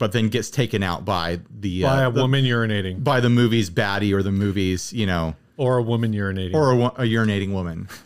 but 0.00 0.12
then 0.12 0.28
gets 0.30 0.50
taken 0.50 0.82
out 0.82 1.04
by 1.04 1.38
the 1.60 1.82
by 1.82 2.04
uh, 2.04 2.08
a 2.08 2.12
the- 2.12 2.20
woman 2.22 2.44
urinating, 2.44 3.04
by 3.04 3.20
the 3.20 3.30
movie's 3.30 3.70
baddie 3.70 4.12
or 4.12 4.24
the 4.24 4.32
movie's 4.32 4.92
you 4.92 5.06
know 5.06 5.36
or 5.56 5.76
a 5.76 5.82
woman 5.82 6.12
urinating. 6.12 6.54
or 6.54 6.72
a, 6.72 6.84
a 6.86 7.06
urinating 7.06 7.52
woman. 7.52 7.86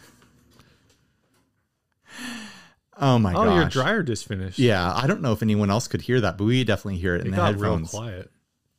Oh 2.97 3.19
my 3.19 3.33
god! 3.33 3.49
Oh, 3.49 3.55
your 3.57 3.69
dryer 3.69 4.05
just 4.05 4.25
finished. 4.29 4.57
Yeah, 4.57 4.95
I 4.95 5.09
don't 5.09 5.21
know 5.21 5.33
if 5.33 5.43
anyone 5.43 5.69
else 5.69 5.89
could 5.89 6.03
hear 6.03 6.21
that, 6.21 6.39
but 6.39 6.45
we 6.45 6.63
definitely 6.63 7.01
hear 7.01 7.17
it 7.17 7.23
in 7.23 7.27
It 7.27 7.31
the 7.33 7.37
got 7.37 7.57
real 7.59 7.81
quiet. 7.81 8.31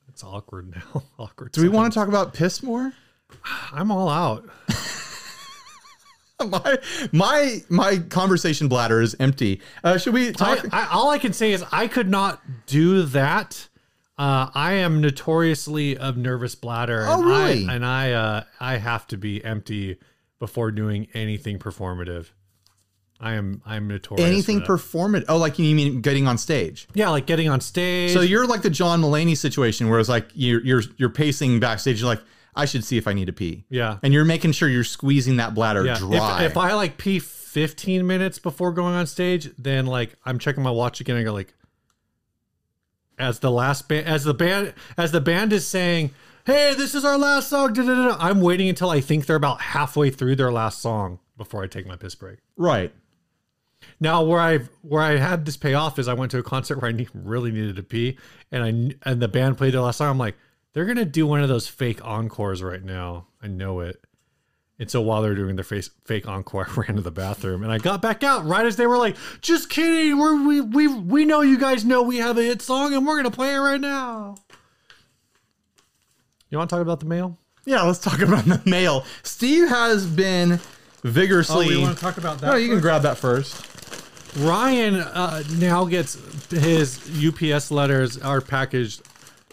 It's 0.07 0.23
awkward 0.23 0.73
now. 0.73 1.03
awkward. 1.19 1.51
Do 1.51 1.61
we 1.61 1.67
want 1.67 1.91
to 1.91 1.99
talk 1.99 2.07
about 2.07 2.33
piss 2.33 2.63
more? 2.63 2.93
I'm 3.73 3.91
all 3.91 4.07
out. 4.07 4.49
my 6.47 6.77
my 7.11 7.63
my 7.69 7.97
conversation 7.97 8.67
bladder 8.67 9.01
is 9.01 9.15
empty. 9.19 9.61
Uh, 9.83 9.97
should 9.97 10.13
we 10.13 10.31
talk? 10.31 10.65
I, 10.73 10.87
all 10.91 11.09
I 11.09 11.17
can 11.17 11.33
say 11.33 11.51
is 11.51 11.63
I 11.71 11.87
could 11.87 12.09
not 12.09 12.41
do 12.65 13.03
that. 13.03 13.69
Uh, 14.17 14.49
I 14.53 14.73
am 14.73 15.01
notoriously 15.01 15.97
of 15.97 16.17
nervous 16.17 16.55
bladder. 16.55 17.05
Oh, 17.07 17.19
and 17.19 17.25
really? 17.25 17.67
I, 17.67 17.73
and 17.73 17.85
I 17.85 18.11
uh, 18.11 18.43
I 18.59 18.77
have 18.77 19.07
to 19.07 19.17
be 19.17 19.43
empty 19.43 19.97
before 20.39 20.71
doing 20.71 21.07
anything 21.13 21.57
performative. 21.57 22.27
I 23.19 23.33
am 23.33 23.61
I'm 23.65 23.87
notorious. 23.87 24.27
anything 24.27 24.61
performative? 24.61 25.25
Oh, 25.29 25.37
like 25.37 25.57
you 25.57 25.73
mean 25.73 26.01
getting 26.01 26.27
on 26.27 26.37
stage? 26.37 26.87
yeah, 26.93 27.09
like 27.09 27.25
getting 27.25 27.47
on 27.47 27.61
stage. 27.61 28.11
So 28.11 28.21
you're 28.21 28.45
like 28.45 28.61
the 28.61 28.69
John 28.69 29.01
Mulaney 29.01 29.37
situation, 29.37 29.89
where 29.89 29.99
it's 29.99 30.09
like 30.09 30.29
you're 30.33 30.61
you're 30.63 30.83
you're 30.97 31.09
pacing 31.09 31.61
backstage. 31.61 32.01
You're 32.01 32.09
like, 32.09 32.21
I 32.55 32.65
should 32.65 32.83
see 32.83 32.97
if 32.97 33.07
I 33.07 33.13
need 33.13 33.25
to 33.25 33.33
pee. 33.33 33.65
yeah, 33.69 33.97
and 34.01 34.13
you're 34.13 34.25
making 34.25 34.53
sure 34.53 34.69
you're 34.69 34.83
squeezing 34.83 35.37
that 35.37 35.53
bladder 35.53 35.85
yeah. 35.85 35.97
dry. 35.97 36.43
If, 36.43 36.51
if 36.51 36.57
I 36.57 36.73
like 36.73 36.97
pee 36.97 37.19
15 37.19 38.05
minutes 38.05 38.39
before 38.39 38.71
going 38.71 38.95
on 38.95 39.07
stage, 39.07 39.49
then 39.57 39.85
like 39.85 40.15
I'm 40.25 40.39
checking 40.39 40.63
my 40.63 40.71
watch 40.71 41.01
again. 41.01 41.15
and 41.15 41.21
I 41.21 41.25
go 41.25 41.33
like, 41.33 41.53
as 43.17 43.39
the 43.39 43.51
last 43.51 43.87
band, 43.87 44.07
as 44.07 44.23
the 44.23 44.33
band, 44.33 44.73
as 44.97 45.11
the 45.11 45.21
band 45.21 45.53
is 45.53 45.67
saying, 45.67 46.11
"Hey, 46.45 46.73
this 46.75 46.95
is 46.95 47.05
our 47.05 47.17
last 47.17 47.49
song," 47.49 47.73
da, 47.73 47.83
da, 47.83 47.95
da, 47.95 48.07
da," 48.09 48.17
I'm 48.19 48.41
waiting 48.41 48.69
until 48.69 48.89
I 48.89 49.01
think 49.01 49.25
they're 49.25 49.35
about 49.35 49.61
halfway 49.61 50.09
through 50.09 50.35
their 50.35 50.51
last 50.51 50.81
song 50.81 51.19
before 51.37 51.63
I 51.63 51.67
take 51.67 51.85
my 51.87 51.95
piss 51.95 52.15
break. 52.15 52.39
right. 52.57 52.93
Now, 53.99 54.23
where 54.23 54.39
I 54.39 54.59
where 54.81 55.01
I 55.01 55.17
had 55.17 55.45
this 55.45 55.57
pay 55.57 55.73
off 55.73 55.99
is 55.99 56.07
I 56.07 56.13
went 56.13 56.31
to 56.31 56.39
a 56.39 56.43
concert 56.43 56.81
where 56.81 56.89
I 56.89 56.93
ne- 56.93 57.07
really 57.13 57.51
needed 57.51 57.75
to 57.77 57.83
pee, 57.83 58.17
and 58.51 58.63
I 58.63 59.09
and 59.09 59.21
the 59.21 59.27
band 59.27 59.57
played 59.57 59.73
their 59.73 59.81
last 59.81 59.97
song. 59.97 60.09
I'm 60.09 60.17
like, 60.17 60.35
they're 60.75 60.85
gonna 60.85 61.05
do 61.05 61.25
one 61.25 61.41
of 61.41 61.47
those 61.47 61.67
fake 61.67 62.05
encores 62.05 62.61
right 62.61 62.83
now. 62.83 63.27
I 63.41 63.47
know 63.47 63.79
it. 63.79 64.03
And 64.77 64.91
so 64.91 64.99
while 65.01 65.21
they're 65.21 65.33
doing 65.33 65.55
their 65.55 65.63
face, 65.63 65.89
fake 66.03 66.27
encore, 66.27 66.67
I 66.77 66.81
ran 66.81 66.97
to 66.97 67.01
the 67.01 67.11
bathroom 67.11 67.63
and 67.63 67.71
I 67.71 67.77
got 67.77 68.01
back 68.01 68.23
out 68.23 68.45
right 68.45 68.65
as 68.65 68.75
they 68.75 68.85
were 68.85 68.97
like, 68.97 69.15
"Just 69.39 69.69
kidding, 69.69 70.19
we're, 70.19 70.45
we 70.45 70.61
we 70.61 70.87
we 70.87 71.25
know 71.25 71.41
you 71.41 71.57
guys 71.57 71.85
know 71.85 72.03
we 72.03 72.17
have 72.17 72.37
a 72.37 72.43
hit 72.43 72.61
song 72.61 72.93
and 72.93 73.07
we're 73.07 73.15
gonna 73.15 73.31
play 73.31 73.55
it 73.55 73.59
right 73.59 73.79
now." 73.79 74.35
You 76.49 76.57
want 76.57 76.69
to 76.69 76.75
talk 76.75 76.81
about 76.81 76.99
the 76.99 77.05
mail? 77.05 77.39
Yeah, 77.65 77.81
let's 77.83 77.99
talk 77.99 78.19
about 78.19 78.45
the 78.45 78.61
mail. 78.65 79.05
Steve 79.23 79.69
has 79.69 80.05
been 80.05 80.59
vigorously. 81.03 81.67
Oh, 81.67 81.69
we 81.69 81.77
want 81.77 81.97
to 81.97 82.03
talk 82.03 82.17
about 82.17 82.39
that? 82.41 82.53
oh, 82.53 82.55
you 82.57 82.69
can 82.69 82.81
grab 82.81 83.01
that 83.03 83.17
first. 83.17 83.65
Ryan 84.37 84.95
uh, 84.95 85.41
now 85.57 85.85
gets 85.85 86.15
his 86.51 86.99
UPS 87.25 87.71
letters 87.71 88.17
are 88.17 88.41
packaged 88.41 89.01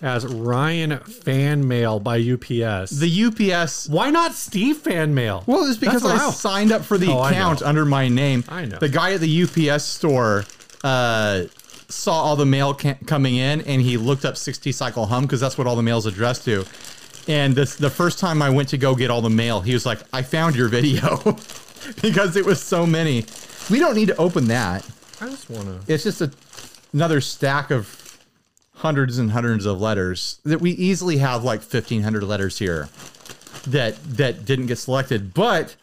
as 0.02 0.26
Ryan 0.26 0.98
fan 0.98 1.66
mail 1.66 2.00
by 2.00 2.16
UPS. 2.18 2.90
The 2.90 3.24
UPS. 3.52 3.88
Why 3.88 4.10
not 4.10 4.32
Steve 4.32 4.78
fan 4.78 5.14
mail? 5.14 5.44
Well, 5.46 5.64
it's 5.64 5.78
because 5.78 6.04
I 6.04 6.30
signed 6.30 6.72
up 6.72 6.82
for 6.84 6.98
the 6.98 7.12
Oh, 7.12 7.22
account 7.22 7.62
under 7.62 7.84
my 7.84 8.08
name. 8.08 8.44
I 8.48 8.64
know. 8.64 8.78
The 8.78 8.88
guy 8.88 9.14
at 9.14 9.20
the 9.20 9.42
UPS 9.44 9.84
store 9.84 10.44
uh, 10.82 11.44
saw 11.88 12.14
all 12.14 12.36
the 12.36 12.44
mail 12.46 12.74
ca- 12.74 12.96
coming 13.06 13.36
in, 13.36 13.60
and 13.62 13.80
he 13.80 13.96
looked 13.96 14.24
up 14.24 14.36
60 14.36 14.72
Cycle 14.72 15.06
Hum 15.06 15.22
because 15.24 15.40
that's 15.40 15.56
what 15.56 15.66
all 15.68 15.76
the 15.76 15.82
mail's 15.82 16.06
addressed 16.06 16.44
to. 16.46 16.64
And 17.28 17.54
this, 17.54 17.76
the 17.76 17.90
first 17.90 18.18
time 18.18 18.42
I 18.42 18.50
went 18.50 18.68
to 18.70 18.78
go 18.78 18.96
get 18.96 19.08
all 19.10 19.22
the 19.22 19.30
mail, 19.30 19.60
he 19.60 19.72
was 19.74 19.86
like, 19.86 20.00
"I 20.12 20.22
found 20.22 20.56
your 20.56 20.66
video," 20.68 21.18
because 22.02 22.34
it 22.36 22.44
was 22.44 22.60
so 22.60 22.84
many. 22.84 23.24
We 23.70 23.78
don't 23.78 23.94
need 23.94 24.08
to 24.08 24.16
open 24.16 24.48
that. 24.48 24.84
I 25.20 25.28
just 25.28 25.48
want 25.48 25.66
to. 25.86 25.92
It's 25.92 26.02
just 26.02 26.20
a, 26.20 26.32
another 26.92 27.20
stack 27.20 27.70
of 27.70 27.86
hundreds 28.82 29.16
and 29.18 29.30
hundreds 29.30 29.64
of 29.64 29.80
letters 29.80 30.40
that 30.44 30.60
we 30.60 30.72
easily 30.72 31.18
have 31.18 31.44
like 31.44 31.60
1500 31.60 32.22
letters 32.24 32.58
here 32.58 32.88
that 33.66 33.94
that 34.04 34.44
didn't 34.44 34.66
get 34.66 34.76
selected 34.76 35.32
but 35.32 35.76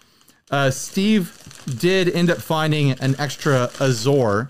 uh, 0.51 0.69
steve 0.69 1.41
did 1.79 2.09
end 2.09 2.29
up 2.29 2.39
finding 2.39 2.91
an 2.91 3.15
extra 3.17 3.69
azor 3.79 4.49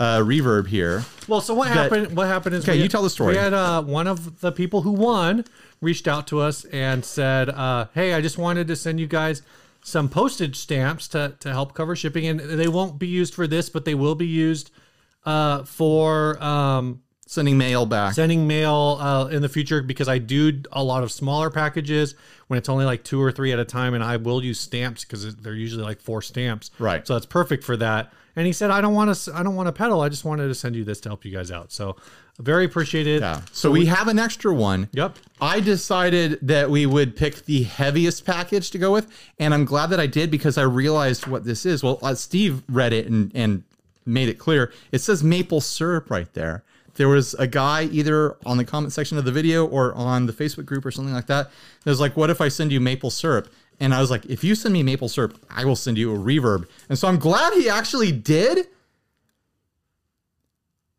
uh, 0.00 0.18
reverb 0.20 0.68
here 0.68 1.04
Well, 1.26 1.40
so 1.40 1.52
what 1.54 1.68
that- 1.68 1.74
happened? 1.74 2.16
What 2.16 2.26
happened 2.28 2.54
is 2.54 2.64
Okay, 2.64 2.72
we 2.72 2.76
you 2.78 2.82
had- 2.84 2.90
tell 2.92 3.02
the 3.02 3.10
story. 3.10 3.32
We 3.34 3.38
had 3.38 3.52
uh, 3.52 3.82
one 3.82 4.06
of 4.06 4.40
the 4.40 4.52
people 4.52 4.82
who 4.82 4.92
won 4.92 5.44
reached 5.80 6.06
out 6.06 6.28
to 6.28 6.38
us 6.40 6.64
and 6.66 7.04
said, 7.04 7.48
uh, 7.50 7.86
"Hey, 7.94 8.14
I 8.14 8.20
just 8.20 8.38
wanted 8.38 8.68
to 8.68 8.76
send 8.76 9.00
you 9.00 9.08
guys." 9.08 9.42
Some 9.82 10.08
postage 10.08 10.54
stamps 10.56 11.08
to, 11.08 11.34
to 11.40 11.48
help 11.50 11.74
cover 11.74 11.96
shipping, 11.96 12.26
and 12.28 12.38
they 12.38 12.68
won't 12.68 13.00
be 13.00 13.08
used 13.08 13.34
for 13.34 13.48
this, 13.48 13.68
but 13.70 13.84
they 13.84 13.94
will 13.96 14.14
be 14.14 14.26
used 14.26 14.70
uh, 15.26 15.64
for 15.64 16.40
um, 16.42 17.02
sending 17.30 17.58
mail 17.58 17.84
back 17.84 18.14
sending 18.14 18.46
mail 18.46 18.96
uh, 19.00 19.26
in 19.26 19.42
the 19.42 19.48
future 19.50 19.82
because 19.82 20.08
I 20.08 20.16
do 20.16 20.62
a 20.72 20.82
lot 20.82 21.02
of 21.02 21.12
smaller 21.12 21.50
packages 21.50 22.14
when 22.46 22.56
it's 22.56 22.70
only 22.70 22.86
like 22.86 23.04
two 23.04 23.22
or 23.22 23.30
three 23.30 23.52
at 23.52 23.58
a 23.58 23.64
time, 23.66 23.92
and 23.92 24.02
I 24.02 24.16
will 24.16 24.42
use 24.42 24.58
stamps 24.58 25.04
because 25.04 25.36
they're 25.36 25.52
usually 25.52 25.82
like 25.84 26.00
four 26.00 26.22
stamps. 26.22 26.70
Right. 26.78 27.06
So 27.06 27.12
that's 27.12 27.26
perfect 27.26 27.62
for 27.64 27.76
that. 27.76 28.10
And 28.34 28.46
he 28.46 28.52
said, 28.54 28.70
"I 28.70 28.80
don't 28.80 28.94
want 28.94 29.14
to. 29.14 29.34
I 29.34 29.42
don't 29.42 29.54
want 29.56 29.66
to 29.66 29.72
pedal. 29.72 30.00
I 30.00 30.08
just 30.08 30.24
wanted 30.24 30.48
to 30.48 30.54
send 30.54 30.74
you 30.74 30.84
this 30.84 31.00
to 31.02 31.10
help 31.10 31.24
you 31.26 31.32
guys 31.32 31.50
out." 31.50 31.70
So 31.72 31.96
very 32.38 32.64
appreciated. 32.64 33.20
yeah 33.20 33.40
so 33.50 33.68
we 33.68 33.86
have 33.86 34.06
an 34.06 34.16
extra 34.16 34.54
one 34.54 34.88
Yep. 34.92 35.16
I 35.40 35.58
decided 35.58 36.38
that 36.42 36.70
we 36.70 36.86
would 36.86 37.16
pick 37.16 37.44
the 37.46 37.64
heaviest 37.64 38.24
package 38.24 38.70
to 38.70 38.78
go 38.78 38.92
with, 38.92 39.08
and 39.40 39.52
I'm 39.52 39.64
glad 39.64 39.88
that 39.90 39.98
I 39.98 40.06
did 40.06 40.30
because 40.30 40.56
I 40.56 40.62
realized 40.62 41.26
what 41.26 41.44
this 41.44 41.66
is. 41.66 41.82
Well, 41.82 41.98
uh, 42.00 42.14
Steve 42.14 42.62
read 42.68 42.92
it 42.92 43.06
and, 43.08 43.32
and 43.34 43.64
made 44.06 44.28
it 44.28 44.38
clear. 44.38 44.72
It 44.92 45.00
says 45.00 45.24
maple 45.24 45.60
syrup 45.60 46.10
right 46.10 46.32
there. 46.34 46.62
There 46.98 47.08
was 47.08 47.34
a 47.34 47.46
guy 47.46 47.84
either 47.84 48.36
on 48.44 48.58
the 48.58 48.64
comment 48.64 48.92
section 48.92 49.18
of 49.18 49.24
the 49.24 49.30
video 49.30 49.64
or 49.64 49.94
on 49.94 50.26
the 50.26 50.32
Facebook 50.32 50.66
group 50.66 50.84
or 50.84 50.90
something 50.90 51.14
like 51.14 51.28
that. 51.28 51.48
That 51.84 51.90
was 51.90 52.00
like, 52.00 52.16
"What 52.16 52.28
if 52.28 52.40
I 52.40 52.48
send 52.48 52.72
you 52.72 52.80
maple 52.80 53.10
syrup?" 53.10 53.48
And 53.78 53.94
I 53.94 54.00
was 54.00 54.10
like, 54.10 54.26
"If 54.26 54.42
you 54.42 54.56
send 54.56 54.72
me 54.72 54.82
maple 54.82 55.08
syrup, 55.08 55.38
I 55.48 55.64
will 55.64 55.76
send 55.76 55.96
you 55.96 56.12
a 56.12 56.18
reverb." 56.18 56.66
And 56.88 56.98
so 56.98 57.06
I'm 57.06 57.18
glad 57.18 57.54
he 57.54 57.70
actually 57.70 58.10
did. 58.10 58.66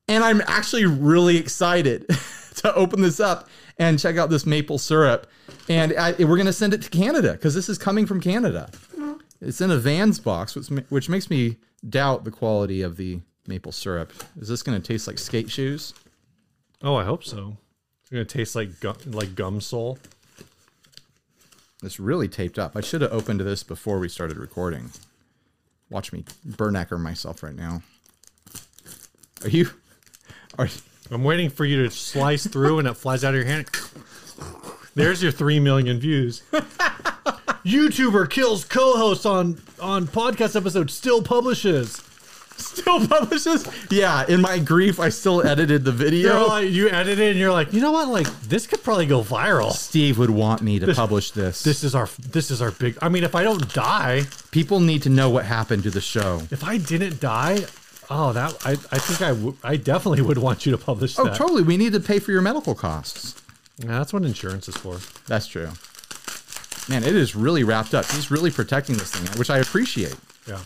And 0.08 0.24
I'm 0.24 0.42
actually 0.48 0.86
really 0.86 1.36
excited 1.36 2.08
to 2.56 2.74
open 2.74 3.02
this 3.02 3.20
up 3.20 3.50
and 3.78 4.00
check 4.00 4.18
out 4.18 4.30
this 4.30 4.46
maple 4.46 4.78
syrup. 4.78 5.28
And 5.68 5.94
I, 5.98 6.14
we're 6.14 6.38
going 6.38 6.46
to 6.46 6.54
send 6.54 6.74
it 6.74 6.82
to 6.84 6.90
Canada 6.90 7.34
because 7.34 7.54
this 7.54 7.68
is 7.68 7.78
coming 7.78 8.06
from 8.06 8.22
Canada. 8.22 8.70
Mm-hmm. 8.94 9.14
It's 9.42 9.62
in 9.62 9.70
a 9.70 9.78
Vans 9.78 10.20
box, 10.20 10.56
which, 10.56 10.68
which 10.90 11.10
makes 11.10 11.30
me 11.30 11.58
doubt 11.88 12.24
the 12.24 12.32
quality 12.32 12.82
of 12.82 12.98
the 12.98 13.20
maple 13.50 13.74
syrup. 13.74 14.14
Is 14.40 14.48
this 14.48 14.64
going 14.64 14.82
to 14.82 14.88
taste 14.88 15.08
like 15.08 15.20
skate 15.20 15.52
shoes? 15.52 15.94
Oh, 16.82 16.96
I 16.96 17.04
hope 17.04 17.26
so. 17.26 17.58
It's 18.02 18.10
gonna 18.10 18.26
taste 18.26 18.56
like 18.56 18.80
gum, 18.80 18.96
like 19.06 19.36
gum 19.36 19.62
sole. 19.62 20.00
It's 21.84 22.00
really 22.00 22.28
taped 22.28 22.58
up. 22.58 22.76
I 22.76 22.82
should 22.82 23.02
have 23.02 23.14
opened 23.14 23.42
this 23.42 23.64
before 23.64 24.00
we 24.00 24.10
started 24.10 24.38
recording. 24.38 24.92
Watch 25.90 26.12
me 26.12 26.24
burnecker 26.48 27.00
myself 27.00 27.44
right 27.44 27.56
now. 27.56 27.82
Are 29.44 29.50
you? 29.50 29.70
Are 30.58 30.70
I'm 31.12 31.24
waiting 31.24 31.50
for 31.50 31.66
you 31.66 31.84
to 31.84 31.92
slice 31.92 32.48
through 32.48 32.80
and 32.80 32.88
it 32.88 32.96
flies 32.96 33.24
out 33.24 33.36
of 33.36 33.36
your 33.36 33.46
hand. 33.46 33.68
There's 34.96 35.22
your 35.22 35.32
three 35.32 35.60
million 35.60 36.00
views. 36.00 36.42
YouTuber 36.52 38.30
kills 38.30 38.64
co-host 38.66 39.26
on 39.26 39.62
on 39.80 40.08
podcast 40.08 40.56
episode 40.56 40.90
still 40.90 41.22
publishes. 41.22 42.02
Still 42.60 43.08
publishes? 43.08 43.68
Yeah. 43.90 44.26
In 44.28 44.42
my 44.42 44.60
grief, 44.60 45.00
I 45.00 45.10
still 45.10 45.46
edited 45.46 45.84
the 45.86 45.92
video. 45.92 46.48
Like, 46.48 46.70
you 46.70 46.90
edit 46.90 47.20
it 47.20 47.32
and 47.32 47.40
you're 47.40 47.52
like, 47.52 47.74
you 47.74 47.82
know 47.82 47.92
what? 47.92 48.08
Like 48.10 48.28
this 48.42 48.68
could 48.68 48.84
probably 48.84 49.06
go 49.06 49.22
viral. 49.22 49.72
Steve 49.72 50.18
would 50.18 50.30
want 50.30 50.62
me 50.62 50.80
to 50.80 50.94
publish 50.94 51.32
this. 51.32 51.64
This 51.64 51.84
is 51.84 51.96
our 51.96 52.08
this 52.32 52.52
is 52.52 52.62
our 52.62 52.72
big. 52.72 52.98
I 53.02 53.10
mean, 53.10 53.24
if 53.24 53.36
I 53.36 53.44
don't 53.44 53.74
die, 53.74 54.24
People 54.52 54.80
need 54.80 55.04
to 55.04 55.10
know 55.10 55.30
what 55.30 55.46
happened 55.46 55.84
to 55.84 55.90
the 55.92 56.02
show. 56.02 56.42
if 56.52 56.64
I 56.64 56.78
didn't 56.78 57.20
die, 57.20 57.66
oh 58.10 58.34
that 58.34 58.56
I 58.66 58.72
I 58.72 58.98
think 59.00 59.22
I 59.22 59.30
w- 59.30 59.56
I 59.64 59.76
definitely 59.78 60.22
would 60.22 60.38
want 60.40 60.66
you 60.66 60.72
to 60.72 60.78
publish 60.78 61.18
Oh, 61.20 61.26
that. 61.26 61.36
totally. 61.36 61.62
We 61.64 61.78
need 61.78 61.94
to 61.94 62.00
pay 62.00 62.20
for 62.20 62.32
your 62.32 62.42
medical 62.42 62.76
costs. 62.76 63.36
Yeah, 63.78 63.90
that's 64.00 64.12
what 64.12 64.24
insurance 64.24 64.68
is 64.68 64.76
for. 64.76 65.00
That's 65.28 65.48
true. 65.48 65.70
Man, 66.90 67.04
it 67.04 67.16
is 67.16 67.36
really 67.36 67.64
wrapped 67.64 67.94
up. 67.94 68.06
He's 68.06 68.32
really 68.32 68.50
protecting 68.52 68.98
this 68.98 69.12
thing, 69.12 69.38
which 69.38 69.50
I 69.52 69.60
appreciate. 69.60 70.16
Yeah. 70.48 70.60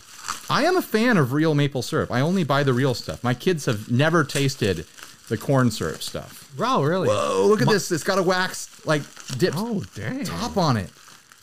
I 0.50 0.64
am 0.64 0.76
a 0.76 0.82
fan 0.82 1.16
of 1.16 1.32
real 1.32 1.54
maple 1.54 1.82
syrup. 1.82 2.10
I 2.10 2.20
only 2.20 2.44
buy 2.44 2.62
the 2.62 2.72
real 2.72 2.94
stuff. 2.94 3.24
My 3.24 3.34
kids 3.34 3.64
have 3.66 3.90
never 3.90 4.24
tasted 4.24 4.86
the 5.28 5.38
corn 5.38 5.70
syrup 5.70 6.02
stuff. 6.02 6.52
Wow, 6.58 6.82
really? 6.82 7.08
Oh, 7.10 7.46
look 7.48 7.62
at 7.62 7.68
this. 7.68 7.90
It's 7.90 8.04
got 8.04 8.18
a 8.18 8.22
wax 8.22 8.84
like 8.86 9.02
dipped 9.38 9.56
Oh, 9.58 9.82
dang. 9.94 10.24
top 10.24 10.56
on 10.56 10.76
it. 10.76 10.90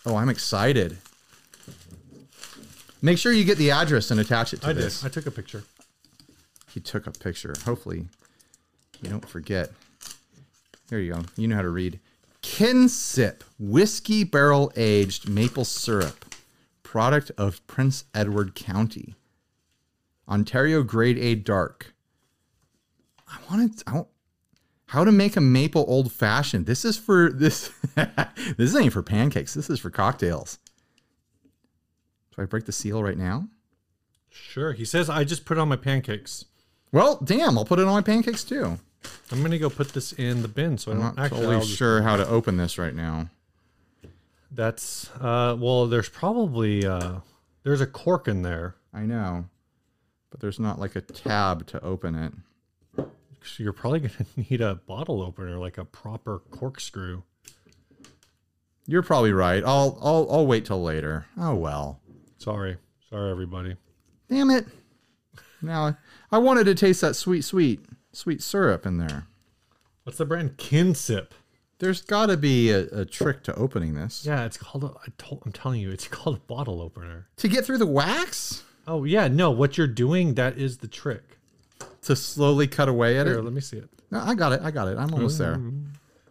Oh, 0.05 0.15
I'm 0.15 0.29
excited. 0.29 0.97
Make 3.01 3.17
sure 3.17 3.31
you 3.31 3.43
get 3.43 3.57
the 3.57 3.71
address 3.71 4.11
and 4.11 4.19
attach 4.19 4.53
it 4.53 4.61
to 4.61 4.67
I 4.67 4.73
did. 4.73 4.83
this. 4.83 5.03
I 5.03 5.09
took 5.09 5.25
a 5.25 5.31
picture. 5.31 5.63
He 6.71 6.79
took 6.79 7.07
a 7.07 7.11
picture. 7.11 7.53
Hopefully, 7.65 8.05
you 9.01 9.09
don't 9.09 9.27
forget. 9.27 9.71
There 10.89 10.99
you 10.99 11.13
go. 11.13 11.21
You 11.35 11.47
know 11.47 11.55
how 11.55 11.63
to 11.63 11.69
read. 11.69 11.99
Kinsip 12.43 13.43
whiskey 13.59 14.23
barrel 14.23 14.71
aged 14.75 15.27
maple 15.27 15.65
syrup, 15.65 16.25
product 16.91 17.31
of 17.37 17.65
Prince 17.67 18.03
Edward 18.13 18.53
County. 18.53 19.15
Ontario 20.27 20.83
Grade 20.83 21.17
A 21.19 21.35
Dark. 21.35 21.93
I 23.29 23.37
wanted. 23.49 23.81
I 23.87 23.93
want, 23.93 24.07
how 24.87 25.05
to 25.05 25.11
make 25.13 25.37
a 25.37 25.41
maple 25.41 25.85
old 25.87 26.11
fashioned. 26.11 26.65
This 26.65 26.83
is 26.83 26.97
for 26.97 27.31
this. 27.33 27.71
this 28.57 28.75
ain't 28.75 28.91
for 28.91 29.01
pancakes. 29.01 29.53
This 29.53 29.69
is 29.69 29.79
for 29.79 29.89
cocktails. 29.89 30.59
Do 32.35 32.41
I 32.41 32.45
break 32.45 32.65
the 32.65 32.73
seal 32.73 33.01
right 33.01 33.17
now? 33.17 33.47
Sure. 34.29 34.73
He 34.73 34.83
says 34.83 35.09
I 35.09 35.23
just 35.23 35.45
put 35.45 35.57
it 35.57 35.61
on 35.61 35.69
my 35.69 35.77
pancakes. 35.77 36.43
Well, 36.91 37.21
damn, 37.23 37.57
I'll 37.57 37.63
put 37.63 37.79
it 37.79 37.87
on 37.87 37.93
my 37.93 38.01
pancakes 38.01 38.43
too. 38.43 38.77
I'm 39.31 39.41
gonna 39.41 39.57
go 39.57 39.69
put 39.69 39.93
this 39.93 40.11
in 40.11 40.41
the 40.41 40.49
bin 40.49 40.77
so 40.77 40.91
I 40.91 40.95
I'm 40.95 41.01
don't 41.01 41.15
not 41.15 41.25
actually. 41.25 41.45
totally 41.45 41.65
sure 41.67 42.01
how 42.01 42.17
to 42.17 42.27
open 42.27 42.57
this 42.57 42.77
right 42.77 42.93
now. 42.93 43.29
That's 44.51 45.09
uh 45.19 45.55
well 45.59 45.87
there's 45.87 46.09
probably 46.09 46.85
uh 46.85 47.19
there's 47.63 47.81
a 47.81 47.87
cork 47.87 48.27
in 48.27 48.41
there. 48.41 48.75
I 48.93 49.01
know, 49.01 49.45
but 50.29 50.41
there's 50.41 50.59
not 50.59 50.79
like 50.79 50.95
a 50.95 51.01
tab 51.01 51.65
to 51.67 51.83
open 51.83 52.15
it. 52.15 52.33
So 53.43 53.63
you're 53.63 53.73
probably 53.73 54.01
gonna 54.01 54.25
need 54.49 54.61
a 54.61 54.75
bottle 54.75 55.21
opener, 55.21 55.57
like 55.57 55.77
a 55.77 55.85
proper 55.85 56.39
corkscrew. 56.51 57.23
You're 58.87 59.03
probably 59.03 59.31
right. 59.31 59.63
I'll 59.65 59.97
I'll 60.01 60.27
I'll 60.29 60.47
wait 60.47 60.65
till 60.65 60.81
later. 60.81 61.25
Oh 61.37 61.55
well. 61.55 61.99
Sorry. 62.37 62.77
Sorry 63.09 63.31
everybody. 63.31 63.75
Damn 64.29 64.49
it. 64.49 64.65
Now 65.61 65.97
I 66.31 66.37
wanted 66.39 66.65
to 66.65 66.75
taste 66.75 67.01
that 67.01 67.15
sweet, 67.15 67.43
sweet, 67.43 67.85
sweet 68.11 68.41
syrup 68.41 68.85
in 68.85 68.97
there. 68.97 69.27
What's 70.03 70.17
the 70.17 70.25
brand? 70.25 70.57
Kinsip. 70.57 71.31
There's 71.81 72.01
got 72.01 72.27
to 72.27 72.37
be 72.37 72.69
a, 72.69 72.81
a 72.91 73.05
trick 73.05 73.41
to 73.45 73.55
opening 73.55 73.95
this. 73.95 74.23
Yeah, 74.23 74.45
it's 74.45 74.55
called 74.55 74.83
a, 74.83 74.87
I 74.89 75.07
told, 75.17 75.41
I'm 75.47 75.51
telling 75.51 75.81
you, 75.81 75.89
it's 75.89 76.07
called 76.07 76.37
a 76.37 76.39
bottle 76.41 76.79
opener. 76.79 77.27
To 77.37 77.47
get 77.47 77.65
through 77.65 77.79
the 77.79 77.87
wax? 77.87 78.63
Oh 78.87 79.03
yeah, 79.03 79.27
no, 79.27 79.49
what 79.49 79.79
you're 79.79 79.87
doing, 79.87 80.35
that 80.35 80.59
is 80.59 80.77
the 80.77 80.87
trick. 80.87 81.23
To 82.03 82.15
slowly 82.15 82.67
cut 82.67 82.87
away 82.87 83.17
at 83.17 83.25
Here, 83.25 83.39
it? 83.39 83.43
let 83.43 83.53
me 83.53 83.61
see 83.61 83.77
it. 83.77 83.89
No, 84.11 84.19
I 84.19 84.35
got 84.35 84.53
it. 84.53 84.61
I 84.63 84.69
got 84.69 84.89
it. 84.89 84.97
I'm 84.99 85.11
almost 85.11 85.39
there. 85.39 85.55
Mm. 85.55 85.87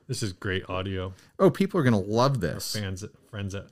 This 0.06 0.22
is 0.22 0.32
great 0.32 0.68
audio. 0.70 1.14
Oh, 1.40 1.50
people 1.50 1.80
are 1.80 1.82
going 1.82 2.00
to 2.00 2.10
love 2.10 2.40
this. 2.40 2.76
Fans 2.76 3.04
friends 3.28 3.52
at 3.56 3.66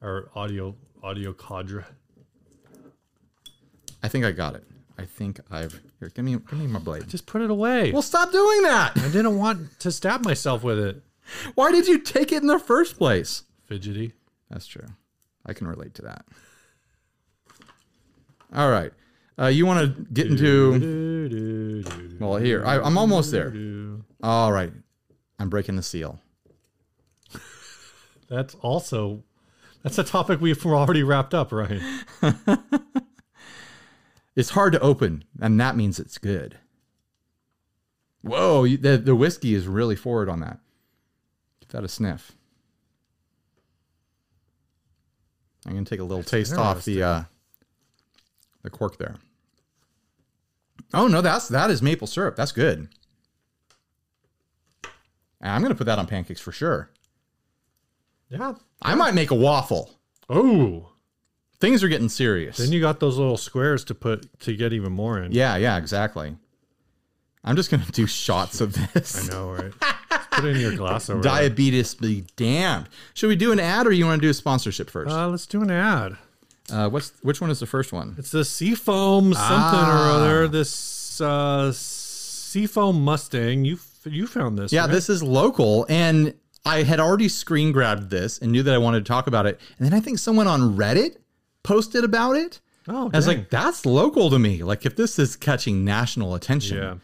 our 0.00 0.30
audio 0.34 0.76
audio 1.02 1.34
cadre. 1.34 1.84
I 4.02 4.08
think 4.08 4.24
I 4.24 4.32
got 4.32 4.54
it. 4.54 4.64
I 4.96 5.04
think 5.04 5.40
I've. 5.50 5.78
Here, 6.00 6.08
give 6.08 6.24
me, 6.24 6.32
give 6.36 6.58
me 6.58 6.66
my 6.66 6.78
blade. 6.78 7.06
Just 7.06 7.26
put 7.26 7.42
it 7.42 7.50
away. 7.50 7.92
Well, 7.92 8.02
stop 8.02 8.32
doing 8.32 8.62
that. 8.62 8.96
I 8.96 9.08
didn't 9.08 9.36
want 9.36 9.78
to 9.80 9.92
stab 9.92 10.24
myself 10.24 10.62
with 10.62 10.78
it. 10.78 11.02
Why 11.54 11.70
did 11.72 11.86
you 11.86 11.98
take 11.98 12.32
it 12.32 12.42
in 12.42 12.48
the 12.48 12.58
first 12.58 12.96
place? 12.96 13.44
Fidgety. 13.64 14.12
That's 14.50 14.66
true. 14.66 14.86
I 15.44 15.52
can 15.52 15.66
relate 15.66 15.94
to 15.94 16.02
that. 16.02 16.24
All 18.54 18.70
right. 18.70 18.92
Uh, 19.38 19.46
you 19.46 19.66
want 19.66 19.96
to 19.96 20.06
get 20.12 20.26
into. 20.26 21.84
Well, 22.18 22.36
here. 22.36 22.64
I, 22.64 22.80
I'm 22.80 22.98
almost 22.98 23.30
there. 23.30 23.54
All 24.22 24.52
right. 24.52 24.72
I'm 25.38 25.48
breaking 25.48 25.76
the 25.76 25.82
seal. 25.82 26.18
That's 28.28 28.54
also 28.56 29.22
that's 29.84 29.96
a 29.96 30.02
topic 30.02 30.40
we've 30.40 30.66
already 30.66 31.04
wrapped 31.04 31.34
up, 31.34 31.52
right? 31.52 31.80
It's 34.38 34.50
hard 34.50 34.72
to 34.74 34.78
open, 34.78 35.24
and 35.40 35.58
that 35.58 35.74
means 35.74 35.98
it's 35.98 36.16
good. 36.16 36.58
Whoa, 38.22 38.68
the, 38.68 38.96
the 38.96 39.16
whiskey 39.16 39.52
is 39.52 39.66
really 39.66 39.96
forward 39.96 40.28
on 40.28 40.38
that. 40.38 40.60
Give 41.68 41.80
that 41.80 41.84
a 41.84 41.88
sniff. 41.88 42.32
I'm 45.66 45.72
going 45.72 45.84
to 45.84 45.90
take 45.90 46.00
a 46.00 46.04
little 46.04 46.24
taste 46.24 46.54
off 46.54 46.84
the 46.84 47.02
uh, 47.02 47.22
the 48.62 48.70
cork 48.70 48.96
there. 48.96 49.16
Oh 50.94 51.08
no, 51.08 51.20
that's 51.20 51.48
that 51.48 51.70
is 51.70 51.82
maple 51.82 52.06
syrup. 52.06 52.36
That's 52.36 52.52
good. 52.52 52.88
And 55.40 55.52
I'm 55.52 55.60
going 55.60 55.72
to 55.72 55.76
put 55.76 55.84
that 55.84 55.98
on 55.98 56.06
pancakes 56.06 56.40
for 56.40 56.52
sure. 56.52 56.90
Yeah. 58.30 58.54
I 58.80 58.94
might 58.94 59.14
make 59.14 59.30
a 59.30 59.34
waffle. 59.34 59.90
Oh. 60.28 60.90
Things 61.60 61.82
are 61.82 61.88
getting 61.88 62.08
serious. 62.08 62.56
Then 62.56 62.72
you 62.72 62.80
got 62.80 63.00
those 63.00 63.18
little 63.18 63.36
squares 63.36 63.84
to 63.84 63.94
put 63.94 64.40
to 64.40 64.56
get 64.56 64.72
even 64.72 64.92
more 64.92 65.20
in. 65.20 65.32
yeah, 65.32 65.56
yeah, 65.56 65.76
exactly. 65.76 66.36
I'm 67.44 67.56
just 67.56 67.70
going 67.70 67.82
to 67.82 67.92
do 67.92 68.06
shots 68.06 68.60
of 68.60 68.74
this. 68.94 69.28
I 69.28 69.32
know, 69.32 69.52
right? 69.52 69.72
Put 70.40 70.44
it 70.50 70.56
in 70.56 70.60
your 70.62 70.76
glass 70.76 71.08
over. 71.10 71.20
Diabetes 71.22 71.94
be 71.94 72.24
damned. 72.36 72.88
Should 73.14 73.28
we 73.28 73.36
do 73.36 73.52
an 73.52 73.60
ad 73.60 73.86
or 73.86 73.92
you 73.92 74.04
want 74.06 74.20
to 74.20 74.26
do 74.26 74.30
a 74.30 74.34
sponsorship 74.34 74.90
first? 74.90 75.10
Uh, 75.14 75.28
let's 75.28 75.46
do 75.46 75.62
an 75.62 75.70
ad. 75.70 76.16
Uh, 76.70 76.88
what's 76.88 77.12
which 77.22 77.40
one 77.40 77.50
is 77.50 77.60
the 77.60 77.66
first 77.66 77.92
one? 77.92 78.14
It's 78.18 78.30
the 78.30 78.44
Seafoam 78.44 79.32
something 79.32 79.40
Ah. 79.40 80.06
or 80.06 80.12
other. 80.20 80.48
This 80.48 81.20
uh, 81.20 81.72
Seafoam 81.72 83.02
Mustang. 83.04 83.64
You 83.64 83.78
you 84.04 84.26
found 84.26 84.58
this? 84.58 84.72
Yeah, 84.72 84.82
right? 84.82 84.90
this 84.90 85.08
is 85.08 85.22
local, 85.22 85.86
and 85.88 86.34
I 86.64 86.82
had 86.82 87.00
already 87.00 87.28
screen 87.28 87.72
grabbed 87.72 88.10
this 88.10 88.38
and 88.38 88.52
knew 88.52 88.62
that 88.62 88.74
I 88.74 88.78
wanted 88.78 89.04
to 89.04 89.08
talk 89.08 89.26
about 89.26 89.46
it. 89.46 89.60
And 89.78 89.86
then 89.86 89.94
I 89.94 90.00
think 90.00 90.18
someone 90.18 90.46
on 90.46 90.76
Reddit 90.76 91.16
posted 91.62 92.04
about 92.04 92.36
it. 92.36 92.60
Oh, 92.86 93.10
I 93.12 93.16
was 93.18 93.26
dang. 93.26 93.38
like, 93.38 93.50
that's 93.50 93.84
local 93.84 94.30
to 94.30 94.38
me. 94.38 94.62
Like, 94.62 94.86
if 94.86 94.96
this 94.96 95.18
is 95.18 95.36
catching 95.36 95.84
national 95.84 96.34
attention, 96.34 96.78
Yeah. 96.78 96.94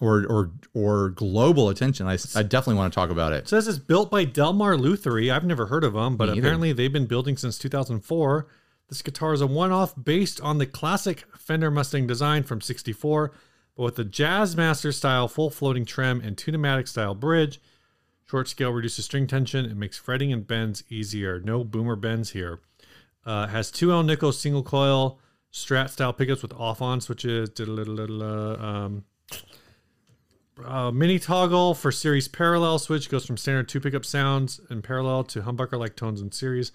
Or 0.00 0.26
or 0.26 0.50
or 0.74 1.08
global 1.10 1.68
attention, 1.68 2.06
I, 2.06 2.18
I 2.34 2.42
definitely 2.42 2.74
want 2.74 2.92
to 2.92 2.94
talk 2.94 3.10
about 3.10 3.32
it. 3.32 3.44
It 3.44 3.48
says 3.48 3.66
it's 3.68 3.78
built 3.78 4.10
by 4.10 4.24
Delmar 4.24 4.76
Luthery. 4.76 5.30
I've 5.30 5.44
never 5.44 5.66
heard 5.66 5.84
of 5.84 5.94
them, 5.94 6.16
but 6.16 6.26
Me 6.26 6.32
either. 6.32 6.40
apparently 6.40 6.72
they've 6.72 6.92
been 6.92 7.06
building 7.06 7.36
since 7.36 7.58
2004. 7.58 8.46
This 8.88 9.00
guitar 9.00 9.32
is 9.32 9.40
a 9.40 9.46
one-off 9.46 9.94
based 10.02 10.40
on 10.42 10.58
the 10.58 10.66
classic 10.66 11.24
Fender 11.36 11.70
Mustang 11.70 12.06
design 12.06 12.42
from 12.42 12.60
64, 12.60 13.32
but 13.74 13.82
with 13.82 13.96
the 13.96 14.04
Jazzmaster 14.04 14.92
style 14.92 15.28
full 15.28 15.48
floating 15.48 15.86
trim 15.86 16.20
and 16.20 16.36
Tunematic 16.36 16.86
style 16.86 17.14
bridge. 17.14 17.58
Short 18.26 18.48
scale 18.48 18.70
reduces 18.70 19.06
string 19.06 19.26
tension. 19.26 19.64
It 19.64 19.76
makes 19.76 19.96
fretting 19.96 20.32
and 20.32 20.46
bends 20.46 20.84
easier. 20.90 21.40
No 21.40 21.64
boomer 21.64 21.96
bends 21.96 22.30
here. 22.30 22.60
Uh, 23.24 23.46
has 23.46 23.70
two 23.70 23.88
Alnico 23.88 24.32
single 24.34 24.62
coil 24.62 25.18
Strat 25.52 25.90
style 25.90 26.14
pickups 26.14 26.40
with 26.40 26.54
off 26.54 26.80
on 26.80 27.02
switches. 27.02 27.50
Um, 27.60 29.04
uh, 30.64 30.90
mini 30.90 31.18
toggle 31.18 31.74
for 31.74 31.90
series 31.90 32.28
parallel 32.28 32.78
switch 32.78 33.08
goes 33.08 33.24
from 33.24 33.36
standard 33.36 33.68
two 33.68 33.80
pickup 33.80 34.04
sounds 34.04 34.60
in 34.70 34.82
parallel 34.82 35.24
to 35.24 35.42
humbucker 35.42 35.78
like 35.78 35.96
tones 35.96 36.20
in 36.20 36.32
series. 36.32 36.72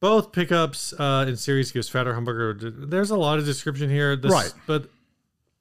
Both 0.00 0.32
pickups 0.32 0.92
uh, 0.98 1.26
in 1.28 1.36
series 1.36 1.70
gives 1.70 1.88
fatter 1.88 2.12
humbucker. 2.14 2.90
There's 2.90 3.10
a 3.10 3.16
lot 3.16 3.38
of 3.38 3.44
description 3.44 3.88
here. 3.88 4.16
This, 4.16 4.32
Right. 4.32 4.52
But 4.66 4.90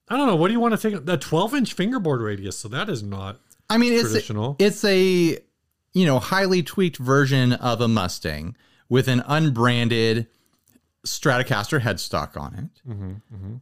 I 0.09 0.17
don't 0.17 0.27
know. 0.27 0.35
What 0.35 0.47
do 0.47 0.53
you 0.53 0.59
want 0.59 0.79
to 0.79 0.91
take? 0.91 1.05
The 1.05 1.17
12 1.17 1.55
inch 1.55 1.73
fingerboard 1.73 2.21
radius. 2.21 2.57
So 2.57 2.67
that 2.69 2.89
is 2.89 3.03
not. 3.03 3.39
I 3.69 3.77
mean, 3.77 3.93
it's 3.93 4.09
Traditional. 4.09 4.57
it's 4.59 4.83
a 4.83 5.37
you 5.93 6.05
know 6.05 6.19
highly 6.19 6.63
tweaked 6.63 6.97
version 6.97 7.53
of 7.53 7.79
a 7.79 7.87
Mustang 7.87 8.55
with 8.89 9.07
an 9.07 9.23
unbranded 9.25 10.27
Stratocaster 11.05 11.81
headstock 11.81 12.37
on 12.39 12.55
it. 12.55 12.91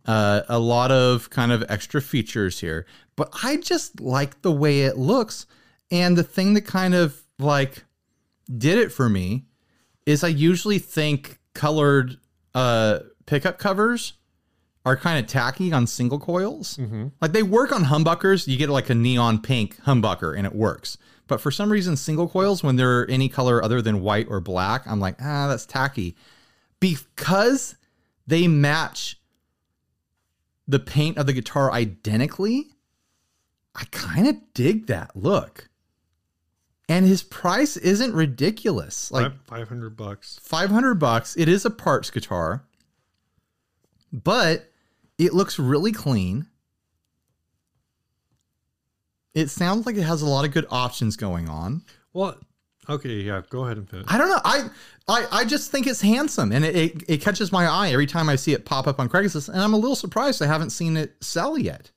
Uh, 0.05 0.41
a 0.49 0.59
lot 0.59 0.91
of 0.91 1.29
kind 1.29 1.51
of 1.51 1.63
extra 1.69 2.01
features 2.01 2.59
here, 2.59 2.85
but 3.15 3.29
I 3.43 3.57
just 3.57 4.01
like 4.01 4.41
the 4.41 4.51
way 4.51 4.81
it 4.81 4.97
looks. 4.97 5.45
And 5.91 6.17
the 6.17 6.23
thing 6.23 6.53
that 6.55 6.65
kind 6.65 6.93
of 6.93 7.19
like 7.39 7.83
did 8.57 8.77
it 8.77 8.91
for 8.91 9.07
me 9.09 9.45
is 10.05 10.23
I 10.23 10.27
usually 10.27 10.79
think 10.79 11.39
colored 11.53 12.17
uh, 12.53 12.99
pickup 13.25 13.57
covers 13.57 14.13
are 14.85 14.95
kind 14.97 15.23
of 15.23 15.29
tacky 15.29 15.71
on 15.71 15.87
single 15.87 16.19
coils. 16.19 16.77
Like 17.21 17.31
they 17.31 17.43
work 17.43 17.71
on 17.71 17.85
humbuckers. 17.85 18.47
You 18.47 18.57
get 18.57 18.69
like 18.69 18.89
a 18.89 18.95
neon 18.95 19.41
pink 19.41 19.77
humbucker 19.83 20.37
and 20.37 20.45
it 20.45 20.55
works. 20.55 20.97
But 21.27 21.39
for 21.41 21.51
some 21.51 21.71
reason, 21.71 21.95
single 21.95 22.27
coils, 22.27 22.63
when 22.63 22.75
they're 22.75 23.09
any 23.09 23.29
color 23.29 23.63
other 23.63 23.81
than 23.81 24.01
white 24.01 24.25
or 24.29 24.39
black, 24.39 24.87
I'm 24.87 24.99
like, 24.99 25.15
ah, 25.21 25.47
that's 25.47 25.65
tacky. 25.65 26.15
Because 26.79 27.75
they 28.25 28.47
match 28.47 29.19
the 30.67 30.79
paint 30.79 31.17
of 31.17 31.25
the 31.25 31.33
guitar 31.33 31.71
identically, 31.71 32.67
I 33.75 33.85
kind 33.91 34.27
of 34.27 34.35
dig 34.53 34.87
that 34.87 35.15
look. 35.15 35.69
And 36.87 37.05
his 37.05 37.21
price 37.21 37.77
isn't 37.77 38.13
ridiculous. 38.13 39.11
Like 39.11 39.31
500 39.45 39.95
bucks. 39.95 40.39
500 40.41 40.95
bucks. 40.95 41.37
It 41.37 41.47
is 41.47 41.65
a 41.65 41.69
parts 41.69 42.09
guitar, 42.09 42.65
but 44.11 44.71
it 45.19 45.33
looks 45.33 45.59
really 45.59 45.91
clean. 45.91 46.47
It 49.35 49.49
sounds 49.49 49.85
like 49.85 49.97
it 49.97 50.03
has 50.03 50.23
a 50.23 50.27
lot 50.27 50.45
of 50.45 50.51
good 50.51 50.65
options 50.71 51.15
going 51.15 51.47
on. 51.47 51.83
Well, 52.11 52.39
okay. 52.89 53.21
Yeah. 53.21 53.41
Go 53.49 53.65
ahead 53.65 53.77
and 53.77 53.89
finish. 53.89 54.05
I 54.09 54.17
don't 54.17 54.29
know. 54.29 54.41
I 54.43 54.69
I, 55.07 55.27
I 55.31 55.45
just 55.45 55.71
think 55.71 55.87
it's 55.87 56.01
handsome 56.01 56.51
and 56.51 56.63
it, 56.65 56.75
it, 56.75 57.03
it 57.07 57.21
catches 57.21 57.51
my 57.51 57.65
eye 57.65 57.89
every 57.91 58.05
time 58.05 58.29
I 58.29 58.35
see 58.35 58.53
it 58.53 58.65
pop 58.65 58.87
up 58.87 58.99
on 58.99 59.09
Craigslist. 59.09 59.49
And 59.49 59.59
I'm 59.61 59.73
a 59.73 59.77
little 59.77 59.95
surprised 59.95 60.41
I 60.41 60.47
haven't 60.47 60.69
seen 60.71 60.97
it 60.97 61.15
sell 61.21 61.57
yet. 61.57 61.91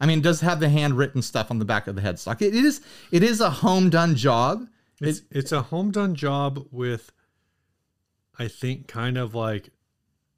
I 0.00 0.06
mean, 0.06 0.18
it 0.18 0.22
does 0.22 0.40
have 0.40 0.58
the 0.60 0.68
handwritten 0.68 1.22
stuff 1.22 1.50
on 1.50 1.58
the 1.60 1.64
back 1.64 1.86
of 1.86 1.94
the 1.94 2.02
headstock. 2.02 2.42
It, 2.42 2.54
it 2.54 2.64
is 2.64 2.80
it 3.10 3.22
is 3.22 3.40
a 3.40 3.50
home 3.50 3.88
done 3.90 4.16
job. 4.16 4.66
It's 5.00 5.22
it's 5.30 5.52
a 5.52 5.62
home 5.62 5.90
done 5.90 6.14
job 6.14 6.66
with, 6.70 7.10
I 8.38 8.46
think, 8.48 8.86
kind 8.88 9.16
of 9.18 9.34
like, 9.34 9.70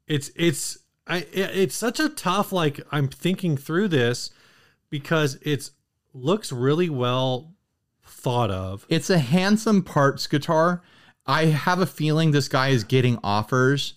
it's 0.07 0.29
it's 0.35 0.77
I 1.07 1.17
it- 1.31 1.55
it's 1.57 1.75
such 1.75 1.99
a 1.99 2.09
tough 2.09 2.51
like 2.51 2.79
I'm 2.91 3.07
thinking 3.07 3.57
through 3.57 3.87
this 3.89 4.29
because 4.89 5.37
it's 5.41 5.71
looks 6.13 6.51
really 6.51 6.89
well 6.89 7.54
thought 8.05 8.51
of. 8.51 8.85
It's 8.89 9.09
a 9.09 9.19
handsome 9.19 9.83
parts 9.83 10.27
guitar. 10.27 10.81
I 11.25 11.45
have 11.45 11.79
a 11.79 11.85
feeling 11.85 12.31
this 12.31 12.47
guy 12.47 12.69
is 12.69 12.83
getting 12.83 13.19
offers 13.23 13.95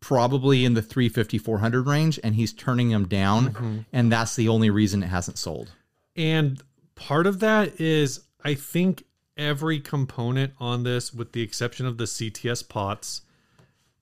probably 0.00 0.64
in 0.64 0.74
the 0.74 0.82
350 0.82 1.38
400 1.38 1.86
range 1.86 2.18
and 2.24 2.34
he's 2.34 2.52
turning 2.52 2.88
them 2.88 3.06
down 3.06 3.86
and 3.92 4.10
that's 4.10 4.34
the 4.34 4.48
only 4.48 4.68
reason 4.68 5.02
it 5.02 5.06
hasn't 5.06 5.38
sold. 5.38 5.70
And 6.16 6.60
part 6.94 7.26
of 7.26 7.40
that 7.40 7.80
is 7.80 8.20
I 8.44 8.54
think 8.54 9.04
every 9.36 9.80
component 9.80 10.54
on 10.58 10.82
this, 10.82 11.14
with 11.14 11.32
the 11.32 11.42
exception 11.42 11.86
of 11.86 11.98
the 11.98 12.04
CTS 12.04 12.68
pots, 12.68 13.22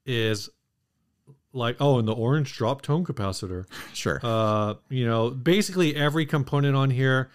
is 0.06 0.48
like 1.52 1.76
oh, 1.80 1.98
and 1.98 2.08
the 2.08 2.12
orange 2.14 2.54
drop 2.56 2.82
tone 2.82 3.04
capacitor. 3.04 3.66
Sure. 3.94 4.20
Uh, 4.22 4.74
you 4.88 5.06
know, 5.06 5.30
basically 5.30 5.94
every 5.96 6.24
component 6.24 6.76
on 6.76 6.90
here 6.90 7.30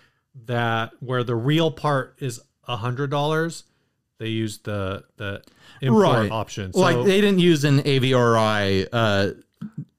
that 0.45 0.91
where 0.99 1.23
the 1.23 1.35
real 1.35 1.71
part 1.71 2.15
is 2.19 2.41
a 2.67 2.75
hundred 2.77 3.09
dollars, 3.09 3.63
they 4.19 4.27
use 4.27 4.59
the 4.59 5.03
the 5.17 5.41
import 5.81 6.31
option. 6.31 6.73
So, 6.73 6.79
like 6.79 6.97
they 7.05 7.21
didn't 7.21 7.39
use 7.39 7.63
an 7.63 7.79
AVRI 7.81 8.87
uh, 8.91 9.29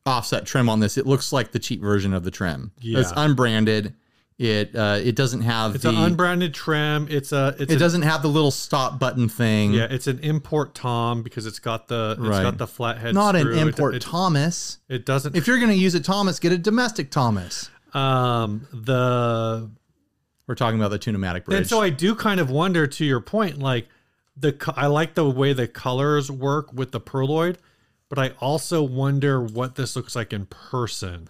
offset 0.05 0.47
trim 0.47 0.69
on 0.69 0.81
this. 0.81 0.97
It 0.99 1.07
looks 1.07 1.33
like 1.33 1.53
the 1.53 1.59
cheap 1.59 1.81
version 1.81 2.13
of 2.15 2.25
the 2.25 2.31
trim. 2.31 2.73
Yeah. 2.81 3.01
It's 3.01 3.13
unbranded. 3.17 3.95
It 4.39 4.77
uh, 4.77 4.99
it 5.03 5.17
doesn't 5.17 5.41
have 5.41 5.75
it's 5.77 5.85
the 5.85 5.89
an 5.91 5.97
unbranded 5.97 6.53
trim. 6.53 7.07
It's 7.11 7.33
a 7.33 7.57
it's 7.59 7.73
it 7.73 7.77
a, 7.77 7.79
doesn't 7.79 8.03
have 8.03 8.21
the 8.21 8.29
little 8.29 8.51
stop 8.51 8.99
button 8.99 9.31
thing. 9.31 9.73
yeah, 9.73 9.87
it's 9.89 10.07
an 10.07 10.19
import 10.19 10.75
tom 10.75 11.23
because 11.23 11.47
it's 11.47 11.59
got 11.59 11.89
the 11.89 12.17
it's 12.19 12.29
Right. 12.29 12.43
got 12.43 12.59
the 12.59 12.67
flathead. 12.67 13.15
Not 13.15 13.35
an 13.35 13.41
screw. 13.43 13.55
It- 13.55 13.63
import 13.63 13.95
It, 13.95 14.03
Thomas. 14.03 14.77
it 14.91 15.07
doesn't. 15.07 15.35
If 15.37 15.47
you're 15.47 15.57
going 15.59 15.71
to 15.71 15.77
use 15.77 15.95
a 15.95 16.01
Thomas, 16.01 16.39
get 16.39 16.53
a 16.53 16.59
domestic 16.59 17.11
Thomas. 17.11 17.71
um 17.95 18.67
the 18.75 19.71
We're 20.47 20.55
talking 20.55 20.79
about 20.79 20.91
the 20.91 20.99
Tunematic 20.99 21.45
bridge. 21.45 21.59
And 21.59 21.67
so 21.67 21.81
I 21.81 21.91
do 21.91 22.15
kind 22.15 22.41
of 22.41 22.51
wonder, 22.51 22.87
to 22.87 23.05
your 23.05 23.21
point, 23.21 23.59
like 23.59 23.89
the 24.37 24.57
I 24.77 24.87
like 24.87 25.15
the 25.15 25.29
way 25.29 25.53
the 25.53 25.67
colors 25.67 26.31
work 26.31 26.73
with 26.73 26.93
the 26.93 27.01
pearloid, 27.01 27.57
but 28.09 28.19
I 28.19 28.33
also 28.41 28.83
wonder 28.83 29.43
what 29.43 29.75
this 29.75 29.97
looks 29.97 30.15
like 30.15 30.33
in 30.33 30.47
person. 30.47 31.29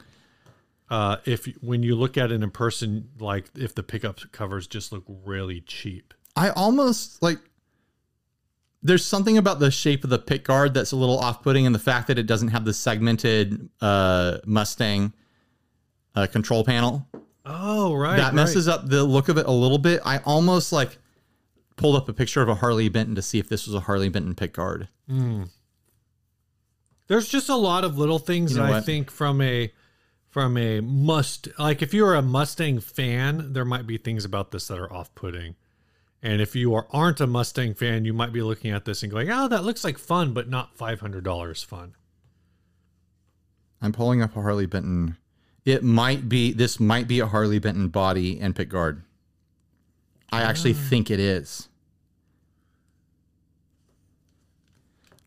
Uh, 0.88 1.16
if 1.24 1.46
when 1.62 1.82
you 1.82 1.96
look 1.96 2.16
at 2.16 2.30
it 2.30 2.42
in 2.42 2.50
person, 2.50 3.08
like 3.18 3.46
if 3.56 3.74
the 3.74 3.82
pickup 3.82 4.20
covers 4.32 4.66
just 4.66 4.92
look 4.92 5.04
really 5.06 5.60
cheap. 5.60 6.14
I 6.36 6.50
almost 6.50 7.22
like 7.22 7.38
there's 8.82 9.04
something 9.04 9.38
about 9.38 9.58
the 9.58 9.70
shape 9.70 10.04
of 10.04 10.10
the 10.10 10.18
pick 10.18 10.44
guard 10.44 10.74
that's 10.74 10.92
a 10.92 10.96
little 10.96 11.18
off-putting 11.18 11.66
and 11.66 11.74
the 11.74 11.80
fact 11.80 12.06
that 12.06 12.18
it 12.18 12.26
doesn't 12.26 12.48
have 12.48 12.64
the 12.64 12.74
segmented 12.74 13.68
uh, 13.80 14.38
Mustang 14.44 15.12
uh, 16.14 16.26
control 16.26 16.62
panel. 16.62 17.06
Oh 17.46 17.94
right, 17.94 18.16
that 18.16 18.34
messes 18.34 18.66
up 18.66 18.88
the 18.88 19.04
look 19.04 19.28
of 19.28 19.38
it 19.38 19.46
a 19.46 19.52
little 19.52 19.78
bit. 19.78 20.00
I 20.04 20.18
almost 20.18 20.72
like 20.72 20.98
pulled 21.76 21.94
up 21.94 22.08
a 22.08 22.12
picture 22.12 22.42
of 22.42 22.48
a 22.48 22.56
Harley 22.56 22.88
Benton 22.88 23.14
to 23.14 23.22
see 23.22 23.38
if 23.38 23.48
this 23.48 23.66
was 23.66 23.74
a 23.74 23.80
Harley 23.80 24.08
Benton 24.08 24.34
pick 24.34 24.52
guard. 24.52 24.88
Hmm. 25.08 25.44
There's 27.06 27.28
just 27.28 27.48
a 27.48 27.54
lot 27.54 27.84
of 27.84 27.98
little 27.98 28.18
things 28.18 28.52
You 28.52 28.58
know 28.58 28.66
that 28.66 28.72
I 28.72 28.80
think 28.80 29.10
from 29.10 29.40
a 29.40 29.72
from 30.28 30.56
a 30.56 30.80
must 30.80 31.48
like 31.58 31.82
if 31.82 31.94
you're 31.94 32.14
a 32.14 32.22
Mustang 32.22 32.80
fan, 32.80 33.52
there 33.52 33.64
might 33.64 33.86
be 33.86 33.96
things 33.96 34.24
about 34.24 34.50
this 34.50 34.66
that 34.68 34.78
are 34.78 34.92
off-putting. 34.92 35.54
And 36.22 36.40
if 36.40 36.56
you 36.56 36.74
are, 36.74 36.88
aren't 36.90 37.20
a 37.20 37.26
Mustang 37.26 37.74
fan, 37.74 38.04
you 38.04 38.12
might 38.12 38.32
be 38.32 38.42
looking 38.42 38.72
at 38.72 38.84
this 38.84 39.02
and 39.02 39.12
going, 39.12 39.30
"Oh, 39.30 39.46
that 39.48 39.64
looks 39.64 39.84
like 39.84 39.98
fun, 39.98 40.32
but 40.32 40.48
not 40.48 40.76
five 40.76 40.98
hundred 41.00 41.22
dollars 41.22 41.62
fun." 41.62 41.94
I'm 43.80 43.92
pulling 43.92 44.22
up 44.22 44.34
a 44.36 44.42
Harley 44.42 44.66
Benton. 44.66 45.16
It 45.66 45.82
might 45.84 46.28
be 46.28 46.52
this 46.52 46.80
might 46.80 47.06
be 47.08 47.20
a 47.20 47.26
Harley 47.26 47.58
Benton 47.58 47.88
body 47.88 48.40
and 48.40 48.56
pick 48.56 48.68
guard. 48.70 49.02
I 50.32 50.40
actually 50.42 50.72
think 50.72 51.10
it 51.10 51.20
is. 51.20 51.68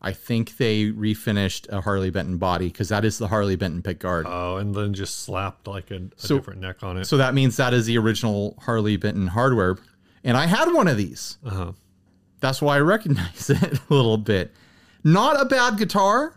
I 0.02 0.12
think 0.12 0.56
they 0.56 0.86
refinished 0.86 1.68
a 1.68 1.82
Harley 1.82 2.08
Benton 2.10 2.38
body 2.38 2.68
because 2.68 2.88
that 2.88 3.04
is 3.04 3.18
the 3.18 3.28
Harley 3.28 3.54
Benton 3.56 3.82
pick 3.82 3.98
guard. 3.98 4.24
Oh, 4.26 4.56
and 4.56 4.74
then 4.74 4.94
just 4.94 5.20
slapped 5.20 5.66
like 5.66 5.90
a, 5.90 5.96
a 5.96 6.00
So- 6.16 6.38
different 6.38 6.60
neck 6.62 6.82
on 6.82 6.96
it. 6.96 7.04
so 7.04 7.18
that 7.18 7.34
means 7.34 7.56
that 7.58 7.74
is 7.74 7.84
the 7.86 7.98
original 7.98 8.56
Harley 8.62 8.96
Benton 8.96 9.26
hardware. 9.26 9.76
And 10.24 10.36
I 10.36 10.46
had 10.46 10.72
one 10.72 10.88
of 10.88 10.96
these. 10.96 11.36
uh-huh. 11.44 11.72
That's 12.40 12.62
why 12.62 12.76
I 12.76 12.80
recognize 12.80 13.50
it 13.50 13.62
a 13.90 13.94
little 13.94 14.16
bit. 14.16 14.54
Not 15.04 15.38
a 15.40 15.44
bad 15.44 15.76
guitar. 15.76 16.34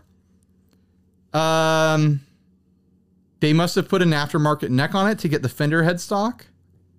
Um, 1.32 2.20
they 3.40 3.52
must 3.52 3.74
have 3.74 3.88
put 3.88 4.02
an 4.02 4.10
aftermarket 4.10 4.70
neck 4.70 4.94
on 4.94 5.10
it 5.10 5.18
to 5.20 5.28
get 5.28 5.42
the 5.42 5.48
fender 5.48 5.82
headstock. 5.82 6.42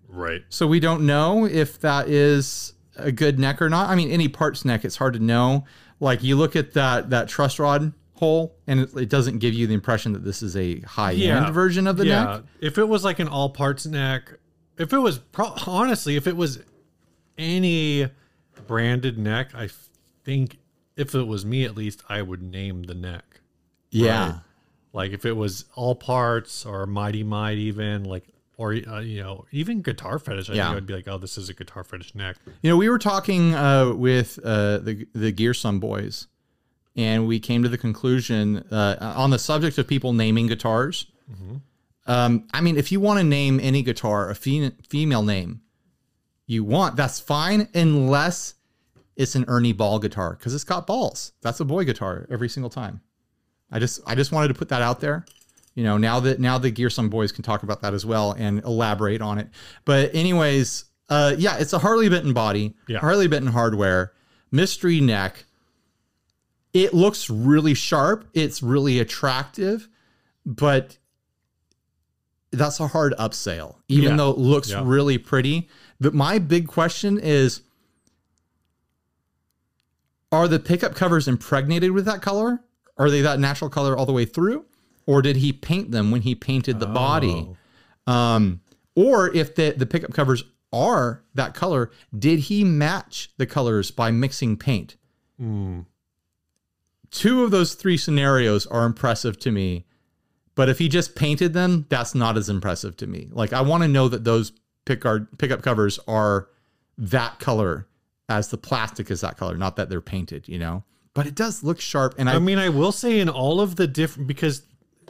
Right. 0.08 0.44
So 0.50 0.68
we 0.68 0.80
don't 0.80 1.06
know 1.06 1.46
if 1.46 1.80
that 1.82 2.08
is 2.08 2.74
a 2.96 3.12
good 3.12 3.40
neck 3.40 3.62
or 3.62 3.70
not. 3.70 3.90
I 3.90 3.96
mean, 3.96 4.10
any 4.10 4.28
parts 4.28 4.64
neck, 4.64 4.86
it's 4.86 4.96
hard 4.96 5.14
to 5.14 5.20
know. 5.20 5.66
Like 6.00 6.24
you 6.24 6.36
look 6.36 6.56
at 6.56 6.74
that 6.74 7.10
that 7.10 7.28
truss 7.28 7.60
rod 7.60 7.94
hole, 8.14 8.56
and 8.68 8.82
it, 8.82 8.96
it 8.96 9.10
doesn't 9.10 9.40
give 9.40 9.54
you 9.54 9.68
the 9.68 9.74
impression 9.74 10.14
that 10.14 10.24
this 10.24 10.42
is 10.42 10.56
a 10.56 10.80
high 10.82 11.12
Yeah. 11.12 11.46
end 11.46 11.54
version 11.54 11.88
of 11.88 11.98
the 11.98 12.06
yeah. 12.06 12.24
neck. 12.24 12.42
If 12.62 12.78
it 12.78 12.86
was 12.86 13.04
like 13.04 13.20
an 13.20 13.28
all 13.28 13.50
parts 13.50 13.86
neck, 13.86 14.34
if 14.78 14.94
it 14.94 15.00
was 15.00 15.18
pro- 15.20 15.54
honestly, 15.68 16.16
if 16.16 16.28
it 16.28 16.38
was 16.38 16.60
any 17.38 18.10
branded 18.68 19.18
neck, 19.18 19.54
I 19.54 19.70
think 20.24 20.58
if 20.96 21.14
it 21.14 21.24
was 21.24 21.46
me 21.46 21.66
at 21.66 21.76
least, 21.76 22.04
I 22.08 22.22
would 22.22 22.42
name 22.42 22.84
the 22.84 22.96
neck. 22.96 23.42
Yeah. 23.92 24.26
Right. 24.32 24.40
Like 24.96 25.12
if 25.12 25.26
it 25.26 25.34
was 25.34 25.66
all 25.76 25.94
parts 25.94 26.66
or 26.66 26.86
Mighty 26.86 27.22
Mite, 27.24 27.58
even 27.58 28.06
like, 28.06 28.24
or 28.58 28.72
uh, 28.74 29.02
you 29.02 29.22
know, 29.22 29.46
even 29.52 29.82
Guitar 29.82 30.18
Fetish, 30.20 30.50
I 30.50 30.54
Yeah. 30.54 30.68
think 30.70 30.78
I'd 30.78 30.88
be 30.88 30.94
like, 30.94 31.08
oh, 31.10 31.18
this 31.18 31.38
is 31.38 31.50
a 31.50 31.54
Guitar 31.54 31.84
Fetish 31.84 32.16
neck. 32.16 32.38
You 32.62 32.70
know, 32.70 32.78
we 32.78 32.88
were 32.90 32.98
talking 32.98 33.54
uh, 33.54 33.94
with 33.94 34.40
uh, 34.44 34.78
the 34.78 35.06
the 35.14 35.34
Gearsome 35.34 35.80
boys, 35.82 36.28
and 36.96 37.28
we 37.28 37.40
came 37.42 37.62
to 37.64 37.70
the 37.70 37.78
conclusion 37.78 38.60
uh, 38.72 39.14
on 39.18 39.32
the 39.32 39.38
subject 39.40 39.78
of 39.78 39.86
people 39.88 40.14
naming 40.14 40.48
guitars. 40.48 41.08
Um, 42.08 42.48
I 42.54 42.62
mean, 42.62 42.78
if 42.78 42.92
you 42.92 43.00
want 43.00 43.20
to 43.20 43.24
name 43.26 43.60
any 43.62 43.82
guitar 43.82 44.30
a 44.30 44.36
fe- 44.36 44.72
female 44.88 45.24
name 45.24 45.62
you 46.46 46.64
want, 46.64 46.96
that's 46.96 47.20
fine, 47.20 47.68
unless 47.74 48.54
it's 49.16 49.34
an 49.36 49.44
Ernie 49.48 49.74
Ball 49.74 49.98
guitar 50.00 50.36
because 50.38 50.54
it's 50.54 50.64
got 50.64 50.86
balls. 50.86 51.32
That's 51.42 51.60
a 51.60 51.66
boy 51.66 51.84
guitar 51.84 52.28
every 52.30 52.48
single 52.48 52.70
time. 52.70 53.02
I 53.72 53.80
just 53.80 54.00
I 54.06 54.16
just 54.16 54.32
wanted 54.32 54.50
to 54.50 54.54
put 54.54 54.70
that 54.70 54.82
out 54.82 55.00
there. 55.00 55.26
You 55.74 55.84
know, 55.84 55.98
now 55.98 56.20
that 56.22 56.40
now 56.40 56.58
the 56.58 56.72
Gearsome 56.72 57.10
boys 57.10 57.32
can 57.32 57.44
talk 57.44 57.64
about 57.64 57.82
that 57.82 57.94
as 57.94 58.06
well 58.06 58.32
and 58.34 58.64
elaborate 58.64 59.22
on 59.22 59.38
it. 59.40 59.50
But 59.84 60.14
anyways, 60.16 60.86
uh, 61.10 61.36
yeah, 61.38 61.58
it's 61.58 61.74
a 61.74 61.80
Harley 61.80 62.08
Benton 62.10 62.34
body, 62.34 62.76
Yeah. 62.88 63.00
Harley 63.00 63.28
Benton 63.28 63.52
hardware, 63.52 64.14
mystery 64.52 65.02
neck. 65.02 65.46
It 66.74 66.94
looks 66.94 67.30
really 67.30 67.74
sharp. 67.74 68.26
It's 68.34 68.62
really 68.64 69.00
attractive, 69.00 69.88
but 70.46 70.98
that's 72.52 72.80
a 72.80 72.88
hard 72.88 73.14
upsell, 73.20 73.76
even 73.90 74.12
Yeah. 74.12 74.16
though 74.18 74.32
it 74.32 74.38
looks 74.38 74.70
Yeah. 74.70 74.82
really 74.86 75.18
pretty. 75.18 75.68
But 76.00 76.14
my 76.14 76.40
big 76.40 76.68
question 76.68 77.18
is 77.18 77.62
are 80.32 80.48
the 80.48 80.60
pickup 80.60 80.96
covers 80.96 81.28
impregnated 81.28 81.92
with 81.92 82.06
that 82.06 82.22
color? 82.22 82.62
Are 82.98 83.10
they 83.10 83.22
that 83.22 83.40
natural 83.40 83.70
color 83.70 83.98
all 83.98 84.06
the 84.06 84.14
way 84.14 84.26
through? 84.26 84.66
Or 85.06 85.22
did 85.22 85.38
he 85.38 85.54
paint 85.54 85.92
them 85.92 86.12
when 86.12 86.22
he 86.22 86.34
painted 86.34 86.80
the 86.80 86.88
body? 86.88 87.48
Oh. 88.08 88.12
Um, 88.12 88.62
or 88.96 89.34
if 89.36 89.56
the, 89.56 89.74
the 89.78 89.86
pickup 89.86 90.14
covers 90.14 90.44
are 90.72 91.24
that 91.34 91.54
color, 91.54 91.92
did 92.18 92.40
he 92.40 92.64
match 92.64 93.30
the 93.38 93.46
colors 93.46 93.92
by 93.92 94.12
mixing 94.12 94.58
paint? 94.58 94.96
Hmm. 95.38 95.82
Two 97.12 97.44
of 97.44 97.52
those 97.52 97.76
three 97.76 97.98
scenarios 97.98 98.66
are 98.68 98.86
impressive 98.86 99.38
to 99.40 99.52
me. 99.52 99.86
But 100.56 100.70
if 100.70 100.80
he 100.80 100.88
just 100.88 101.16
painted 101.16 101.54
them, 101.54 101.86
that's 101.90 102.16
not 102.16 102.38
as 102.38 102.50
impressive 102.50 102.96
to 102.98 103.08
me. 103.08 103.30
Like 103.32 103.54
I 103.54 103.62
want 103.62 103.84
to 103.84 103.90
know 103.90 104.08
that 104.08 104.24
those 104.24 104.54
pick 104.86 105.02
guard, 105.02 105.38
pickup 105.38 105.62
covers 105.62 106.00
are 106.08 106.48
that 106.98 107.40
color 107.40 107.88
as 108.30 108.48
the 108.50 108.58
plastic 108.58 109.12
is 109.12 109.22
that 109.22 109.38
color, 109.38 109.56
not 109.58 109.76
that 109.76 109.90
they're 109.90 110.02
painted, 110.02 110.48
you 110.48 110.58
know. 110.58 110.84
But 111.16 111.26
it 111.26 111.34
does 111.34 111.64
look 111.64 111.80
sharp, 111.80 112.14
and 112.20 112.30
I, 112.30 112.36
I 112.36 112.40
mean, 112.40 112.60
I 112.60 112.70
will 112.70 112.92
say 112.92 113.20
in 113.20 113.30
all 113.30 113.60
of 113.60 113.78
the 113.78 113.88
different 113.88 114.28
because 114.28 114.62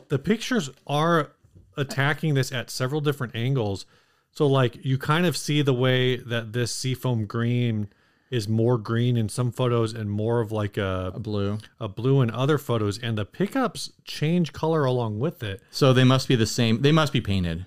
the 0.08 0.20
pictures 0.20 0.70
are 0.88 1.32
attacking 1.76 2.36
this 2.36 2.52
at 2.52 2.70
several 2.70 3.02
different 3.02 3.36
angles. 3.36 3.86
So 4.32 4.48
like 4.48 4.84
you 4.86 4.98
kind 4.98 5.26
of 5.26 5.36
see 5.36 5.62
the 5.62 5.74
way 5.74 6.18
that 6.18 6.54
this 6.54 6.74
seafoam 6.74 7.26
green 7.26 7.90
is 8.30 8.48
more 8.48 8.78
green 8.78 9.18
in 9.18 9.30
some 9.30 9.52
photos 9.52 9.94
and 9.94 10.10
more 10.10 10.42
of 10.42 10.52
like 10.52 10.78
a, 10.78 11.14
blue. 11.18 11.60
a 11.80 11.88
blue 11.88 12.22
in 12.22 12.32
other 12.32 12.58
photos 12.58 12.98
and 12.98 13.18
the 13.18 13.26
pickups 13.26 13.92
change 14.04 14.52
color 14.52 14.84
along 14.84 15.20
with 15.20 15.42
it. 15.44 15.62
So 15.72 15.94
they 15.94 16.04
must 16.04 16.28
be 16.28 16.36
the 16.36 16.46
same. 16.46 16.82
They 16.82 16.92
must 16.92 17.14
be 17.14 17.22
painted. 17.22 17.66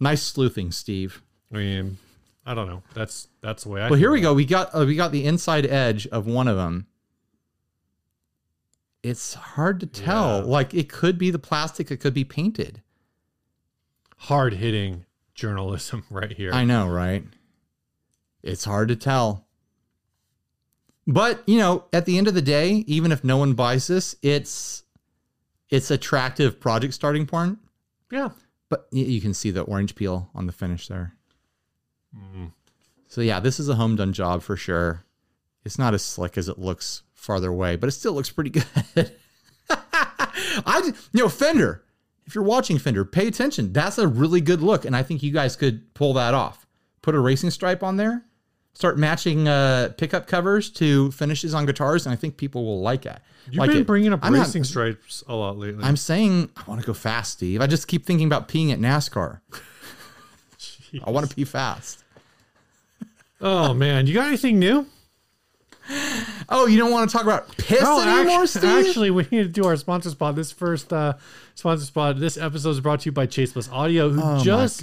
Nice 0.00 0.22
sleuthing, 0.22 0.72
Steve. 0.72 1.22
I 1.52 1.56
mean, 1.56 1.98
I 2.44 2.54
don't 2.54 2.66
know. 2.66 2.82
That's 2.94 3.28
that's 3.40 3.64
the 3.64 3.68
way 3.68 3.82
I 3.82 3.88
Well, 3.88 3.98
here 3.98 4.10
we 4.10 4.20
go. 4.20 4.34
We 4.34 4.44
got 4.44 4.74
uh, 4.74 4.84
we 4.86 4.96
got 4.96 5.12
the 5.12 5.24
inside 5.24 5.66
edge 5.66 6.06
of 6.08 6.26
one 6.26 6.48
of 6.48 6.56
them. 6.56 6.86
It's 9.02 9.34
hard 9.34 9.80
to 9.80 9.86
tell. 9.86 10.38
Yeah. 10.38 10.44
Like 10.44 10.74
it 10.74 10.88
could 10.88 11.18
be 11.18 11.30
the 11.30 11.38
plastic, 11.38 11.90
it 11.90 11.98
could 11.98 12.14
be 12.14 12.24
painted. 12.24 12.82
Hard 14.16 14.54
hitting 14.54 15.04
journalism 15.34 16.04
right 16.10 16.32
here. 16.32 16.52
I 16.52 16.64
know, 16.64 16.88
right? 16.88 17.24
It's 18.42 18.64
hard 18.64 18.88
to 18.88 18.96
tell. 18.96 19.46
But, 21.06 21.42
you 21.46 21.58
know, 21.58 21.86
at 21.92 22.06
the 22.06 22.16
end 22.16 22.28
of 22.28 22.34
the 22.34 22.42
day, 22.42 22.84
even 22.86 23.10
if 23.10 23.24
no 23.24 23.36
one 23.36 23.54
buys 23.54 23.88
this, 23.88 24.14
it's 24.22 24.84
it's 25.68 25.90
attractive 25.90 26.60
project 26.60 26.94
starting 26.94 27.26
point. 27.26 27.58
yeah. 28.10 28.30
But 28.68 28.88
you 28.90 29.20
can 29.20 29.34
see 29.34 29.50
the 29.50 29.62
orange 29.62 29.94
peel 29.94 30.30
on 30.34 30.46
the 30.46 30.52
finish 30.52 30.88
there. 30.88 31.14
Mm. 32.16 32.52
So 33.08 33.20
yeah, 33.20 33.40
this 33.40 33.58
is 33.60 33.68
a 33.68 33.74
home 33.74 33.96
done 33.96 34.12
job 34.12 34.42
for 34.42 34.56
sure. 34.56 35.04
It's 35.64 35.78
not 35.78 35.94
as 35.94 36.02
slick 36.02 36.36
as 36.38 36.48
it 36.48 36.58
looks 36.58 37.02
farther 37.14 37.48
away, 37.50 37.76
but 37.76 37.88
it 37.88 37.92
still 37.92 38.12
looks 38.14 38.30
pretty 38.30 38.50
good. 38.96 39.12
I 39.68 40.92
you 41.12 41.22
know, 41.22 41.28
Fender. 41.28 41.84
If 42.26 42.34
you're 42.34 42.44
watching 42.44 42.78
Fender, 42.78 43.04
pay 43.04 43.26
attention. 43.26 43.72
That's 43.72 43.98
a 43.98 44.06
really 44.06 44.40
good 44.40 44.62
look, 44.62 44.84
and 44.84 44.94
I 44.96 45.02
think 45.02 45.22
you 45.22 45.32
guys 45.32 45.56
could 45.56 45.92
pull 45.94 46.14
that 46.14 46.34
off. 46.34 46.66
Put 47.02 47.14
a 47.14 47.20
racing 47.20 47.50
stripe 47.50 47.82
on 47.82 47.96
there. 47.96 48.24
Start 48.74 48.96
matching 48.96 49.48
uh, 49.48 49.92
pickup 49.98 50.26
covers 50.26 50.70
to 50.72 51.10
finishes 51.12 51.52
on 51.52 51.66
guitars, 51.66 52.06
and 52.06 52.12
I 52.12 52.16
think 52.16 52.36
people 52.36 52.64
will 52.64 52.80
like 52.80 53.04
it. 53.06 53.18
You've 53.46 53.56
like 53.56 53.70
been 53.70 53.80
it. 53.80 53.86
bringing 53.86 54.12
up 54.12 54.20
I'm 54.22 54.32
not- 54.32 54.46
racing 54.46 54.64
stripes 54.64 55.22
a 55.28 55.34
lot 55.34 55.58
lately. 55.58 55.84
I'm 55.84 55.96
saying 55.96 56.48
I 56.56 56.62
want 56.66 56.80
to 56.80 56.86
go 56.86 56.94
fast, 56.94 57.32
Steve. 57.32 57.60
I 57.60 57.66
just 57.66 57.88
keep 57.88 58.06
thinking 58.06 58.26
about 58.26 58.48
peeing 58.48 58.72
at 58.72 58.78
NASCAR. 58.78 59.40
I 61.04 61.10
want 61.10 61.28
to 61.28 61.34
pee 61.34 61.44
fast. 61.44 62.01
Oh 63.42 63.74
man, 63.74 64.06
you 64.06 64.14
got 64.14 64.28
anything 64.28 64.58
new? 64.58 64.86
Oh, 66.48 66.66
you 66.66 66.78
don't 66.78 66.92
want 66.92 67.10
to 67.10 67.12
talk 67.16 67.24
about 67.24 67.56
piss 67.56 67.82
anymore, 67.82 68.42
act- 68.42 68.50
Steve? 68.50 68.86
actually, 68.86 69.10
we 69.10 69.22
need 69.32 69.42
to 69.42 69.48
do 69.48 69.64
our 69.64 69.76
sponsor 69.76 70.10
spot. 70.10 70.36
This 70.36 70.52
first 70.52 70.92
uh, 70.92 71.14
sponsor 71.56 71.84
spot. 71.84 72.20
This 72.20 72.36
episode 72.38 72.70
is 72.70 72.80
brought 72.80 73.00
to 73.00 73.06
you 73.06 73.12
by 73.12 73.26
Chase 73.26 73.52
Bliss 73.52 73.68
Audio, 73.68 74.08
who 74.10 74.20
oh 74.22 74.40
just 74.44 74.82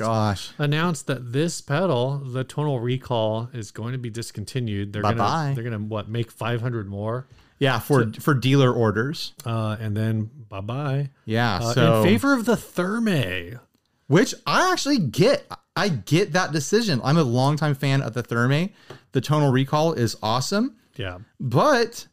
announced 0.58 1.08
that 1.08 1.32
this 1.32 1.62
pedal, 1.62 2.18
the 2.18 2.44
Tonal 2.44 2.80
Recall, 2.82 3.50
is 3.54 3.72
going 3.72 3.94
to 3.94 3.98
be 3.98 4.10
discontinued. 4.10 4.92
They're 4.92 5.02
Bye-bye. 5.02 5.16
gonna 5.18 5.56
they're 5.56 5.64
gonna 5.64 5.80
what 5.80 6.10
make 6.10 6.32
500 6.32 6.88
more, 6.90 7.28
Yeah, 7.60 7.80
for 7.80 8.12
for 8.20 8.34
dealer 8.34 8.72
orders. 8.74 9.34
uh, 9.46 9.78
and 9.80 9.96
then 9.96 10.30
bye 10.50 10.60
bye. 10.62 11.12
Yeah, 11.24 11.60
Uh, 11.62 11.74
so 11.74 11.98
in 12.02 12.04
favor 12.04 12.34
of 12.34 12.44
the 12.46 12.56
Thermae. 12.56 13.60
Which 14.10 14.34
I 14.46 14.72
actually 14.74 14.98
get. 15.00 15.50
I 15.76 15.88
get 15.88 16.34
that 16.34 16.52
decision. 16.52 17.00
I'm 17.06 17.16
a 17.18 17.24
longtime 17.24 17.76
fan 17.76 18.02
of 18.02 18.14
the 18.14 18.22
Thermae. 18.24 18.72
The 19.14 19.22
tonal 19.22 19.52
recall 19.52 19.94
is 19.94 20.18
awesome, 20.22 20.76
Yeah, 20.98 21.20
but 21.40 22.08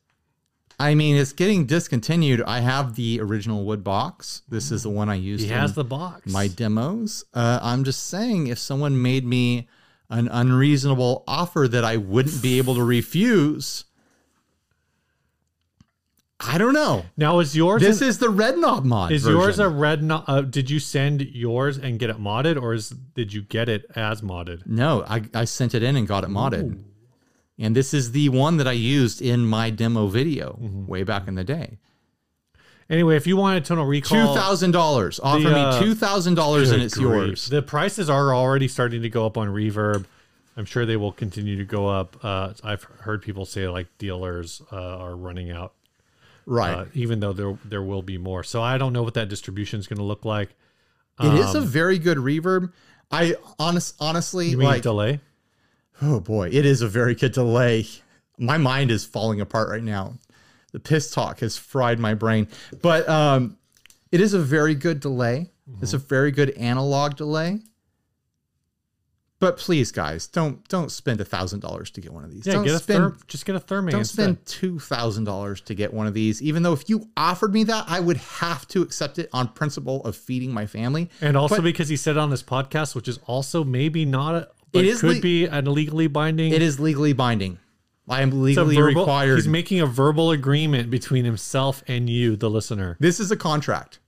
I 0.78 0.94
mean, 0.94 1.16
it's 1.16 1.32
getting 1.32 1.64
discontinued. 1.66 2.42
I 2.46 2.60
have 2.60 2.94
the 2.94 3.18
original 3.20 3.64
wood 3.64 3.82
box. 3.82 4.42
This 4.48 4.70
is 4.70 4.82
the 4.84 4.90
one 4.90 5.08
I 5.08 5.14
used. 5.16 5.42
he 5.44 5.50
has 5.50 5.74
the 5.74 5.82
box. 5.84 6.30
my 6.30 6.46
demos. 6.48 7.24
Uh, 7.34 7.58
I'm 7.62 7.82
just 7.82 8.06
saying, 8.06 8.46
if 8.48 8.58
someone 8.58 9.00
made 9.02 9.24
me 9.24 9.66
an 10.10 10.28
unreasonable 10.28 11.24
offer 11.26 11.66
that 11.66 11.82
I 11.82 11.96
wouldn't 11.96 12.40
be 12.42 12.58
able 12.58 12.74
to 12.76 12.84
refuse, 12.84 13.85
I 16.38 16.58
don't 16.58 16.74
know. 16.74 17.04
now 17.16 17.38
is 17.38 17.56
yours. 17.56 17.80
This 17.80 18.02
an- 18.02 18.08
is 18.08 18.18
the 18.18 18.28
red 18.28 18.58
knob 18.58 18.84
mod. 18.84 19.10
is 19.10 19.24
yours 19.26 19.58
a 19.58 19.68
red? 19.68 20.02
knob? 20.02 20.24
uh, 20.26 20.42
did 20.42 20.68
you 20.70 20.78
send 20.78 21.22
yours 21.22 21.78
and 21.78 21.98
get 21.98 22.10
it 22.10 22.18
modded, 22.18 22.60
or 22.60 22.74
is 22.74 22.90
did 22.90 23.32
you 23.32 23.42
get 23.42 23.68
it 23.70 23.86
as 23.96 24.20
modded? 24.20 24.66
No, 24.66 25.02
I, 25.08 25.22
I 25.32 25.44
sent 25.46 25.74
it 25.74 25.82
in 25.82 25.96
and 25.96 26.06
got 26.06 26.24
it 26.24 26.30
modded. 26.30 26.82
And 27.58 27.74
this 27.74 27.94
is 27.94 28.12
the 28.12 28.28
one 28.28 28.58
that 28.58 28.68
I 28.68 28.72
used 28.72 29.22
in 29.22 29.46
my 29.46 29.70
demo 29.70 30.08
video 30.08 30.58
Mm-hmm. 30.62 30.86
way 30.86 31.04
back 31.04 31.26
in 31.26 31.36
the 31.36 31.44
day. 31.44 31.78
Anyway, 32.90 33.16
if 33.16 33.26
you 33.26 33.36
want 33.36 33.56
a 33.56 33.60
tonal 33.62 33.86
recall, 33.86 34.34
two 34.34 34.38
thousand 34.40 34.70
dollars. 34.72 35.18
Offer 35.22 35.48
uh, 35.48 35.72
me 35.80 35.84
two 35.86 35.94
thousand 35.94 36.34
dollars 36.34 36.70
and 36.70 36.82
it's 36.82 36.94
grief. 36.94 37.06
yours. 37.08 37.46
The 37.46 37.62
prices 37.62 38.10
are 38.10 38.34
already 38.34 38.68
starting 38.68 39.00
to 39.02 39.08
go 39.08 39.24
up 39.26 39.38
on 39.38 39.48
Reverb. 39.48 40.04
I'm 40.58 40.66
sure 40.66 40.86
they 40.86 40.96
will 40.96 41.12
continue 41.12 41.56
to 41.56 41.64
go 41.64 41.88
up. 41.88 42.22
Uh, 42.22 42.52
I've 42.62 42.84
heard 42.84 43.22
people 43.22 43.44
say 43.46 43.66
like 43.68 43.88
dealers 43.98 44.62
uh, 44.70 44.76
are 44.76 45.16
running 45.16 45.50
out, 45.50 45.72
Right. 46.46 46.72
uh, 46.74 46.84
even 46.94 47.20
though 47.20 47.32
there 47.32 47.58
there 47.64 47.82
will 47.82 48.02
be 48.02 48.18
more. 48.18 48.42
So 48.44 48.62
I 48.62 48.78
don't 48.78 48.92
know 48.92 49.02
what 49.02 49.14
that 49.14 49.28
distribution 49.28 49.80
is 49.80 49.86
going 49.88 49.98
to 49.98 50.04
look 50.04 50.24
like. 50.24 50.54
it 51.20 51.34
is 51.34 51.54
a 51.54 51.58
um, 51.58 51.66
very 51.66 51.98
good 51.98 52.18
reverb. 52.18 52.72
I 53.10 53.34
honest 53.58 53.94
honestly 54.00 54.48
You 54.48 54.58
mean 54.58 54.68
like 54.68 54.82
delay? 54.82 55.20
oh 56.02 56.20
boy, 56.20 56.48
it 56.52 56.64
is 56.66 56.82
a 56.82 56.88
very 56.88 57.14
good 57.14 57.32
delay. 57.32 57.86
My 58.38 58.58
mind 58.58 58.90
is 58.90 59.04
falling 59.04 59.40
apart 59.40 59.68
right 59.70 59.82
now. 59.82 60.14
The 60.72 60.80
piss 60.80 61.10
talk 61.10 61.40
has 61.40 61.56
fried 61.56 61.98
my 61.98 62.14
brain. 62.14 62.48
But 62.82 63.08
um 63.08 63.56
it 64.12 64.20
is 64.20 64.34
a 64.34 64.38
very 64.40 64.74
good 64.74 65.00
delay. 65.00 65.50
It's 65.82 65.90
Mm-hmm. 65.92 65.96
a 65.96 66.08
very 66.08 66.30
good 66.30 66.50
analog 66.50 67.16
delay. 67.16 67.58
But 69.38 69.58
please, 69.58 69.92
guys, 69.92 70.26
don't 70.26 70.66
don't 70.68 70.90
spend 70.90 71.20
a 71.20 71.24
thousand 71.24 71.60
dollars 71.60 71.90
to 71.90 72.00
get 72.00 72.10
one 72.12 72.24
of 72.24 72.30
these. 72.32 72.46
Yeah, 72.46 72.54
don't 72.54 72.64
get 72.64 72.74
a 72.74 72.78
spend 72.78 73.04
therm, 73.04 73.26
just 73.26 73.44
get 73.44 73.54
a 73.54 73.60
Thermae 73.60 73.90
Don't 73.90 74.00
instead. 74.00 74.22
spend 74.22 74.46
two 74.46 74.78
thousand 74.78 75.24
dollars 75.24 75.60
to 75.62 75.74
get 75.74 75.92
one 75.92 76.06
of 76.06 76.14
these. 76.14 76.40
Even 76.42 76.62
though 76.62 76.72
if 76.72 76.88
you 76.88 77.08
offered 77.18 77.52
me 77.52 77.62
that, 77.64 77.84
I 77.86 78.00
would 78.00 78.16
have 78.16 78.66
to 78.68 78.80
accept 78.80 79.18
it 79.18 79.28
on 79.34 79.48
principle 79.48 80.02
of 80.04 80.16
feeding 80.16 80.52
my 80.54 80.64
family. 80.64 81.10
and 81.20 81.36
also 81.36 81.56
but- 81.56 81.64
because 81.64 81.88
he 81.90 81.96
said 81.96 82.16
it 82.16 82.18
on 82.18 82.30
this 82.30 82.42
podcast, 82.42 82.94
which 82.94 83.08
is 83.08 83.18
also 83.26 83.62
maybe 83.62 84.06
not 84.06 84.34
a, 84.36 84.48
It 84.72 84.86
is 84.86 85.00
could 85.02 85.16
le- 85.16 85.20
be 85.20 85.44
an 85.44 85.70
legally 85.72 86.06
binding. 86.06 86.52
It 86.54 86.62
is 86.62 86.80
legally 86.80 87.12
binding. 87.12 87.58
I 88.08 88.22
am 88.22 88.42
legally 88.42 88.76
verbal- 88.76 89.02
required. 89.02 89.34
He's 89.36 89.48
making 89.48 89.80
a 89.80 89.86
verbal 89.86 90.30
agreement 90.30 90.90
between 90.90 91.24
himself 91.26 91.82
and 91.88 92.08
you, 92.08 92.36
the 92.36 92.48
listener, 92.48 92.96
this 93.00 93.20
is 93.20 93.30
a 93.30 93.36
contract. 93.36 93.98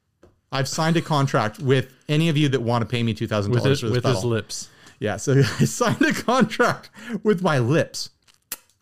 I've 0.50 0.68
signed 0.68 0.96
a 0.96 1.02
contract 1.02 1.58
with 1.58 1.92
any 2.08 2.30
of 2.30 2.38
you 2.38 2.48
that 2.48 2.62
want 2.62 2.80
to 2.80 2.86
pay 2.86 3.02
me 3.02 3.12
two 3.12 3.26
thousand 3.26 3.52
with 3.52 3.64
dollars 3.64 3.82
his, 3.82 3.90
this 3.90 4.02
with 4.02 4.04
his 4.06 4.24
lips. 4.24 4.70
Yeah, 4.98 5.16
so 5.16 5.32
I 5.60 5.64
signed 5.64 6.02
a 6.02 6.12
contract 6.12 6.90
with 7.22 7.42
my 7.42 7.58
lips. 7.58 8.10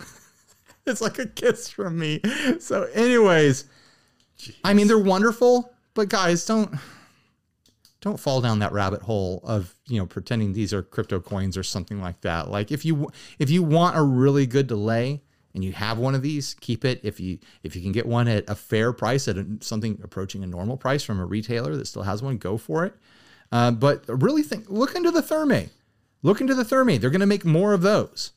it's 0.87 1.01
like 1.01 1.19
a 1.19 1.27
kiss 1.27 1.69
from 1.69 1.99
me. 1.99 2.21
So, 2.59 2.85
anyways, 2.95 3.65
I 4.65 4.75
mean 4.75 4.87
they're 4.87 4.99
wonderful, 4.99 5.73
but 5.95 6.09
guys, 6.09 6.45
don't 6.45 6.75
don't 8.01 8.21
fall 8.21 8.41
down 8.41 8.61
that 8.61 8.73
rabbit 8.73 9.03
hole 9.03 9.41
of 9.43 9.75
you 9.89 9.99
know 9.99 10.07
pretending 10.07 10.53
these 10.53 10.73
are 10.73 10.83
crypto 10.83 11.19
coins 11.19 11.57
or 11.57 11.63
something 11.63 12.01
like 12.01 12.21
that. 12.21 12.51
Like 12.51 12.71
if 12.71 12.85
you 12.85 13.11
if 13.39 13.51
you 13.51 13.63
want 13.63 13.97
a 13.97 14.03
really 14.03 14.47
good 14.47 14.67
delay 14.67 15.23
and 15.55 15.65
you 15.65 15.73
have 15.73 15.99
one 15.99 16.15
of 16.15 16.23
these, 16.23 16.55
keep 16.61 16.85
it. 16.85 17.01
If 17.03 17.19
you 17.19 17.39
if 17.63 17.75
you 17.75 17.83
can 17.83 17.93
get 17.93 18.07
one 18.07 18.29
at 18.29 18.49
a 18.49 18.55
fair 18.55 18.93
price 18.93 19.27
at 19.27 19.39
a, 19.39 19.47
something 19.61 19.99
approaching 20.05 20.45
a 20.45 20.47
normal 20.47 20.77
price 20.77 21.03
from 21.03 21.19
a 21.19 21.25
retailer 21.25 21.75
that 21.77 21.87
still 21.87 22.03
has 22.03 22.23
one, 22.23 22.37
go 22.37 22.57
for 22.57 22.85
it. 22.85 22.95
Uh, 23.51 23.71
but 23.71 24.05
really 24.07 24.43
think 24.43 24.69
look 24.69 24.95
into 24.95 25.11
the 25.11 25.23
Thermae. 25.23 25.71
Look 26.23 26.41
into 26.41 26.55
the 26.55 26.65
Thermae. 26.65 27.01
They're 27.01 27.11
going 27.11 27.21
to 27.21 27.27
make 27.27 27.45
more 27.45 27.73
of 27.73 27.83
those. 27.83 28.33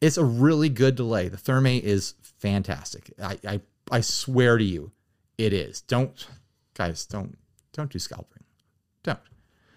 It's 0.00 0.16
a 0.16 0.24
really 0.24 0.68
good 0.68 0.94
delay. 0.96 1.28
The 1.28 1.36
Thermae 1.36 1.80
is 1.80 2.14
fantastic. 2.20 3.12
I, 3.22 3.38
I 3.46 3.60
I 3.90 4.00
swear 4.00 4.58
to 4.58 4.64
you, 4.64 4.92
it 5.38 5.52
is. 5.52 5.80
Don't 5.82 6.26
guys, 6.74 7.06
don't 7.06 7.36
don't 7.72 7.90
do 7.90 7.98
scalping. 7.98 8.44
Don't. 9.02 9.18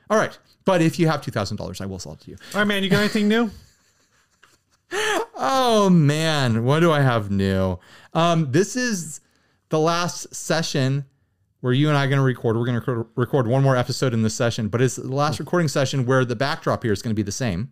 All 0.10 0.18
right. 0.18 0.38
But 0.66 0.82
if 0.82 1.00
you 1.00 1.08
have 1.08 1.22
two 1.22 1.32
thousand 1.32 1.58
dollars, 1.58 1.80
I 1.82 1.86
will 1.86 2.00
sell 2.00 2.14
it 2.14 2.22
to 2.22 2.32
you. 2.32 2.38
All 2.54 2.60
right, 2.60 2.68
man. 2.68 2.84
You 2.84 2.90
got 2.90 3.00
anything 3.00 3.28
new? 3.28 3.52
Oh 5.40 5.90
man, 5.92 6.64
what 6.64 6.80
do 6.80 6.92
I 6.92 7.02
have 7.02 7.30
new? 7.30 7.78
Um, 8.14 8.52
this 8.52 8.76
is 8.76 9.22
the 9.70 9.78
last 9.78 10.34
session 10.34 11.06
where 11.62 11.74
you 11.74 11.88
and 11.90 11.98
I 11.98 12.06
are 12.06 12.08
going 12.08 12.18
to 12.18 12.24
record. 12.24 12.58
We're 12.58 12.66
going 12.66 12.82
to 12.82 13.08
record 13.16 13.48
one 13.48 13.64
more 13.64 13.76
episode 13.76 14.14
in 14.14 14.22
this 14.22 14.36
session, 14.36 14.68
but 14.68 14.82
it's 14.82 14.96
the 14.98 15.14
last 15.14 15.40
recording 15.40 15.68
session 15.68 16.06
where 16.06 16.24
the 16.24 16.36
backdrop 16.36 16.84
here 16.84 16.94
is 16.94 17.02
going 17.02 17.12
to 17.12 17.16
be 17.16 17.24
the 17.24 17.32
same 17.32 17.72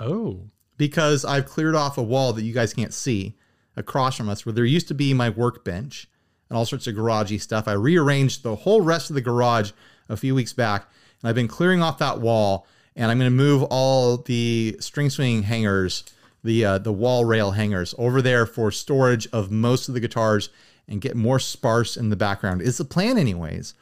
Oh, 0.00 0.40
because 0.76 1.24
I've 1.24 1.46
cleared 1.46 1.74
off 1.74 1.98
a 1.98 2.02
wall 2.02 2.32
that 2.32 2.42
you 2.42 2.52
guys 2.52 2.74
can't 2.74 2.92
see 2.92 3.36
across 3.76 4.16
from 4.16 4.28
us 4.28 4.44
where 4.44 4.52
there 4.52 4.64
used 4.64 4.88
to 4.88 4.94
be 4.94 5.14
my 5.14 5.30
workbench 5.30 6.08
and 6.48 6.56
all 6.56 6.66
sorts 6.66 6.86
of 6.86 6.94
garagey 6.94 7.40
stuff. 7.40 7.66
I 7.68 7.72
rearranged 7.72 8.42
the 8.42 8.56
whole 8.56 8.80
rest 8.80 9.10
of 9.10 9.14
the 9.14 9.20
garage 9.20 9.72
a 10.08 10.16
few 10.16 10.34
weeks 10.34 10.52
back 10.52 10.88
and 11.22 11.28
I've 11.28 11.34
been 11.34 11.48
clearing 11.48 11.82
off 11.82 11.98
that 11.98 12.20
wall 12.20 12.66
and 12.96 13.10
I'm 13.10 13.18
going 13.18 13.30
to 13.30 13.36
move 13.36 13.62
all 13.64 14.18
the 14.18 14.76
string 14.80 15.10
swing 15.10 15.44
hangers, 15.44 16.04
the 16.44 16.64
uh, 16.64 16.78
the 16.78 16.92
wall 16.92 17.24
rail 17.24 17.52
hangers 17.52 17.94
over 17.98 18.20
there 18.20 18.46
for 18.46 18.70
storage 18.70 19.26
of 19.32 19.50
most 19.50 19.88
of 19.88 19.94
the 19.94 20.00
guitars 20.00 20.50
and 20.88 21.00
get 21.00 21.16
more 21.16 21.38
sparse 21.38 21.96
in 21.96 22.10
the 22.10 22.16
background. 22.16 22.62
is 22.62 22.78
the 22.78 22.84
plan 22.84 23.18
anyways. 23.18 23.74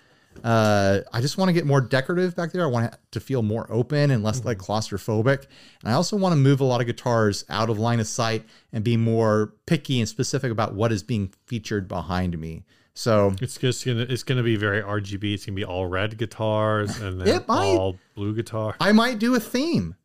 Uh, 0.42 1.00
I 1.12 1.20
just 1.20 1.36
want 1.38 1.50
to 1.50 1.52
get 1.52 1.66
more 1.66 1.80
decorative 1.80 2.34
back 2.34 2.52
there. 2.52 2.64
I 2.64 2.66
want 2.66 2.94
to 3.10 3.20
feel 3.20 3.42
more 3.42 3.66
open 3.70 4.10
and 4.10 4.22
less 4.22 4.44
like 4.44 4.58
claustrophobic. 4.58 5.46
And 5.82 5.92
I 5.92 5.92
also 5.92 6.16
want 6.16 6.32
to 6.32 6.36
move 6.36 6.60
a 6.60 6.64
lot 6.64 6.80
of 6.80 6.86
guitars 6.86 7.44
out 7.48 7.70
of 7.70 7.78
line 7.78 8.00
of 8.00 8.06
sight 8.06 8.44
and 8.72 8.82
be 8.82 8.96
more 8.96 9.52
picky 9.66 10.00
and 10.00 10.08
specific 10.08 10.50
about 10.50 10.74
what 10.74 10.90
is 10.90 11.02
being 11.02 11.32
featured 11.46 11.86
behind 11.86 12.38
me. 12.38 12.64
So 12.94 13.34
it's 13.40 13.56
just 13.56 13.86
gonna 13.86 14.06
it's 14.08 14.22
gonna 14.22 14.42
be 14.42 14.56
very 14.56 14.82
RGB. 14.82 15.34
It's 15.34 15.46
gonna 15.46 15.56
be 15.56 15.64
all 15.64 15.86
red 15.86 16.18
guitars 16.18 17.00
and 17.00 17.20
then 17.20 17.44
might. 17.48 17.76
all 17.76 17.96
blue 18.14 18.34
guitar, 18.34 18.76
I 18.80 18.92
might 18.92 19.18
do 19.18 19.34
a 19.34 19.40
theme. 19.40 19.96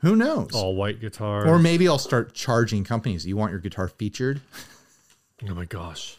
Who 0.00 0.14
knows? 0.14 0.50
all 0.54 0.76
white 0.76 1.00
guitars. 1.00 1.48
Or 1.48 1.58
maybe 1.58 1.88
I'll 1.88 1.98
start 1.98 2.34
charging 2.34 2.84
companies. 2.84 3.26
You 3.26 3.36
want 3.36 3.50
your 3.50 3.60
guitar 3.60 3.88
featured? 3.88 4.40
oh 5.48 5.54
my 5.54 5.64
gosh, 5.64 6.18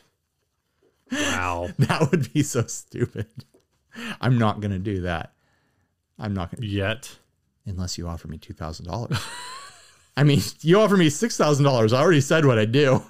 Wow. 1.12 1.70
That 1.80 2.10
would 2.12 2.32
be 2.34 2.44
so 2.44 2.64
stupid. 2.68 3.28
I'm 4.22 4.38
not 4.38 4.60
going 4.60 4.72
to 4.72 4.80
do 4.80 5.02
that. 5.02 5.34
I'm 6.20 6.34
not 6.34 6.52
going 6.52 6.62
to, 6.62 6.68
Yet. 6.68 7.18
unless 7.66 7.98
you 7.98 8.08
offer 8.08 8.28
me 8.28 8.38
$2,000. 8.38 9.22
I 10.18 10.24
mean, 10.24 10.42
you 10.62 10.80
offer 10.80 10.98
me 10.98 11.08
$6,000. 11.08 11.94
I 11.94 12.02
already 12.02 12.22
said 12.22 12.46
what 12.46 12.58
I 12.60 12.66
do. 12.66 13.04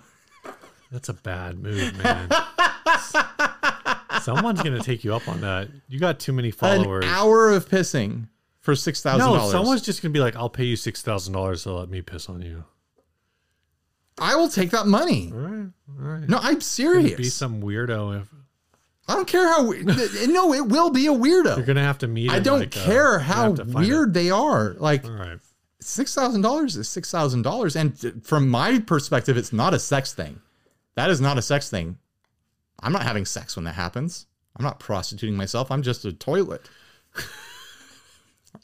That's 0.92 1.10
a 1.10 1.14
bad 1.14 1.60
move, 1.60 1.98
man. 2.02 2.30
Someone's 4.22 4.62
gonna 4.62 4.80
take 4.82 5.04
you 5.04 5.14
up 5.14 5.28
on 5.28 5.42
that. 5.42 5.70
You 5.88 6.00
got 6.00 6.20
too 6.20 6.34
many 6.34 6.52
followers. 6.52 7.06
An 7.06 7.12
hour 7.12 7.52
of 7.52 7.68
pissing 7.70 8.28
for 8.62 8.74
$6,000. 8.74 9.18
no, 9.18 9.50
someone's 9.50 9.82
just 9.82 10.02
gonna 10.02 10.12
be 10.14 10.20
like, 10.20 10.36
"I'll 10.36 10.50
pay 10.50 10.64
you 10.66 10.76
six 10.76 11.02
thousand 11.02 11.34
dollars 11.34 11.64
to 11.64 11.74
let 11.74 11.90
me 11.90 12.02
piss 12.02 12.30
on 12.30 12.42
you." 12.42 12.66
I 14.20 14.36
will 14.36 14.50
take 14.50 14.72
that 14.72 14.88
money. 14.88 15.32
All 15.34 15.40
right, 15.40 15.70
all 16.00 16.06
right. 16.20 16.30
No, 16.30 16.40
I'm 16.42 16.62
serious. 16.62 17.16
Be 17.16 17.24
some 17.26 17.62
weirdo. 17.62 18.22
If 18.22 18.28
I 19.08 19.14
don't 19.16 19.28
care 19.28 19.48
how. 19.48 19.64
we- 19.68 19.84
No, 20.28 20.54
it 20.54 20.68
will 20.68 20.90
be 20.90 21.08
a 21.08 21.12
weirdo. 21.14 21.56
you're 21.58 21.66
gonna 21.66 21.84
have 21.84 22.00
to 22.00 22.08
meet. 22.08 22.32
I 22.32 22.40
don't 22.40 22.60
like, 22.60 22.76
uh, 22.78 22.84
care 22.84 22.96
you're 22.96 23.20
how 23.20 23.36
gonna 23.52 23.58
have 23.58 23.68
to 23.68 23.74
find 23.74 23.88
weird 23.88 24.14
they 24.14 24.30
are. 24.32 24.76
Like 24.80 25.04
it. 25.04 25.10
All 25.10 25.16
right. 25.16 25.40
six 25.80 26.14
thousand 26.16 26.42
dollars 26.42 26.76
is 26.76 26.90
six 26.90 27.10
thousand 27.12 27.44
dollars, 27.44 27.76
and 27.76 28.00
t- 28.00 28.12
from 28.24 28.50
my 28.50 28.80
perspective, 28.80 29.38
it's 29.38 29.54
not 29.54 29.74
a 29.74 29.80
sex 29.80 30.14
thing. 30.14 30.42
That 30.96 31.10
is 31.10 31.22
not 31.22 31.38
a 31.38 31.42
sex 31.42 31.70
thing. 31.70 31.98
I'm 32.82 32.92
not 32.92 33.04
having 33.04 33.26
sex 33.26 33.56
when 33.56 33.66
that 33.66 33.76
happens. 33.76 34.26
I'm 34.56 34.64
not 34.64 34.80
prostituting 34.80 35.36
myself. 35.38 35.72
I'm 35.72 35.84
just 35.84 36.04
a 36.06 36.12
toilet. 36.12 36.68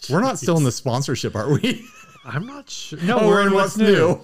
We're 0.09 0.21
not 0.21 0.39
still 0.39 0.57
in 0.57 0.63
the 0.63 0.71
sponsorship, 0.71 1.35
are 1.35 1.49
we? 1.51 1.85
I'm 2.25 2.45
not 2.47 2.69
sure. 2.69 2.99
No, 3.01 3.19
Oh, 3.19 3.27
we're 3.27 3.45
in 3.47 3.53
what's 3.53 3.77
new. 3.77 4.21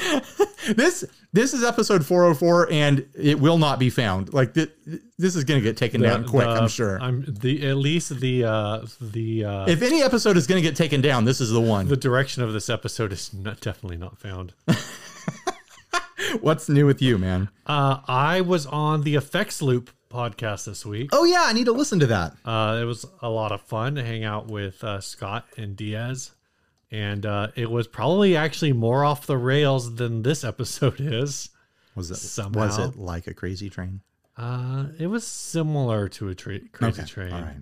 this 0.76 1.04
this 1.32 1.54
is 1.54 1.62
episode 1.62 2.04
404, 2.04 2.72
and 2.72 3.06
it 3.14 3.38
will 3.38 3.58
not 3.58 3.78
be 3.78 3.90
found. 3.90 4.32
Like 4.32 4.54
th- 4.54 4.70
this 5.18 5.36
is 5.36 5.44
going 5.44 5.60
to 5.60 5.64
get 5.64 5.76
taken 5.76 6.00
down 6.00 6.26
quick. 6.26 6.46
The- 6.46 6.50
I'm 6.52 6.68
sure. 6.68 7.00
I'm 7.00 7.24
the 7.26 7.68
at 7.68 7.76
least 7.76 8.18
the 8.20 8.44
uh 8.44 8.86
the 9.00 9.44
uh 9.44 9.66
if 9.68 9.82
any 9.82 10.02
episode 10.02 10.36
is 10.36 10.46
going 10.46 10.62
to 10.62 10.66
get 10.68 10.76
taken 10.76 11.00
down, 11.00 11.24
this 11.24 11.40
is 11.40 11.50
the 11.50 11.60
one. 11.60 11.88
the 11.88 11.96
direction 11.96 12.42
of 12.42 12.52
this 12.52 12.68
episode 12.68 13.12
is 13.12 13.32
not, 13.32 13.60
definitely 13.60 13.98
not 13.98 14.18
found. 14.18 14.52
What's 16.40 16.68
new 16.68 16.86
with 16.86 17.02
you, 17.02 17.18
man? 17.18 17.48
Uh, 17.66 17.98
I 18.06 18.40
was 18.40 18.66
on 18.66 19.02
the 19.02 19.16
Effects 19.16 19.60
Loop 19.62 19.90
podcast 20.10 20.66
this 20.66 20.84
week. 20.86 21.10
Oh 21.12 21.24
yeah, 21.24 21.42
I 21.46 21.52
need 21.52 21.64
to 21.64 21.72
listen 21.72 21.98
to 22.00 22.06
that. 22.08 22.34
Uh, 22.44 22.78
it 22.80 22.84
was 22.84 23.04
a 23.22 23.28
lot 23.28 23.52
of 23.52 23.60
fun 23.62 23.94
to 23.96 24.04
hang 24.04 24.24
out 24.24 24.46
with 24.46 24.82
uh, 24.84 25.00
Scott 25.00 25.46
and 25.56 25.76
Diaz, 25.76 26.32
and 26.90 27.24
uh, 27.26 27.48
it 27.56 27.70
was 27.70 27.86
probably 27.86 28.36
actually 28.36 28.72
more 28.72 29.04
off 29.04 29.26
the 29.26 29.36
rails 29.36 29.94
than 29.96 30.22
this 30.22 30.44
episode 30.44 30.96
is. 31.00 31.50
Was 31.94 32.10
it 32.10 32.16
Somehow. 32.16 32.60
was 32.60 32.78
it 32.78 32.96
like 32.96 33.26
a 33.26 33.34
crazy 33.34 33.68
train? 33.70 34.00
Uh, 34.36 34.86
it 34.98 35.08
was 35.08 35.26
similar 35.26 36.08
to 36.08 36.28
a 36.28 36.34
tra- 36.34 36.60
crazy 36.72 37.02
train. 37.04 37.32
All 37.32 37.42
right. 37.42 37.56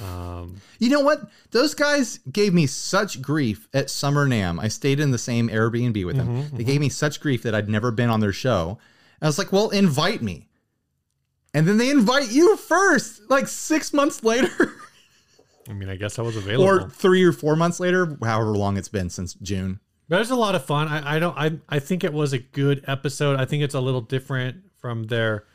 Um, 0.00 0.56
You 0.78 0.88
know 0.88 1.00
what? 1.00 1.20
Those 1.50 1.74
guys 1.74 2.18
gave 2.30 2.54
me 2.54 2.66
such 2.66 3.20
grief 3.20 3.68
at 3.74 3.90
Summer 3.90 4.26
NAMM. 4.26 4.58
I 4.60 4.68
stayed 4.68 5.00
in 5.00 5.10
the 5.10 5.18
same 5.18 5.48
Airbnb 5.48 6.04
with 6.06 6.16
them. 6.16 6.28
Mm-hmm, 6.44 6.56
they 6.56 6.64
gave 6.64 6.80
me 6.80 6.88
such 6.88 7.20
grief 7.20 7.42
that 7.42 7.54
I'd 7.54 7.68
never 7.68 7.90
been 7.90 8.08
on 8.08 8.20
their 8.20 8.32
show. 8.32 8.78
And 9.20 9.26
I 9.26 9.26
was 9.26 9.38
like, 9.38 9.52
well, 9.52 9.68
invite 9.68 10.22
me. 10.22 10.48
And 11.54 11.68
then 11.68 11.76
they 11.76 11.90
invite 11.90 12.32
you 12.32 12.56
first, 12.56 13.20
like 13.28 13.46
six 13.46 13.92
months 13.92 14.24
later, 14.24 14.48
I 15.68 15.72
mean, 15.72 15.88
I 15.88 15.96
guess 15.96 16.18
I 16.18 16.22
was 16.22 16.36
available. 16.36 16.64
or 16.68 16.88
three 16.90 17.22
or 17.24 17.32
four 17.32 17.54
months 17.56 17.78
later, 17.80 18.16
however 18.22 18.52
long 18.56 18.76
it's 18.76 18.88
been 18.88 19.10
since 19.10 19.34
June. 19.34 19.80
That 20.08 20.18
was 20.18 20.30
a 20.30 20.36
lot 20.36 20.54
of 20.54 20.64
fun. 20.64 20.88
I, 20.88 21.16
I 21.16 21.18
don't. 21.18 21.36
I 21.38 21.58
I 21.68 21.78
think 21.78 22.04
it 22.04 22.12
was 22.12 22.32
a 22.32 22.38
good 22.38 22.84
episode. 22.86 23.38
I 23.40 23.44
think 23.44 23.62
it's 23.62 23.74
a 23.74 23.80
little 23.80 24.00
different 24.00 24.56
from 24.78 25.04
their 25.04 25.46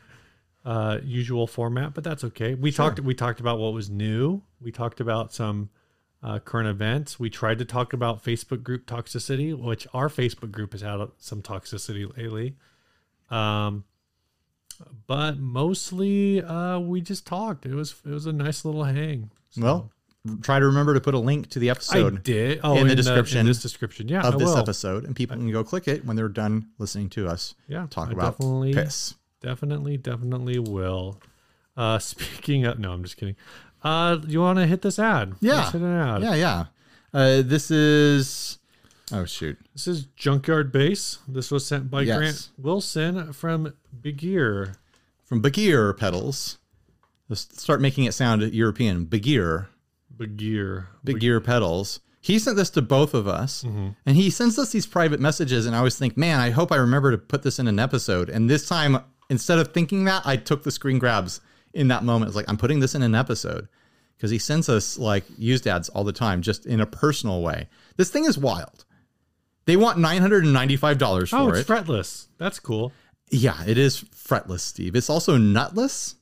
uh, 0.64 0.98
usual 1.04 1.46
format, 1.46 1.94
but 1.94 2.02
that's 2.04 2.24
okay. 2.24 2.54
We 2.54 2.72
talked. 2.72 2.98
We 3.00 3.14
talked 3.14 3.38
about 3.40 3.58
what 3.58 3.72
was 3.72 3.88
new. 3.90 4.42
We 4.60 4.72
talked 4.72 5.00
about 5.00 5.32
some 5.32 5.68
uh, 6.22 6.38
current 6.40 6.68
events. 6.68 7.20
We 7.20 7.30
tried 7.30 7.58
to 7.58 7.64
talk 7.64 7.92
about 7.92 8.24
Facebook 8.24 8.62
group 8.64 8.86
toxicity, 8.86 9.56
which 9.56 9.86
our 9.92 10.08
Facebook 10.08 10.50
group 10.50 10.72
has 10.72 10.80
had 10.80 10.98
some 11.18 11.42
toxicity 11.42 12.10
lately. 12.16 12.56
Um, 13.30 13.84
but 15.06 15.38
mostly 15.38 16.42
uh, 16.42 16.78
we 16.80 17.00
just 17.00 17.26
talked. 17.26 17.66
It 17.66 17.74
was 17.74 17.94
it 18.04 18.10
was 18.10 18.26
a 18.26 18.32
nice 18.32 18.64
little 18.64 18.84
hang. 18.84 19.30
So- 19.50 19.62
Well, 19.62 19.90
try 20.42 20.58
to 20.58 20.66
remember 20.66 20.94
to 20.94 21.00
put 21.00 21.14
a 21.14 21.18
link 21.18 21.48
to 21.50 21.58
the 21.58 21.68
I 21.70 21.72
episode 21.72 22.22
did. 22.22 22.60
Oh, 22.62 22.76
in 22.76 22.86
the 22.88 22.94
description 22.96 23.38
in 23.40 23.46
this 23.46 23.60
description, 23.62 24.08
yeah, 24.08 24.20
of 24.26 24.34
I 24.34 24.38
this 24.38 24.54
episode, 24.56 25.04
and 25.04 25.14
people 25.16 25.36
can 25.36 25.50
go 25.50 25.64
click 25.64 25.88
it 25.88 26.04
when 26.04 26.16
they're 26.16 26.28
done 26.28 26.68
listening 26.78 27.08
to 27.10 27.26
us 27.28 27.54
Yeah, 27.68 27.86
talk 27.90 28.08
I 28.08 28.12
about 28.12 28.38
definitely- 28.38 28.74
piss. 28.74 29.14
Definitely, 29.40 29.96
definitely 29.96 30.58
will. 30.58 31.20
Uh, 31.76 31.98
speaking 32.00 32.64
of, 32.64 32.78
no, 32.78 32.92
I'm 32.92 33.02
just 33.04 33.16
kidding. 33.16 33.36
Uh, 33.84 34.18
you 34.26 34.40
want 34.40 34.58
to 34.58 34.66
hit 34.66 34.82
this 34.82 34.98
ad? 34.98 35.34
Yeah. 35.40 35.54
Let's 35.56 35.72
hit 35.72 35.82
an 35.82 35.96
ad. 35.96 36.22
Yeah, 36.22 36.34
yeah. 36.34 36.64
Uh, 37.14 37.42
this 37.42 37.70
is. 37.70 38.58
Oh 39.12 39.24
shoot. 39.24 39.56
This 39.72 39.86
is 39.86 40.04
Junkyard 40.16 40.70
Bass. 40.72 41.18
This 41.28 41.50
was 41.50 41.64
sent 41.64 41.90
by 41.90 42.02
Yes. 42.02 42.18
Grant 42.18 42.48
Wilson 42.58 43.32
from 43.32 43.72
Big 44.02 44.22
Ear. 44.24 44.74
from 45.24 45.40
Bagheer 45.40 45.92
pedals. 45.96 46.58
Let's 47.30 47.48
start 47.62 47.80
making 47.80 48.04
it 48.04 48.12
sound 48.12 48.42
European. 48.42 49.04
Bagheer, 49.04 49.68
Big 50.18 50.40
Ear. 50.42 50.88
Bagheer 51.04 51.40
pedals. 51.40 52.00
He 52.20 52.38
sent 52.38 52.56
this 52.56 52.70
to 52.70 52.82
both 52.82 53.14
of 53.14 53.26
us, 53.28 53.62
Mm-hmm. 53.62 53.88
and 54.04 54.16
he 54.16 54.28
sends 54.30 54.58
us 54.58 54.70
these 54.72 54.86
private 54.86 55.20
messages. 55.20 55.64
And 55.66 55.74
I 55.74 55.78
always 55.78 55.96
think, 55.96 56.16
man, 56.16 56.40
I 56.40 56.50
hope 56.50 56.72
I 56.72 56.76
remember 56.76 57.10
to 57.12 57.18
put 57.18 57.42
this 57.42 57.58
in 57.58 57.68
an 57.68 57.78
episode. 57.78 58.28
And 58.28 58.50
this 58.50 58.68
time, 58.68 58.98
instead 59.30 59.58
of 59.58 59.72
thinking 59.72 60.04
that, 60.04 60.22
I 60.26 60.36
took 60.36 60.64
the 60.64 60.70
screen 60.70 60.98
grabs 60.98 61.40
in 61.72 61.88
that 61.88 62.02
moment. 62.02 62.28
It's 62.28 62.36
like 62.36 62.48
I'm 62.48 62.56
putting 62.56 62.80
this 62.80 62.94
in 62.94 63.02
an 63.02 63.14
episode 63.14 63.68
because 64.16 64.30
he 64.32 64.38
sends 64.38 64.68
us 64.68 64.98
like 64.98 65.24
used 65.38 65.66
ads 65.68 65.88
all 65.90 66.02
the 66.04 66.12
time, 66.12 66.42
just 66.42 66.66
in 66.66 66.80
a 66.80 66.86
personal 66.86 67.40
way. 67.40 67.68
This 67.96 68.10
thing 68.10 68.24
is 68.24 68.36
wild. 68.36 68.84
They 69.66 69.76
want 69.76 69.98
nine 69.98 70.20
hundred 70.20 70.42
and 70.44 70.52
ninety-five 70.52 70.98
dollars 70.98 71.30
for 71.30 71.36
Oh, 71.36 71.48
it. 71.50 71.58
it's 71.60 71.68
fretless. 71.70 72.26
That's 72.38 72.58
cool. 72.58 72.92
yeah, 73.30 73.62
it 73.66 73.78
is 73.78 74.02
fretless, 74.02 74.60
Steve. 74.60 74.96
It's 74.96 75.08
also 75.10 75.36
nutless. 75.36 76.16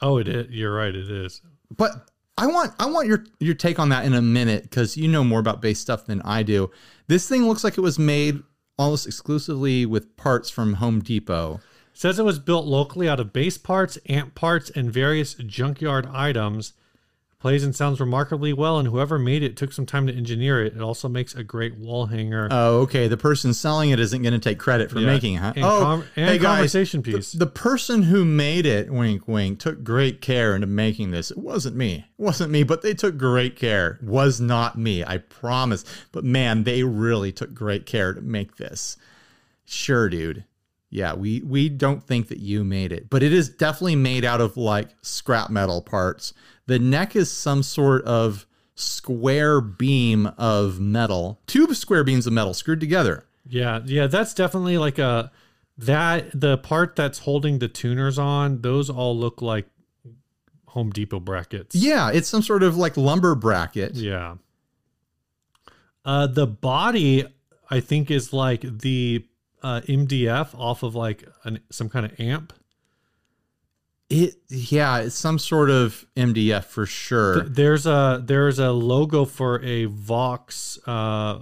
Oh, 0.00 0.16
it 0.18 0.28
is. 0.28 0.50
You're 0.50 0.74
right. 0.74 0.94
It 0.94 1.10
is. 1.10 1.42
But 1.76 2.08
I 2.38 2.46
want 2.46 2.72
I 2.78 2.86
want 2.86 3.08
your 3.08 3.24
your 3.40 3.54
take 3.54 3.78
on 3.78 3.90
that 3.90 4.04
in 4.04 4.14
a 4.14 4.22
minute 4.22 4.62
because 4.64 4.96
you 4.96 5.08
know 5.08 5.22
more 5.22 5.40
about 5.40 5.60
bass 5.60 5.78
stuff 5.80 6.06
than 6.06 6.22
I 6.22 6.42
do. 6.42 6.70
This 7.06 7.28
thing 7.28 7.46
looks 7.46 7.62
like 7.62 7.76
it 7.76 7.82
was 7.82 7.98
made 7.98 8.42
almost 8.78 9.06
exclusively 9.06 9.84
with 9.84 10.16
parts 10.16 10.50
from 10.50 10.74
Home 10.74 11.00
Depot. 11.00 11.60
says 11.92 12.18
it 12.18 12.24
was 12.24 12.38
built 12.38 12.66
locally 12.66 13.08
out 13.08 13.20
of 13.20 13.32
bass 13.32 13.58
parts, 13.58 13.98
amp 14.08 14.34
parts, 14.34 14.70
and 14.70 14.90
various 14.90 15.34
junkyard 15.34 16.06
items. 16.12 16.72
Plays 17.42 17.64
and 17.64 17.74
sounds 17.74 17.98
remarkably 17.98 18.52
well, 18.52 18.78
and 18.78 18.86
whoever 18.86 19.18
made 19.18 19.42
it 19.42 19.56
took 19.56 19.72
some 19.72 19.84
time 19.84 20.06
to 20.06 20.14
engineer 20.14 20.64
it. 20.64 20.76
It 20.76 20.80
also 20.80 21.08
makes 21.08 21.34
a 21.34 21.42
great 21.42 21.76
wall 21.76 22.06
hanger. 22.06 22.46
Oh, 22.52 22.82
okay. 22.82 23.08
The 23.08 23.16
person 23.16 23.52
selling 23.52 23.90
it 23.90 23.98
isn't 23.98 24.22
going 24.22 24.32
to 24.32 24.38
take 24.38 24.60
credit 24.60 24.92
for 24.92 25.00
Yeah. 25.00 25.06
making 25.08 25.34
it. 25.34 25.38
Huh? 25.38 25.52
And 25.56 25.64
oh, 25.64 25.80
com- 25.80 26.04
and 26.14 26.30
hey 26.30 26.38
guys, 26.38 26.54
conversation 26.58 27.02
the- 27.02 27.14
piece. 27.14 27.32
The, 27.32 27.48
person 27.48 28.04
who 28.04 28.24
made 28.24 28.64
it, 28.64 28.92
wink, 28.92 29.26
wink, 29.26 29.58
took 29.58 29.82
great 29.82 30.20
care 30.20 30.54
into 30.54 30.68
making 30.68 31.10
this. 31.10 31.32
It 31.32 31.38
wasn't 31.38 31.74
me. 31.74 31.94
It 32.16 32.22
wasn't 32.22 32.52
me, 32.52 32.62
but 32.62 32.82
they 32.82 32.94
took 32.94 33.18
great 33.18 33.56
care. 33.56 33.98
Was 34.04 34.40
not 34.40 34.78
me. 34.78 35.02
I 35.02 35.18
promise. 35.18 35.84
But 36.12 36.22
man, 36.22 36.62
they 36.62 36.84
really 36.84 37.32
took 37.32 37.52
great 37.52 37.86
care 37.86 38.14
to 38.14 38.20
make 38.20 38.56
this. 38.58 38.96
Sure, 39.64 40.08
dude. 40.08 40.44
Yeah, 40.90 41.14
we 41.14 41.40
we 41.40 41.68
don't 41.70 42.04
think 42.04 42.28
that 42.28 42.38
you 42.38 42.62
made 42.62 42.92
it, 42.92 43.10
but 43.10 43.22
it 43.24 43.32
is 43.32 43.48
definitely 43.48 43.96
made 43.96 44.24
out 44.24 44.40
of 44.42 44.56
like 44.56 44.90
scrap 45.00 45.50
metal 45.50 45.80
parts. 45.82 46.34
The 46.66 46.78
neck 46.78 47.16
is 47.16 47.30
some 47.30 47.62
sort 47.62 48.04
of 48.04 48.46
square 48.74 49.60
beam 49.60 50.26
of 50.38 50.80
metal, 50.80 51.40
two 51.46 51.72
square 51.74 52.04
beams 52.04 52.26
of 52.26 52.32
metal 52.32 52.54
screwed 52.54 52.80
together. 52.80 53.26
Yeah, 53.46 53.80
yeah, 53.84 54.06
that's 54.06 54.34
definitely 54.34 54.78
like 54.78 54.98
a 54.98 55.30
that 55.78 56.38
the 56.38 56.58
part 56.58 56.96
that's 56.96 57.20
holding 57.20 57.58
the 57.58 57.68
tuners 57.68 58.18
on. 58.18 58.60
Those 58.62 58.88
all 58.90 59.16
look 59.16 59.42
like 59.42 59.66
Home 60.66 60.90
Depot 60.90 61.20
brackets. 61.20 61.74
Yeah, 61.74 62.10
it's 62.10 62.28
some 62.28 62.42
sort 62.42 62.62
of 62.62 62.76
like 62.76 62.96
lumber 62.96 63.34
bracket. 63.34 63.94
yeah. 63.94 64.36
Uh, 66.04 66.26
the 66.26 66.46
body 66.46 67.24
I 67.70 67.80
think 67.80 68.10
is 68.10 68.32
like 68.32 68.62
the 68.62 69.24
uh, 69.62 69.80
MDF 69.84 70.48
off 70.58 70.82
of 70.82 70.94
like 70.94 71.24
an, 71.44 71.60
some 71.70 71.88
kind 71.88 72.04
of 72.06 72.18
amp. 72.18 72.52
It 74.12 74.34
yeah, 74.48 74.98
it's 74.98 75.14
some 75.14 75.38
sort 75.38 75.70
of 75.70 76.04
MDF 76.16 76.64
for 76.64 76.84
sure. 76.86 77.40
Th- 77.42 77.46
There's 77.54 77.86
a 77.86 78.22
there's 78.24 78.58
a 78.58 78.70
logo 78.70 79.24
for 79.24 79.62
a 79.62 79.86
Vox 79.86 80.78
uh, 80.86 81.40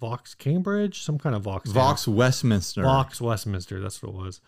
Vox 0.00 0.34
Cambridge, 0.34 1.02
some 1.02 1.18
kind 1.18 1.36
of 1.36 1.42
Vox. 1.42 1.70
Vox 1.70 2.08
Westminster. 2.08 2.82
Vox 2.82 3.20
Westminster. 3.20 3.80
That's 3.80 4.02
what 4.02 4.10
it 4.10 4.16
was. 4.16 4.40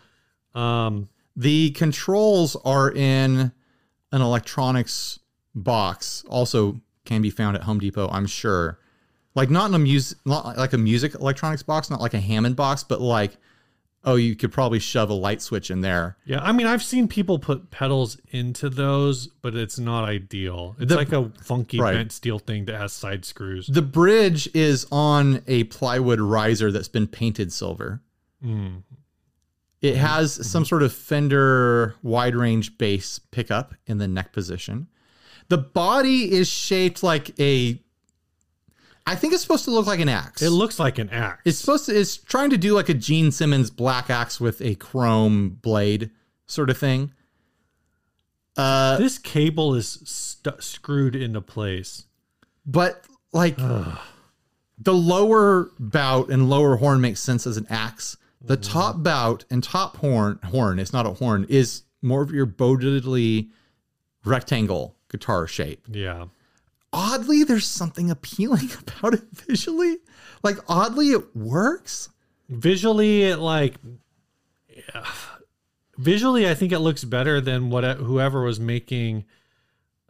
Um, 0.60 1.08
The 1.36 1.70
controls 1.70 2.56
are 2.64 2.90
in 2.90 3.52
an 4.12 4.20
electronics 4.20 5.20
box. 5.54 6.24
Also 6.28 6.80
can 7.04 7.22
be 7.22 7.30
found 7.30 7.56
at 7.56 7.62
Home 7.62 7.78
Depot, 7.78 8.08
I'm 8.08 8.26
sure. 8.26 8.78
Like 9.36 9.48
not 9.48 9.68
in 9.68 9.74
a 9.74 9.78
music, 9.78 10.18
not 10.24 10.56
like 10.58 10.72
a 10.72 10.78
music 10.78 11.14
electronics 11.14 11.62
box, 11.62 11.88
not 11.88 12.00
like 12.00 12.14
a 12.14 12.20
Hammond 12.20 12.56
box, 12.56 12.82
but 12.82 13.00
like 13.00 13.36
oh, 14.04 14.14
you 14.16 14.34
could 14.34 14.50
probably 14.52 14.78
shove 14.78 15.10
a 15.10 15.14
light 15.14 15.42
switch 15.42 15.70
in 15.70 15.82
there. 15.82 16.16
Yeah, 16.24 16.40
I 16.42 16.52
mean, 16.52 16.66
I've 16.66 16.82
seen 16.82 17.06
people 17.06 17.38
put 17.38 17.70
pedals 17.70 18.16
into 18.30 18.70
those, 18.70 19.26
but 19.42 19.54
it's 19.54 19.78
not 19.78 20.04
ideal. 20.04 20.74
It's 20.78 20.88
The- 20.88 20.96
like 20.96 21.12
a 21.12 21.30
funky 21.42 21.78
Right. 21.78 21.92
bent 21.94 22.12
steel 22.12 22.38
thing 22.38 22.64
that 22.64 22.76
has 22.78 22.92
side 22.92 23.24
screws. 23.24 23.66
The 23.66 23.82
bridge 23.82 24.48
is 24.54 24.86
on 24.90 25.42
a 25.46 25.64
plywood 25.64 26.18
riser 26.20 26.72
that's 26.72 26.88
been 26.88 27.06
painted 27.08 27.52
silver. 27.52 28.00
Mm. 28.44 28.82
It 29.82 29.96
has 29.96 30.46
some 30.46 30.64
sort 30.64 30.82
of 30.82 30.92
Fender 30.92 31.94
wide 32.02 32.34
range 32.34 32.76
bass 32.78 33.18
pickup 33.30 33.74
in 33.86 33.98
the 33.98 34.08
neck 34.08 34.32
position. 34.32 34.88
The 35.48 35.58
body 35.58 36.30
is 36.32 36.48
shaped 36.48 37.02
like 37.02 37.38
a. 37.40 37.82
I 39.10 39.16
think 39.16 39.32
it's 39.32 39.42
supposed 39.42 39.64
to 39.64 39.72
look 39.72 39.86
like 39.86 39.98
an 39.98 40.08
axe. 40.08 40.40
It 40.40 40.50
looks 40.50 40.78
like 40.78 40.98
an 40.98 41.10
axe. 41.10 41.42
It's 41.44 41.58
supposed 41.58 41.86
to. 41.86 41.98
It's 41.98 42.16
trying 42.16 42.50
to 42.50 42.56
do 42.56 42.74
like 42.74 42.88
a 42.88 42.94
Gene 42.94 43.32
Simmons 43.32 43.68
black 43.68 44.08
axe 44.08 44.40
with 44.40 44.60
a 44.62 44.76
chrome 44.76 45.58
blade 45.62 46.10
sort 46.46 46.70
of 46.70 46.78
thing. 46.78 47.12
Uh, 48.56 48.98
this 48.98 49.18
cable 49.18 49.74
is 49.74 49.98
stu 50.04 50.52
screwed 50.60 51.16
into 51.16 51.40
place. 51.40 52.04
but 52.64 53.04
like 53.32 53.56
the 53.56 54.94
lower 54.94 55.70
bout 55.78 56.30
and 56.30 56.48
lower 56.48 56.76
horn 56.76 57.00
makes 57.00 57.20
sense 57.20 57.46
as 57.46 57.56
an 57.56 57.66
axe. 57.68 58.16
The 58.42 58.56
top 58.56 59.02
bout 59.02 59.44
and 59.50 59.62
top 59.62 59.96
horn 59.98 60.38
horn, 60.44 60.78
it's 60.78 60.92
not 60.92 61.04
a 61.06 61.10
horn, 61.14 61.46
is 61.48 61.82
more 62.00 62.22
of 62.22 62.30
your 62.30 62.46
bodily 62.46 63.50
rectangle 64.24 64.96
guitar 65.10 65.46
shape. 65.46 65.84
Yeah. 65.90 66.26
Oddly, 66.92 67.44
there's 67.44 67.66
something 67.66 68.10
appealing 68.10 68.68
about 68.98 69.14
it 69.14 69.22
visually. 69.32 69.98
Like 70.42 70.58
oddly, 70.68 71.10
it 71.10 71.36
works. 71.36 72.08
Visually, 72.48 73.22
it 73.24 73.36
like. 73.38 73.74
yeah. 74.68 75.06
Visually, 75.98 76.48
I 76.48 76.54
think 76.54 76.72
it 76.72 76.78
looks 76.80 77.04
better 77.04 77.40
than 77.40 77.68
what 77.70 77.84
whoever 77.98 78.42
was 78.42 78.58
making 78.58 79.24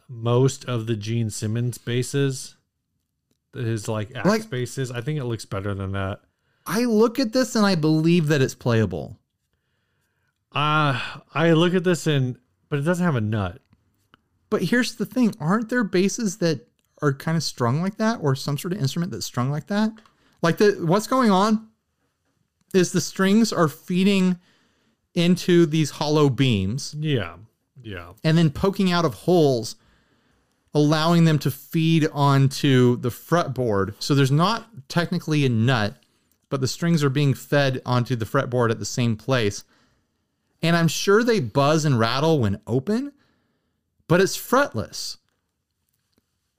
most 0.07 0.65
of 0.65 0.87
the 0.87 0.95
Gene 0.95 1.29
Simmons 1.29 1.77
bases. 1.77 2.55
His 3.53 3.87
like 3.89 4.15
axe 4.15 4.25
Like- 4.25 4.49
basses. 4.49 4.89
I 4.91 5.01
think 5.01 5.19
it 5.19 5.25
looks 5.25 5.45
better 5.45 5.73
than 5.73 5.91
that. 5.91 6.21
I 6.65 6.85
look 6.85 7.19
at 7.19 7.33
this 7.33 7.55
and 7.55 7.65
I 7.65 7.75
believe 7.75 8.27
that 8.27 8.41
it's 8.41 8.55
playable. 8.55 9.19
Uh 10.53 10.99
I 11.33 11.51
look 11.53 11.73
at 11.73 11.83
this 11.83 12.07
and 12.07 12.37
but 12.69 12.79
it 12.79 12.83
doesn't 12.83 13.05
have 13.05 13.15
a 13.15 13.21
nut. 13.21 13.61
But 14.49 14.63
here's 14.63 14.95
the 14.95 15.05
thing: 15.05 15.33
aren't 15.39 15.69
there 15.69 15.83
bases 15.83 16.37
that 16.37 16.67
are 17.01 17.13
kind 17.13 17.35
of 17.37 17.43
strung 17.43 17.81
like 17.81 17.97
that, 17.97 18.19
or 18.21 18.35
some 18.35 18.57
sort 18.57 18.73
of 18.73 18.79
instrument 18.79 19.11
that's 19.11 19.25
strung 19.25 19.49
like 19.51 19.67
that? 19.67 19.91
Like 20.41 20.57
the 20.57 20.71
what's 20.85 21.07
going 21.07 21.31
on 21.31 21.67
is 22.73 22.91
the 22.91 23.01
strings 23.01 23.51
are 23.51 23.67
feeding 23.67 24.37
into 25.13 25.65
these 25.65 25.89
hollow 25.91 26.29
beams 26.29 26.95
Yeah. 26.97 27.35
Yeah. 27.83 28.13
and 28.23 28.37
then 28.37 28.49
poking 28.49 28.91
out 28.91 29.03
of 29.03 29.13
holes, 29.13 29.75
allowing 30.73 31.25
them 31.25 31.37
to 31.39 31.51
feed 31.51 32.07
onto 32.13 32.95
the 32.97 33.09
fretboard. 33.09 33.93
So 33.99 34.15
there's 34.15 34.31
not 34.31 34.69
technically 34.87 35.45
a 35.45 35.49
nut, 35.49 35.95
but 36.49 36.61
the 36.61 36.67
strings 36.67 37.03
are 37.03 37.09
being 37.09 37.33
fed 37.33 37.81
onto 37.85 38.15
the 38.15 38.25
fretboard 38.25 38.71
at 38.71 38.79
the 38.79 38.85
same 38.85 39.17
place. 39.17 39.63
And 40.63 40.75
I'm 40.77 40.87
sure 40.87 41.23
they 41.23 41.39
buzz 41.41 41.83
and 41.85 41.99
rattle 41.99 42.39
when 42.39 42.61
open, 42.67 43.11
but 44.07 44.21
it's 44.21 44.37
fretless. 44.37 45.17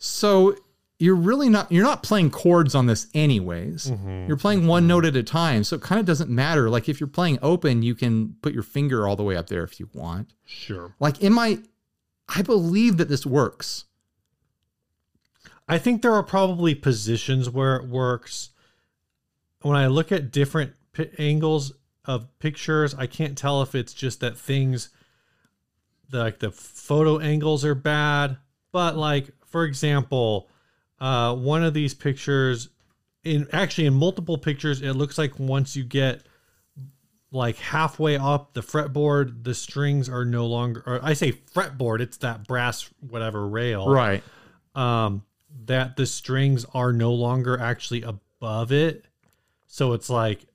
So 0.05 0.57
you're 0.99 1.15
really 1.15 1.49
not 1.49 1.71
you're 1.71 1.85
not 1.85 2.03
playing 2.03 2.31
chords 2.31 2.75
on 2.75 2.87
this 2.87 3.07
anyways. 3.15 3.87
Mm-hmm. 3.87 4.27
You're 4.27 4.37
playing 4.37 4.67
one 4.67 4.89
note 4.89 5.05
at 5.05 5.15
a 5.15 5.23
time, 5.23 5.63
so 5.63 5.77
it 5.77 5.83
kind 5.83 6.01
of 6.01 6.07
doesn't 6.07 6.29
matter. 6.29 6.69
Like 6.69 6.89
if 6.89 6.99
you're 6.99 7.07
playing 7.07 7.39
open, 7.41 7.83
you 7.83 7.95
can 7.95 8.35
put 8.43 8.53
your 8.53 8.65
finger 8.65 9.07
all 9.07 9.15
the 9.15 9.23
way 9.23 9.37
up 9.37 9.47
there 9.47 9.63
if 9.63 9.79
you 9.79 9.89
want. 9.95 10.33
Sure. 10.45 10.97
Like 10.99 11.23
in 11.23 11.33
my 11.33 11.61
I 12.29 12.43
believe 12.43 12.97
that 12.97 13.09
this 13.09 13.25
works. 13.25 13.85
I 15.69 15.79
think 15.79 16.03
there 16.03 16.15
are 16.15 16.25
probably 16.25 16.75
positions 16.75 17.49
where 17.49 17.77
it 17.77 17.87
works. 17.87 18.51
When 19.61 19.77
I 19.77 19.87
look 19.87 20.11
at 20.11 20.33
different 20.33 20.73
pi 20.93 21.11
angles 21.17 21.75
of 22.05 22.27
pictures, 22.41 22.93
I 22.93 23.07
can't 23.07 23.39
tell 23.39 23.63
if 23.63 23.77
it's 23.77 23.95
just 23.95 24.19
that 24.19 24.37
things 24.37 24.89
the, 26.11 26.19
like 26.19 26.41
the 26.41 26.51
photo 26.51 27.21
angles 27.21 27.65
are 27.65 27.77
bad, 27.77 28.39
but 28.73 28.97
like 28.97 29.31
for 29.53 29.65
example, 29.65 30.49
uh, 30.99 31.35
one 31.37 31.63
of 31.63 31.75
these 31.75 31.95
pictures 31.95 32.71
in 33.23 33.47
actually 33.53 33.87
in 33.87 33.95
multiple 33.95 34.39
pictures, 34.39 34.83
it 34.83 34.95
looks 34.95 35.19
like 35.19 35.39
once 35.39 35.77
you 35.77 35.85
get 35.85 36.23
like 37.31 37.57
halfway 37.57 38.17
up 38.17 38.53
the 38.55 38.61
fretboard, 38.63 39.45
the 39.45 39.55
strings 39.55 40.09
are 40.09 40.25
no 40.25 40.47
longer 40.47 40.83
or 40.87 41.01
I 41.03 41.13
say 41.13 41.33
fretboard, 41.33 42.01
it's 42.01 42.17
that 42.19 42.47
brass 42.49 42.91
whatever 43.01 43.47
rail. 43.47 43.89
Right. 43.89 44.23
um 44.75 45.25
that 45.67 45.97
the 45.97 46.07
strings 46.07 46.65
are 46.73 46.93
no 46.93 47.13
longer 47.13 47.59
actually 47.59 48.03
above 48.03 48.73
it. 48.73 49.05
So 49.67 49.93
it's 49.93 50.11
like 50.11 50.47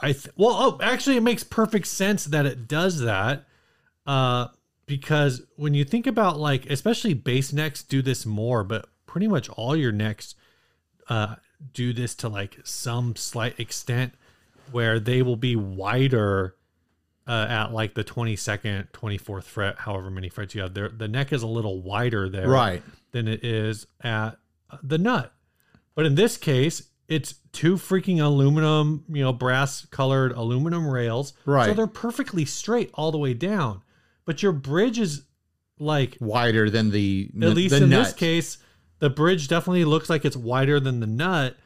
i 0.00 0.12
th- 0.12 0.34
well 0.36 0.50
oh 0.52 0.78
actually 0.82 1.16
it 1.16 1.22
makes 1.22 1.44
perfect 1.44 1.86
sense 1.86 2.24
that 2.24 2.46
it 2.46 2.66
does 2.66 3.00
that. 3.00 3.46
Uh 4.06 4.48
because 4.86 5.42
when 5.56 5.74
you 5.74 5.84
think 5.84 6.06
about 6.06 6.38
like 6.38 6.66
especially 6.70 7.14
bass 7.14 7.52
necks 7.52 7.82
do 7.82 8.02
this 8.02 8.26
more 8.26 8.62
but 8.64 8.86
pretty 9.06 9.26
much 9.28 9.48
all 9.50 9.74
your 9.76 9.92
necks 9.92 10.34
uh 11.08 11.36
do 11.72 11.92
this 11.92 12.14
to 12.14 12.28
like 12.28 12.58
some 12.64 13.16
slight 13.16 13.58
extent 13.58 14.12
where 14.72 14.98
they 15.00 15.22
will 15.22 15.36
be 15.36 15.56
wider 15.56 16.56
uh, 17.26 17.46
at 17.48 17.72
like 17.72 17.94
the 17.94 18.04
22nd 18.04 18.90
24th 18.90 19.44
fret 19.44 19.76
however 19.78 20.10
many 20.10 20.28
frets 20.28 20.54
you 20.54 20.60
have 20.60 20.74
there 20.74 20.90
the 20.90 21.08
neck 21.08 21.32
is 21.32 21.42
a 21.42 21.46
little 21.46 21.80
wider 21.80 22.28
there 22.28 22.48
Right. 22.48 22.82
than 23.12 23.28
it 23.28 23.42
is 23.44 23.86
at 24.02 24.36
uh, 24.70 24.76
the 24.82 24.98
nut 24.98 25.32
but 25.94 26.04
in 26.04 26.16
this 26.16 26.36
case 26.36 26.90
it's 27.08 27.34
two 27.52 27.76
freaking 27.76 28.22
aluminum 28.22 29.04
you 29.08 29.22
know 29.22 29.32
brass 29.32 29.86
colored 29.86 30.32
aluminum 30.32 30.86
rails 30.86 31.32
Right. 31.46 31.68
so 31.68 31.74
they're 31.74 31.86
perfectly 31.86 32.44
straight 32.44 32.90
all 32.94 33.10
the 33.10 33.18
way 33.18 33.32
down 33.32 33.80
but 34.24 34.42
your 34.42 34.52
bridge 34.52 34.98
is 34.98 35.24
like 35.78 36.16
Wider 36.20 36.70
than 36.70 36.90
the 36.90 37.30
at 37.42 37.48
least 37.50 37.76
the 37.76 37.84
in 37.84 37.90
nut. 37.90 38.04
this 38.06 38.14
case 38.14 38.58
the 39.00 39.10
bridge 39.10 39.48
definitely 39.48 39.84
looks 39.84 40.08
like 40.08 40.24
it's 40.24 40.36
wider 40.36 40.78
than 40.80 41.00
the 41.00 41.06
nut 41.06 41.56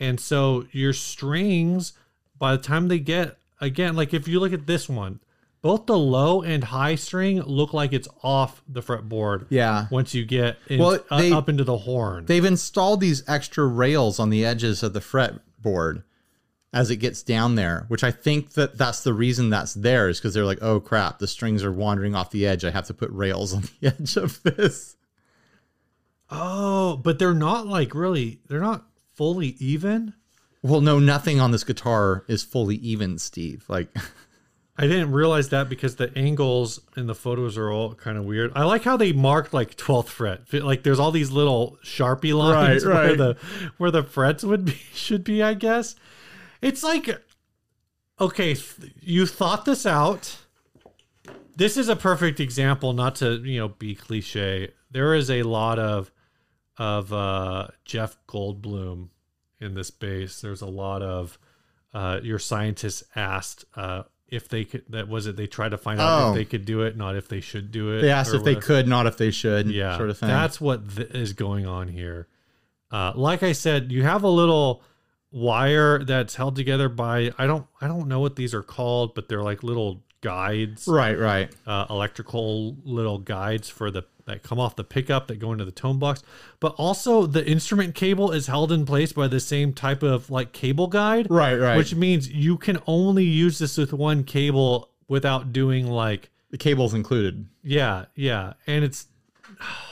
and 0.00 0.18
so 0.18 0.64
your 0.72 0.92
strings 0.92 1.92
by 2.38 2.56
the 2.56 2.62
time 2.62 2.88
they 2.88 2.98
get 2.98 3.36
again 3.60 3.94
like 3.94 4.14
if 4.14 4.26
you 4.26 4.40
look 4.40 4.52
at 4.52 4.66
this 4.66 4.88
one 4.88 5.20
both 5.60 5.86
the 5.86 5.98
low 5.98 6.40
and 6.42 6.64
high 6.64 6.94
string 6.94 7.42
look 7.42 7.74
like 7.74 7.92
it's 7.92 8.08
off 8.22 8.62
the 8.68 8.80
fretboard 8.80 9.46
Yeah. 9.50 9.86
once 9.90 10.14
you 10.14 10.24
get 10.24 10.56
in, 10.68 10.78
Well, 10.80 11.00
uh, 11.10 11.30
up 11.36 11.48
into 11.48 11.64
the 11.64 11.76
horn 11.78 12.26
They've 12.26 12.44
installed 12.44 13.00
these 13.00 13.22
extra 13.28 13.66
rails 13.66 14.18
on 14.20 14.30
the 14.30 14.44
edges 14.46 14.82
of 14.84 14.92
the 14.92 15.00
fretboard 15.00 16.04
as 16.72 16.90
it 16.90 16.96
gets 16.96 17.22
down 17.22 17.54
there, 17.54 17.86
which 17.88 18.04
I 18.04 18.10
think 18.10 18.52
that 18.52 18.76
that's 18.76 19.02
the 19.02 19.14
reason 19.14 19.48
that's 19.50 19.74
there 19.74 20.08
is 20.08 20.18
because 20.18 20.34
they're 20.34 20.44
like, 20.44 20.62
oh 20.62 20.80
crap, 20.80 21.18
the 21.18 21.26
strings 21.26 21.64
are 21.64 21.72
wandering 21.72 22.14
off 22.14 22.30
the 22.30 22.46
edge. 22.46 22.64
I 22.64 22.70
have 22.70 22.86
to 22.88 22.94
put 22.94 23.10
rails 23.10 23.54
on 23.54 23.62
the 23.80 23.88
edge 23.98 24.16
of 24.16 24.42
this. 24.42 24.96
oh 26.30 26.96
but 26.96 27.18
they're 27.18 27.32
not 27.34 27.66
like 27.66 27.94
really 27.94 28.40
they're 28.48 28.60
not 28.60 28.84
fully 29.14 29.56
even 29.58 30.12
Well, 30.62 30.80
no, 30.80 30.98
nothing 30.98 31.40
on 31.40 31.50
this 31.52 31.64
guitar 31.64 32.24
is 32.28 32.42
fully 32.42 32.76
even, 32.76 33.18
Steve. 33.18 33.64
Like, 33.68 33.88
I 34.80 34.82
didn't 34.86 35.10
realize 35.10 35.48
that 35.48 35.68
because 35.68 35.96
the 35.96 36.16
angles 36.16 36.80
in 36.96 37.06
the 37.06 37.14
photos 37.14 37.56
are 37.58 37.70
all 37.70 37.94
kind 37.94 38.16
of 38.18 38.24
weird. 38.24 38.52
I 38.54 38.62
like 38.64 38.84
how 38.84 38.96
they 38.96 39.12
marked 39.12 39.52
like 39.52 39.76
12th 39.76 40.08
fret. 40.08 40.52
Like 40.52 40.82
there's 40.84 41.00
all 41.00 41.10
these 41.10 41.32
little 41.32 41.78
Sharpie 41.82 42.32
lines 42.36 42.84
Right, 42.84 42.94
where 42.94 43.16
the 43.16 43.36
where 43.78 43.90
the 43.90 44.04
frets 44.04 44.44
would 44.44 44.66
be 44.66 44.72
should 44.94 45.24
be, 45.24 45.42
I 45.42 45.54
guess. 45.54 45.96
It's 46.62 46.82
like 46.82 47.08
okay, 48.20 48.54
th- 48.54 48.92
you 49.00 49.26
thought 49.26 49.64
this 49.64 49.86
out. 49.86 50.36
This 51.56 51.76
is 51.76 51.88
a 51.88 51.96
perfect 51.96 52.38
example 52.40 52.92
not 52.92 53.16
to, 53.16 53.36
you 53.44 53.58
know, 53.60 53.68
be 53.68 53.94
cliche. 53.94 54.70
There 54.90 55.14
is 55.14 55.30
a 55.30 55.42
lot 55.42 55.78
of 55.78 56.10
of 56.76 57.12
uh 57.12 57.68
Jeff 57.84 58.16
Goldblum 58.28 59.08
in 59.60 59.74
this 59.74 59.90
base. 59.90 60.40
There's 60.40 60.62
a 60.62 60.66
lot 60.66 61.02
of 61.02 61.38
uh, 61.94 62.20
your 62.22 62.38
scientists 62.38 63.02
asked 63.16 63.64
uh, 63.74 64.02
if 64.28 64.48
they 64.48 64.64
could. 64.64 64.84
That 64.90 65.08
was 65.08 65.26
it. 65.26 65.36
They 65.36 65.46
tried 65.48 65.70
to 65.70 65.78
find 65.78 65.98
out 66.00 66.22
Oh. 66.22 66.28
if 66.30 66.34
they 66.36 66.44
could 66.44 66.64
do 66.64 66.82
it, 66.82 66.96
not 66.96 67.16
if 67.16 67.28
they 67.28 67.40
should 67.40 67.72
do 67.72 67.96
it. 67.96 68.02
they 68.02 68.10
asked 68.10 68.34
if 68.34 68.44
they 68.44 68.54
could, 68.54 68.86
not 68.86 69.06
if 69.06 69.16
they 69.16 69.30
should, 69.32 69.68
Yeah, 69.70 69.96
sort 69.96 70.10
of 70.10 70.18
thing. 70.18 70.28
That's 70.28 70.60
what 70.60 70.94
th- 70.94 71.10
is 71.10 71.32
going 71.32 71.66
on 71.66 71.88
here. 71.88 72.28
Uh, 72.92 73.12
like 73.16 73.42
I 73.42 73.52
said, 73.52 73.90
you 73.90 74.02
have 74.04 74.22
a 74.22 74.28
little 74.28 74.82
wire 75.30 76.02
that's 76.04 76.34
held 76.36 76.56
together 76.56 76.88
by 76.88 77.32
I 77.38 77.46
don't 77.46 77.66
I 77.80 77.86
don't 77.88 78.08
know 78.08 78.20
what 78.20 78.36
these 78.36 78.54
are 78.54 78.62
called, 78.62 79.14
but 79.14 79.28
they're 79.28 79.42
like 79.42 79.62
little 79.62 80.02
guides, 80.20 80.88
Right, 80.88 81.16
right. 81.18 81.54
uh, 81.66 81.86
electrical 81.90 82.76
little 82.84 83.18
guides 83.18 83.68
for 83.68 83.90
the 83.90 84.04
that 84.24 84.42
come 84.42 84.58
off 84.60 84.76
the 84.76 84.84
pickup 84.84 85.26
that 85.28 85.38
go 85.38 85.52
into 85.52 85.64
the 85.64 85.70
tone 85.70 85.98
box. 85.98 86.22
But 86.60 86.74
also 86.76 87.24
the 87.24 87.46
instrument 87.48 87.94
cable 87.94 88.30
is 88.32 88.46
held 88.46 88.72
in 88.72 88.84
place 88.84 89.12
by 89.12 89.26
the 89.28 89.40
same 89.40 89.72
type 89.72 90.02
of 90.02 90.28
like 90.30 90.52
cable 90.52 90.86
guide, 90.86 91.28
Right, 91.30 91.54
right. 91.56 91.76
which 91.78 91.94
means 91.94 92.28
you 92.28 92.58
can 92.58 92.78
only 92.86 93.24
use 93.24 93.58
this 93.58 93.78
with 93.78 93.92
one 93.94 94.24
cable 94.24 94.90
without 95.08 95.52
doing 95.52 95.86
like 95.86 96.30
the 96.50 96.58
cable's 96.58 96.92
included. 96.94 97.46
yeah, 97.62 98.06
yeah, 98.14 98.54
and 98.66 98.84
it's 98.84 99.06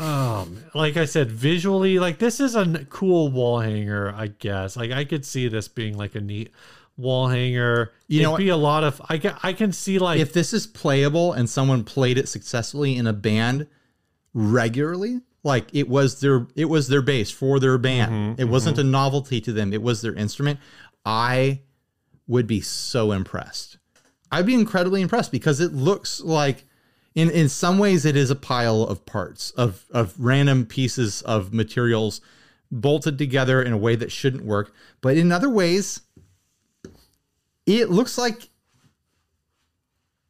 oh, 0.00 0.48
like 0.74 0.96
I 0.96 1.04
said, 1.04 1.30
visually, 1.30 1.98
like 1.98 2.18
this 2.18 2.40
is 2.40 2.56
a 2.56 2.84
cool 2.86 3.30
wall 3.30 3.60
hanger. 3.60 4.12
I 4.16 4.28
guess, 4.28 4.76
like 4.76 4.90
I 4.90 5.04
could 5.04 5.24
see 5.24 5.48
this 5.48 5.68
being 5.68 5.96
like 5.96 6.14
a 6.14 6.20
neat 6.20 6.50
wall 6.96 7.28
hanger. 7.28 7.92
You 8.08 8.22
know 8.22 8.34
It'd 8.34 8.44
be 8.44 8.48
a 8.48 8.56
lot 8.56 8.84
of. 8.84 9.00
I 9.08 9.18
can, 9.18 9.36
I 9.42 9.52
can 9.52 9.72
see 9.72 9.98
like 9.98 10.20
If 10.20 10.32
this 10.32 10.52
is 10.52 10.66
playable 10.66 11.32
and 11.32 11.48
someone 11.48 11.84
played 11.84 12.18
it 12.18 12.28
successfully 12.28 12.96
in 12.96 13.06
a 13.06 13.12
band 13.12 13.66
regularly, 14.34 15.20
like 15.42 15.68
it 15.72 15.88
was 15.88 16.20
their 16.20 16.46
it 16.56 16.66
was 16.66 16.88
their 16.88 17.02
base 17.02 17.30
for 17.30 17.60
their 17.60 17.78
band. 17.78 18.12
Mm-hmm, 18.12 18.40
it 18.40 18.48
wasn't 18.48 18.76
mm-hmm. 18.76 18.88
a 18.88 18.90
novelty 18.90 19.40
to 19.42 19.52
them. 19.52 19.72
It 19.72 19.82
was 19.82 20.02
their 20.02 20.14
instrument. 20.14 20.58
I 21.04 21.60
would 22.26 22.46
be 22.46 22.60
so 22.60 23.12
impressed. 23.12 23.78
I'd 24.30 24.46
be 24.46 24.54
incredibly 24.54 25.02
impressed 25.02 25.32
because 25.32 25.60
it 25.60 25.72
looks 25.72 26.20
like 26.20 26.64
in 27.14 27.30
in 27.30 27.48
some 27.48 27.78
ways 27.78 28.04
it 28.04 28.16
is 28.16 28.30
a 28.30 28.36
pile 28.36 28.82
of 28.82 29.04
parts 29.06 29.50
of 29.52 29.84
of 29.90 30.14
random 30.18 30.66
pieces 30.66 31.22
of 31.22 31.52
materials 31.52 32.20
bolted 32.70 33.18
together 33.18 33.60
in 33.62 33.72
a 33.72 33.76
way 33.76 33.96
that 33.96 34.12
shouldn't 34.12 34.44
work, 34.44 34.72
but 35.00 35.16
in 35.16 35.32
other 35.32 35.50
ways 35.50 36.02
it 37.66 37.90
looks 37.90 38.16
like 38.18 38.48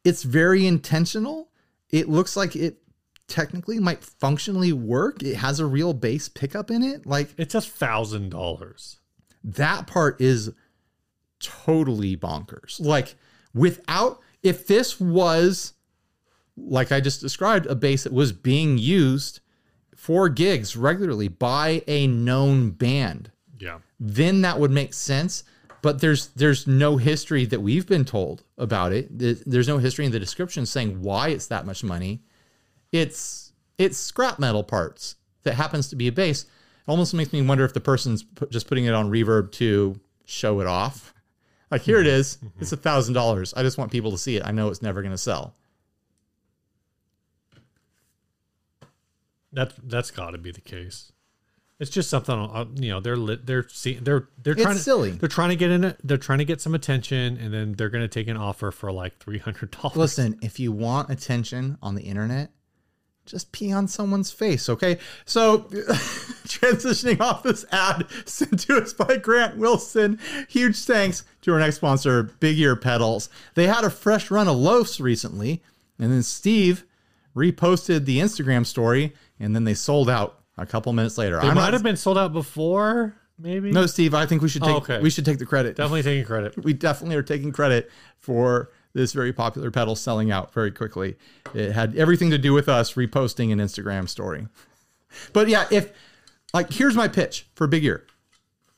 it's 0.03 0.23
very 0.23 0.65
intentional. 0.65 1.49
It 1.89 2.09
looks 2.09 2.35
like 2.35 2.55
it 2.55 2.77
technically 3.27 3.79
might 3.79 4.03
functionally 4.03 4.73
work. 4.73 5.23
It 5.23 5.35
has 5.35 5.59
a 5.59 5.65
real 5.65 5.93
bass 5.93 6.27
pickup 6.29 6.69
in 6.71 6.83
it. 6.83 7.05
Like 7.05 7.29
it's 7.37 7.55
a 7.55 7.61
thousand 7.61 8.29
dollars. 8.29 8.97
that 9.43 9.87
part 9.87 10.19
is 10.21 10.51
totally 11.39 12.15
bonkers. 12.17 12.79
Like 12.79 13.15
without 13.53 14.19
if 14.43 14.67
this 14.67 14.99
was 14.99 15.73
like 16.65 16.91
I 16.91 16.99
just 16.99 17.21
described 17.21 17.65
a 17.67 17.75
bass 17.75 18.03
that 18.03 18.13
was 18.13 18.31
being 18.31 18.77
used 18.77 19.39
for 19.95 20.29
gigs 20.29 20.75
regularly 20.75 21.27
by 21.27 21.83
a 21.87 22.07
known 22.07 22.71
band, 22.71 23.31
Yeah. 23.59 23.79
then 23.99 24.41
that 24.41 24.59
would 24.59 24.71
make 24.71 24.93
sense. 24.93 25.43
But 25.83 25.99
there's 25.99 26.27
there's 26.35 26.67
no 26.67 26.97
history 26.97 27.45
that 27.45 27.59
we've 27.61 27.87
been 27.87 28.05
told 28.05 28.43
about 28.57 28.91
it. 28.93 29.07
There's 29.49 29.67
no 29.67 29.79
history 29.79 30.05
in 30.05 30.11
the 30.11 30.19
description 30.19 30.65
saying 30.67 31.01
why 31.01 31.29
it's 31.29 31.47
that 31.47 31.65
much 31.65 31.83
money. 31.83 32.21
It's 32.91 33.53
it's 33.77 33.97
scrap 33.97 34.37
metal 34.39 34.63
parts 34.63 35.15
that 35.43 35.55
happens 35.55 35.89
to 35.89 35.95
be 35.95 36.07
a 36.07 36.11
bass. 36.11 36.43
It 36.43 36.47
almost 36.87 37.13
makes 37.13 37.33
me 37.33 37.41
wonder 37.41 37.65
if 37.65 37.73
the 37.73 37.79
person's 37.79 38.23
just 38.49 38.67
putting 38.67 38.85
it 38.85 38.93
on 38.93 39.09
reverb 39.09 39.51
to 39.53 39.99
show 40.25 40.59
it 40.61 40.67
off. 40.67 41.13
Like 41.71 41.81
here 41.81 41.99
it 41.99 42.07
is. 42.07 42.37
It's 42.59 42.71
a 42.71 42.77
thousand 42.77 43.13
dollars. 43.15 43.53
I 43.55 43.63
just 43.63 43.77
want 43.79 43.91
people 43.91 44.11
to 44.11 44.17
see 44.19 44.35
it. 44.37 44.43
I 44.45 44.51
know 44.51 44.67
it's 44.69 44.81
never 44.83 45.01
going 45.01 45.13
to 45.13 45.17
sell. 45.17 45.55
That 49.53 49.73
that's 49.83 50.11
got 50.11 50.31
to 50.31 50.37
be 50.37 50.51
the 50.51 50.61
case. 50.61 51.11
It's 51.79 51.89
just 51.89 52.09
something 52.09 52.35
uh, 52.35 52.65
you 52.75 52.89
know. 52.89 52.99
They're 52.99 53.17
lit. 53.17 53.45
They're 53.47 53.67
see, 53.67 53.95
they're 53.95 54.29
they're 54.41 54.53
trying 54.53 54.75
to 54.75 54.81
silly. 54.81 55.11
They're 55.11 55.27
trying 55.27 55.49
to 55.49 55.55
get 55.55 55.71
in 55.71 55.83
it. 55.83 55.99
They're 56.03 56.17
trying 56.17 56.37
to 56.37 56.45
get 56.45 56.61
some 56.61 56.75
attention, 56.75 57.37
and 57.37 57.53
then 57.53 57.73
they're 57.73 57.89
going 57.89 58.03
to 58.03 58.07
take 58.07 58.27
an 58.27 58.37
offer 58.37 58.71
for 58.71 58.91
like 58.91 59.17
three 59.17 59.39
hundred 59.39 59.71
dollars. 59.71 59.97
Listen, 59.97 60.37
if 60.43 60.59
you 60.59 60.71
want 60.71 61.09
attention 61.09 61.79
on 61.81 61.95
the 61.95 62.03
internet, 62.03 62.51
just 63.25 63.51
pee 63.51 63.71
on 63.71 63.87
someone's 63.87 64.31
face, 64.31 64.69
okay? 64.69 64.97
So, 65.25 65.59
transitioning 66.47 67.19
off 67.19 67.43
this 67.43 67.65
ad 67.71 68.05
sent 68.25 68.59
to 68.61 68.77
us 68.77 68.93
by 68.93 69.17
Grant 69.17 69.57
Wilson, 69.57 70.19
huge 70.49 70.77
thanks 70.77 71.23
to 71.41 71.53
our 71.53 71.59
next 71.59 71.77
sponsor, 71.77 72.23
Big 72.23 72.59
Ear 72.59 72.75
Pedals. 72.75 73.29
They 73.55 73.67
had 73.67 73.83
a 73.83 73.89
fresh 73.89 74.29
run 74.31 74.47
of 74.47 74.57
loafs 74.57 74.99
recently, 74.99 75.63
and 75.97 76.11
then 76.11 76.23
Steve 76.23 76.85
reposted 77.35 78.05
the 78.05 78.19
Instagram 78.19 78.65
story, 78.65 79.13
and 79.41 79.55
then 79.55 79.63
they 79.63 79.73
sold 79.73 80.09
out 80.09 80.39
a 80.57 80.65
couple 80.65 80.93
minutes 80.93 81.17
later. 81.17 81.39
They 81.41 81.49
I'm 81.49 81.55
might 81.55 81.73
have 81.73 81.83
been 81.83 81.97
sold 81.97 82.17
out 82.17 82.31
before, 82.31 83.15
maybe. 83.37 83.71
no, 83.71 83.85
Steve. 83.87 84.13
I 84.13 84.25
think 84.25 84.41
we 84.41 84.47
should 84.49 84.63
oh, 84.63 84.67
take 84.67 84.75
Oh, 84.75 84.77
okay. 84.77 84.99
we 85.01 85.09
should 85.09 85.25
take 85.25 85.39
the 85.39 85.45
credit. 85.45 85.75
definitely 85.75 86.03
taking 86.03 86.23
credit. 86.25 86.63
we 86.63 86.73
definitely 86.73 87.15
are 87.15 87.23
taking 87.23 87.51
credit 87.51 87.91
for 88.17 88.71
this 88.93 89.13
very 89.13 89.33
popular 89.33 89.71
pedal 89.71 89.95
selling 89.95 90.31
out 90.31 90.53
very 90.53 90.71
quickly. 90.71 91.17
It 91.53 91.71
had 91.71 91.95
everything 91.97 92.29
to 92.31 92.37
do 92.37 92.53
with 92.53 92.69
us 92.69 92.93
reposting 92.93 93.51
an 93.51 93.59
Instagram 93.59 94.07
story. 94.07 94.47
But 95.33 95.47
yeah, 95.49 95.65
if 95.71 95.91
like 96.53 96.71
here's 96.71 96.95
my 96.95 97.07
pitch 97.07 97.47
for 97.55 97.67
Big 97.67 97.83
Ear. 97.83 98.05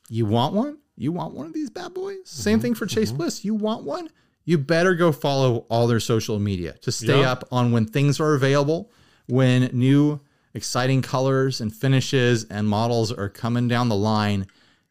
You 0.09 0.25
want 0.25 0.53
one? 0.53 0.77
You 0.95 1.11
want 1.11 1.33
one 1.33 1.47
of 1.47 1.53
these 1.53 1.69
bad 1.69 1.93
boys? 1.93 2.17
Same 2.25 2.57
mm-hmm, 2.57 2.61
thing 2.61 2.75
for 2.75 2.85
Chase 2.85 3.09
mm-hmm. 3.09 3.17
Bliss. 3.17 3.43
You 3.43 3.55
want 3.55 3.83
one? 3.83 4.09
You 4.45 4.57
better 4.57 4.93
go 4.93 5.11
follow 5.11 5.65
all 5.69 5.87
their 5.87 5.99
social 5.99 6.39
media 6.39 6.73
to 6.81 6.91
stay 6.91 7.21
Yeah. 7.21 7.31
up 7.31 7.47
on 7.51 7.71
when 7.71 7.85
things 7.85 8.19
are 8.19 8.35
available, 8.35 8.91
when 9.27 9.69
new 9.73 10.19
exciting 10.53 11.01
colors 11.01 11.61
and 11.61 11.73
finishes 11.73 12.43
and 12.45 12.67
models 12.67 13.11
are 13.11 13.29
coming 13.29 13.67
down 13.67 13.89
the 13.89 13.95
line. 13.95 14.45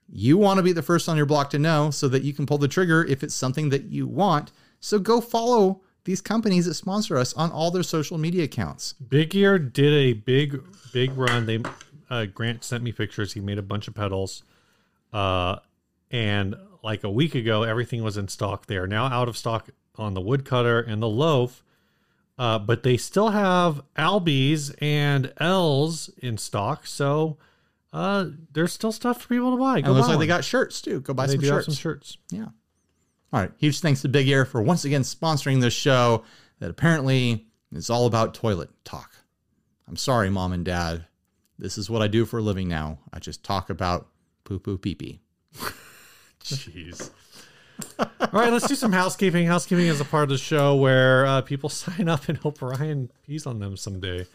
You 0.08 0.36
want 0.36 0.58
to 0.58 0.62
be 0.62 0.72
the 0.72 0.82
first 0.82 1.08
on 1.08 1.16
your 1.16 1.26
block 1.26 1.50
to 1.50 1.58
know 1.58 1.90
so 1.90 2.08
that 2.08 2.22
you 2.22 2.32
can 2.32 2.46
pull 2.46 2.58
the 2.58 2.68
trigger 2.68 3.04
if 3.04 3.22
it's 3.22 3.34
something 3.34 3.70
that 3.70 3.84
you 3.84 4.06
want. 4.06 4.52
So 4.80 4.98
go 4.98 5.20
follow 5.20 5.80
these 6.04 6.20
companies 6.20 6.66
that 6.66 6.74
sponsor 6.74 7.16
us 7.16 7.32
on 7.34 7.50
all 7.50 7.70
their 7.70 7.82
social 7.82 8.18
media 8.18 8.44
accounts. 8.44 8.94
Big 8.94 9.34
Ear 9.34 9.58
did 9.58 9.92
a 9.92 10.12
big 10.12 10.60
big 10.92 11.16
run. 11.16 11.46
They 11.46 11.62
uh, 12.10 12.26
Grant 12.26 12.64
sent 12.64 12.82
me 12.82 12.92
pictures. 12.92 13.32
He 13.32 13.40
made 13.40 13.58
a 13.58 13.62
bunch 13.62 13.88
of 13.88 13.94
pedals, 13.94 14.42
uh, 15.12 15.56
and 16.10 16.56
like 16.82 17.04
a 17.04 17.10
week 17.10 17.34
ago, 17.34 17.62
everything 17.62 18.02
was 18.02 18.16
in 18.16 18.28
stock. 18.28 18.66
They 18.66 18.76
are 18.76 18.88
now 18.88 19.06
out 19.06 19.28
of 19.28 19.36
stock 19.36 19.70
on 19.96 20.14
the 20.14 20.20
woodcutter 20.20 20.80
and 20.80 21.00
the 21.00 21.08
loaf, 21.08 21.62
uh, 22.38 22.58
but 22.58 22.82
they 22.82 22.96
still 22.96 23.30
have 23.30 23.82
Albies 23.96 24.74
and 24.80 25.32
L's 25.38 26.10
in 26.18 26.38
stock. 26.38 26.86
So 26.86 27.38
uh, 27.92 28.26
there's 28.52 28.72
still 28.72 28.92
stuff 28.92 29.22
for 29.22 29.28
people 29.28 29.52
to 29.52 29.58
buy. 29.58 29.76
And 29.76 29.86
Go 29.86 29.92
it 29.92 29.94
looks 29.94 30.06
buy 30.06 30.14
like 30.14 30.20
they 30.20 30.26
got 30.26 30.44
shirts 30.44 30.80
too. 30.80 31.00
Go 31.00 31.14
buy 31.14 31.26
they 31.26 31.34
some 31.34 31.40
do 31.40 31.46
have 31.48 31.56
shirts. 31.56 31.66
some 31.66 31.74
shirts. 31.74 32.18
Yeah. 32.30 32.46
All 33.32 33.40
right. 33.40 33.52
Huge 33.58 33.80
thanks 33.80 34.02
to 34.02 34.08
Big 34.08 34.28
Ear 34.28 34.44
for 34.44 34.62
once 34.62 34.84
again 34.84 35.02
sponsoring 35.02 35.60
this 35.60 35.74
show 35.74 36.24
that 36.58 36.70
apparently 36.70 37.46
is 37.72 37.90
all 37.90 38.06
about 38.06 38.34
toilet 38.34 38.70
talk. 38.84 39.14
I'm 39.88 39.96
sorry, 39.96 40.30
mom 40.30 40.52
and 40.52 40.64
dad. 40.64 41.06
This 41.58 41.76
is 41.78 41.90
what 41.90 42.02
I 42.02 42.08
do 42.08 42.24
for 42.24 42.38
a 42.38 42.42
living 42.42 42.68
now. 42.68 42.98
I 43.12 43.18
just 43.18 43.44
talk 43.44 43.70
about 43.70 44.08
poo 44.44 44.58
poo 44.58 44.78
pee 44.78 44.94
pee. 44.94 45.20
Jeez. 46.42 47.10
All 47.98 48.28
right, 48.32 48.52
let's 48.52 48.66
do 48.66 48.74
some 48.74 48.92
housekeeping. 48.92 49.46
Housekeeping 49.46 49.86
is 49.86 50.00
a 50.00 50.04
part 50.04 50.24
of 50.24 50.28
the 50.30 50.38
show 50.38 50.74
where 50.76 51.26
uh, 51.26 51.40
people 51.42 51.68
sign 51.70 52.08
up 52.08 52.28
and 52.28 52.38
hope 52.38 52.60
Ryan 52.62 53.10
pees 53.26 53.46
on 53.46 53.58
them 53.58 53.76
someday. 53.76 54.26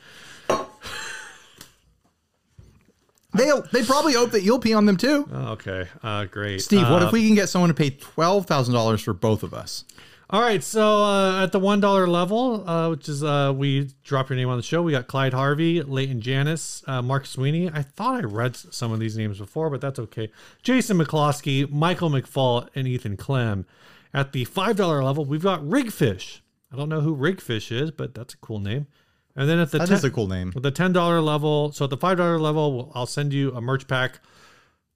They 3.33 3.51
they 3.71 3.83
probably 3.83 4.13
hope 4.13 4.31
that 4.31 4.41
you'll 4.41 4.59
pee 4.59 4.73
on 4.73 4.85
them 4.85 4.97
too. 4.97 5.27
Oh, 5.31 5.51
okay, 5.53 5.87
uh, 6.01 6.25
great. 6.25 6.61
Steve, 6.61 6.89
what 6.89 7.03
Uh, 7.03 7.07
if 7.07 7.11
we 7.11 7.25
can 7.25 7.35
get 7.35 7.49
someone 7.49 7.67
to 7.67 7.73
pay 7.73 7.91
twelve 7.91 8.45
thousand 8.47 8.73
dollars 8.73 9.01
for 9.01 9.13
both 9.13 9.43
of 9.43 9.53
us? 9.53 9.83
All 10.29 10.41
right, 10.41 10.61
so 10.61 11.03
uh, 11.03 11.43
at 11.43 11.53
the 11.53 11.59
one 11.59 11.79
dollar 11.79 12.05
level, 12.05 12.67
uh, 12.69 12.89
which 12.89 13.07
is 13.07 13.23
uh, 13.23 13.53
we 13.55 13.89
drop 14.03 14.29
your 14.29 14.35
name 14.35 14.49
on 14.49 14.57
the 14.57 14.63
show, 14.63 14.81
we 14.81 14.91
got 14.91 15.07
Clyde 15.07 15.33
Harvey, 15.33 15.81
Leighton 15.81 16.19
Janis, 16.19 16.83
uh, 16.85 17.01
Mark 17.01 17.25
Sweeney. 17.25 17.69
I 17.73 17.81
thought 17.81 18.15
I 18.15 18.19
read 18.25 18.57
some 18.57 18.91
of 18.91 18.99
these 18.99 19.17
names 19.17 19.37
before, 19.39 19.69
but 19.69 19.79
that's 19.79 19.99
okay. 19.99 20.29
Jason 20.63 20.97
McCloskey, 20.97 21.71
Michael 21.71 22.09
McFall, 22.09 22.67
and 22.75 22.85
Ethan 22.89 23.15
Clem. 23.15 23.65
At 24.13 24.33
the 24.33 24.43
five 24.43 24.75
dollar 24.75 25.01
level, 25.01 25.23
we've 25.23 25.43
got 25.43 25.61
Rigfish. 25.61 26.41
I 26.73 26.75
don't 26.75 26.89
know 26.89 26.99
who 27.01 27.15
Rigfish 27.15 27.71
is, 27.71 27.91
but 27.91 28.13
that's 28.13 28.33
a 28.33 28.37
cool 28.37 28.59
name. 28.59 28.87
And 29.33 29.47
then 29.47 29.59
at 29.59 29.71
the 29.71 29.77
That 29.77 29.87
ten- 29.87 29.95
is 29.97 30.03
a 30.03 30.09
cool 30.11 30.27
name. 30.27 30.51
with 30.53 30.63
the 30.63 30.71
ten 30.71 30.91
dollar 30.91 31.21
level, 31.21 31.71
so 31.71 31.85
at 31.85 31.89
the 31.89 31.95
five 31.97 32.17
dollar 32.17 32.37
level, 32.37 32.91
I'll 32.93 33.05
send 33.05 33.31
you 33.31 33.53
a 33.55 33.61
merch 33.61 33.87
pack. 33.87 34.19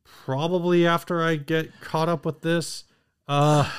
Probably 0.03 0.86
after 0.86 1.21
I 1.23 1.38
get 1.38 1.79
caught 1.79 2.09
up 2.09 2.25
with 2.25 2.41
this. 2.41 2.84
Uh, 3.29 3.69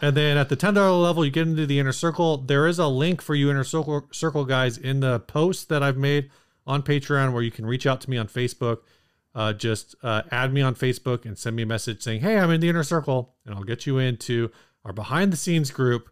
and 0.00 0.16
then 0.16 0.36
at 0.36 0.48
the 0.48 0.56
ten 0.56 0.74
dollar 0.74 0.96
level, 0.96 1.24
you 1.24 1.30
get 1.30 1.46
into 1.46 1.66
the 1.66 1.78
inner 1.78 1.92
circle. 1.92 2.38
There 2.38 2.66
is 2.66 2.78
a 2.78 2.86
link 2.88 3.20
for 3.22 3.34
you 3.34 3.50
inner 3.50 3.64
circle 3.64 4.08
circle 4.12 4.44
guys 4.44 4.78
in 4.78 5.00
the 5.00 5.20
post 5.20 5.68
that 5.68 5.82
I've 5.82 5.96
made 5.96 6.30
on 6.66 6.82
Patreon, 6.82 7.32
where 7.32 7.42
you 7.42 7.50
can 7.50 7.66
reach 7.66 7.86
out 7.86 8.00
to 8.02 8.10
me 8.10 8.16
on 8.16 8.28
Facebook. 8.28 8.78
Uh, 9.34 9.52
just 9.52 9.94
uh, 10.02 10.22
add 10.30 10.52
me 10.52 10.60
on 10.62 10.74
Facebook 10.74 11.24
and 11.24 11.38
send 11.38 11.54
me 11.56 11.62
a 11.62 11.66
message 11.66 12.02
saying, 12.02 12.20
"Hey, 12.20 12.38
I'm 12.38 12.50
in 12.50 12.60
the 12.60 12.68
inner 12.68 12.82
circle," 12.82 13.34
and 13.44 13.54
I'll 13.54 13.62
get 13.64 13.86
you 13.86 13.98
into 13.98 14.50
our 14.84 14.92
behind 14.92 15.32
the 15.32 15.36
scenes 15.36 15.70
group 15.70 16.08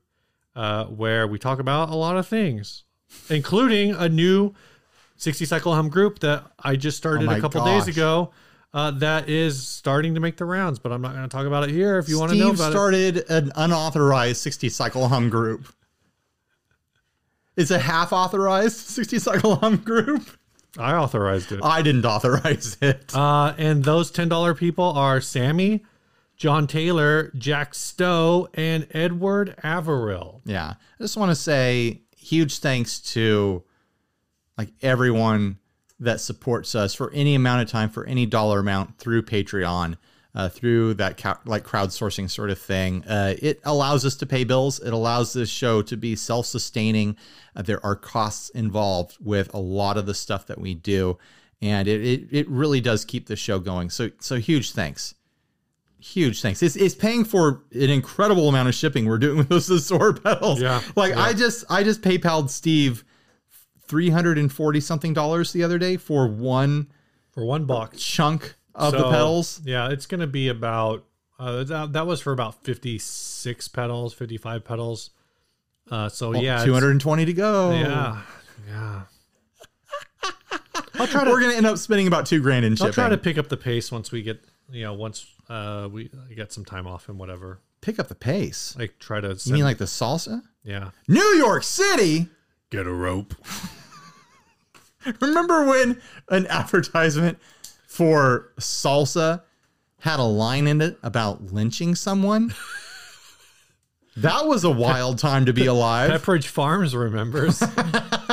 uh, 0.54 0.84
where 0.84 1.26
we 1.26 1.38
talk 1.38 1.58
about 1.58 1.88
a 1.90 1.94
lot 1.96 2.16
of 2.16 2.26
things, 2.26 2.84
including 3.30 3.92
a 3.94 4.08
new 4.08 4.52
60 5.16 5.44
cycle 5.44 5.74
hum 5.74 5.88
group 5.88 6.18
that 6.20 6.44
I 6.58 6.76
just 6.76 6.96
started 6.96 7.28
Oh 7.28 7.32
a 7.32 7.40
couple 7.40 7.62
gosh. 7.62 7.86
days 7.86 7.96
ago. 7.96 8.30
Uh, 8.74 8.90
that 8.92 9.28
is 9.28 9.66
starting 9.66 10.14
to 10.14 10.20
make 10.20 10.36
the 10.36 10.44
rounds, 10.44 10.78
but 10.78 10.92
I'm 10.92 11.00
not 11.00 11.12
going 11.12 11.22
to 11.22 11.28
talk 11.28 11.46
about 11.46 11.64
it 11.64 11.70
here. 11.70 11.98
If 11.98 12.08
you 12.08 12.18
want 12.18 12.32
to 12.32 12.38
know 12.38 12.50
about 12.50 12.68
it, 12.68 12.72
started 12.72 13.30
an 13.30 13.52
unauthorized 13.56 14.38
60 14.38 14.68
cycle 14.68 15.08
hum 15.08 15.30
group. 15.30 15.66
It's 17.56 17.70
a 17.70 17.78
half 17.78 18.12
authorized 18.12 18.76
60 18.76 19.18
cycle 19.18 19.56
hum 19.56 19.78
group. 19.78 20.28
I 20.78 20.92
authorized 20.94 21.52
it. 21.52 21.60
I 21.62 21.82
didn't 21.82 22.04
authorize 22.04 22.76
it. 22.82 23.14
Uh, 23.14 23.54
and 23.56 23.82
those 23.82 24.10
ten 24.10 24.28
dollar 24.28 24.54
people 24.54 24.84
are 24.84 25.20
Sammy, 25.22 25.84
John 26.36 26.66
Taylor, 26.66 27.32
Jack 27.36 27.74
Stowe, 27.74 28.48
and 28.52 28.86
Edward 28.90 29.54
Averill. 29.62 30.42
Yeah. 30.44 30.74
I 30.76 31.02
just 31.02 31.16
want 31.16 31.30
to 31.30 31.34
say 31.34 32.02
huge 32.16 32.58
thanks 32.58 33.00
to 33.12 33.62
like 34.58 34.68
everyone 34.82 35.58
that 36.00 36.20
supports 36.20 36.74
us 36.74 36.94
for 36.94 37.10
any 37.12 37.34
amount 37.34 37.62
of 37.62 37.68
time, 37.68 37.88
for 37.88 38.04
any 38.06 38.26
dollar 38.26 38.60
amount 38.60 38.98
through 38.98 39.22
Patreon, 39.22 39.96
uh, 40.34 40.48
through 40.48 40.94
that 40.94 41.16
ca- 41.16 41.40
like 41.46 41.64
crowdsourcing 41.64 42.30
sort 42.30 42.50
of 42.50 42.58
thing. 42.58 43.02
Uh, 43.04 43.34
it 43.40 43.60
allows 43.64 44.04
us 44.04 44.14
to 44.16 44.26
pay 44.26 44.44
bills. 44.44 44.78
It 44.80 44.92
allows 44.92 45.32
this 45.32 45.48
show 45.48 45.80
to 45.82 45.96
be 45.96 46.14
self 46.14 46.46
sustaining. 46.46 47.16
Uh, 47.54 47.62
there 47.62 47.84
are 47.84 47.96
costs 47.96 48.50
involved 48.50 49.16
with 49.20 49.52
a 49.54 49.58
lot 49.58 49.96
of 49.96 50.06
the 50.06 50.14
stuff 50.14 50.46
that 50.46 50.60
we 50.60 50.74
do. 50.74 51.16
And 51.62 51.88
it, 51.88 52.04
it, 52.04 52.28
it 52.30 52.48
really 52.50 52.82
does 52.82 53.06
keep 53.06 53.28
the 53.28 53.36
show 53.36 53.58
going. 53.58 53.88
So, 53.88 54.10
so 54.20 54.36
huge 54.36 54.72
thanks 54.72 55.14
huge 55.98 56.40
thanks. 56.40 56.62
It's, 56.62 56.76
it's 56.76 56.94
paying 56.94 57.24
for 57.24 57.64
an 57.72 57.90
incredible 57.90 58.48
amount 58.48 58.68
of 58.68 58.74
shipping 58.74 59.06
we're 59.06 59.18
doing 59.18 59.38
with 59.38 59.48
those 59.48 59.70
Azor 59.70 60.12
pedals. 60.12 60.60
Yeah, 60.60 60.80
Like 60.94 61.10
yeah. 61.10 61.20
I 61.22 61.32
just 61.32 61.64
I 61.68 61.82
just 61.82 62.02
PayPal'd 62.02 62.50
Steve 62.50 63.04
three 63.88 64.10
hundred 64.10 64.38
and 64.38 64.52
forty 64.52 64.80
something 64.80 65.12
dollars 65.14 65.52
the 65.52 65.62
other 65.62 65.78
day 65.78 65.96
for 65.96 66.26
one 66.28 66.88
for 67.30 67.44
one 67.44 67.64
box 67.66 68.02
chunk 68.02 68.54
of 68.74 68.92
the 68.92 68.98
So, 69.00 69.10
pedals. 69.10 69.60
Yeah, 69.64 69.90
it's 69.90 70.06
going 70.06 70.20
to 70.20 70.26
be 70.26 70.48
about 70.48 71.04
uh, 71.38 71.64
that, 71.64 71.92
that 71.92 72.06
was 72.06 72.20
for 72.22 72.32
about 72.32 72.64
56 72.64 73.68
pedals, 73.68 74.14
55 74.14 74.64
pedals. 74.64 75.10
Uh, 75.90 76.08
so 76.08 76.32
yeah, 76.34 76.64
Two 76.64 76.72
hundred 76.72 76.90
and 76.92 77.00
twenty 77.00 77.24
to 77.26 77.32
go. 77.32 77.70
Yeah, 77.72 78.22
yeah. 78.66 79.02
I'll 80.98 81.06
try 81.06 81.24
to 81.24 81.30
We're 81.30 81.40
gonna 81.40 81.54
end 81.54 81.66
up 81.66 81.78
spending 81.78 82.06
about 82.06 82.26
two 82.26 82.40
grand 82.40 82.64
in 82.64 82.74
chip. 82.74 82.82
I'll 82.86 82.92
shipping. 82.92 83.02
try 83.04 83.08
to 83.10 83.18
pick 83.18 83.38
up 83.38 83.48
the 83.48 83.56
pace 83.56 83.92
once 83.92 84.10
we 84.10 84.22
get 84.22 84.42
you 84.70 84.82
know 84.84 84.94
once 84.94 85.26
uh 85.48 85.88
we 85.92 86.10
get 86.34 86.52
some 86.52 86.64
time 86.64 86.86
off 86.86 87.08
and 87.08 87.18
whatever. 87.18 87.60
pick 87.82 87.98
up 88.00 88.08
the 88.08 88.14
pace. 88.14 88.74
Like 88.78 88.98
try 88.98 89.20
to 89.20 89.38
You 89.44 89.52
mean 89.52 89.64
like 89.64 89.78
the 89.78 89.84
salsa? 89.84 90.42
yeah. 90.64 90.90
New 91.06 91.20
York 91.36 91.62
City. 91.62 92.28
Get 92.70 92.86
a 92.86 92.92
rope. 92.92 93.34
Remember 95.20 95.64
when 95.64 96.00
an 96.28 96.46
advertisement 96.46 97.38
for 97.86 98.52
salsa 98.58 99.42
had 100.00 100.20
a 100.20 100.24
line 100.24 100.66
in 100.66 100.80
it 100.80 100.98
about 101.02 101.52
lynching 101.52 101.94
someone? 101.94 102.54
That 104.18 104.46
was 104.46 104.64
a 104.64 104.70
wild 104.70 105.18
time 105.18 105.44
to 105.44 105.52
be 105.52 105.66
alive. 105.66 106.10
Pepperidge 106.10 106.46
Farms 106.46 106.96
remembers. 106.96 107.58
that 107.58 108.24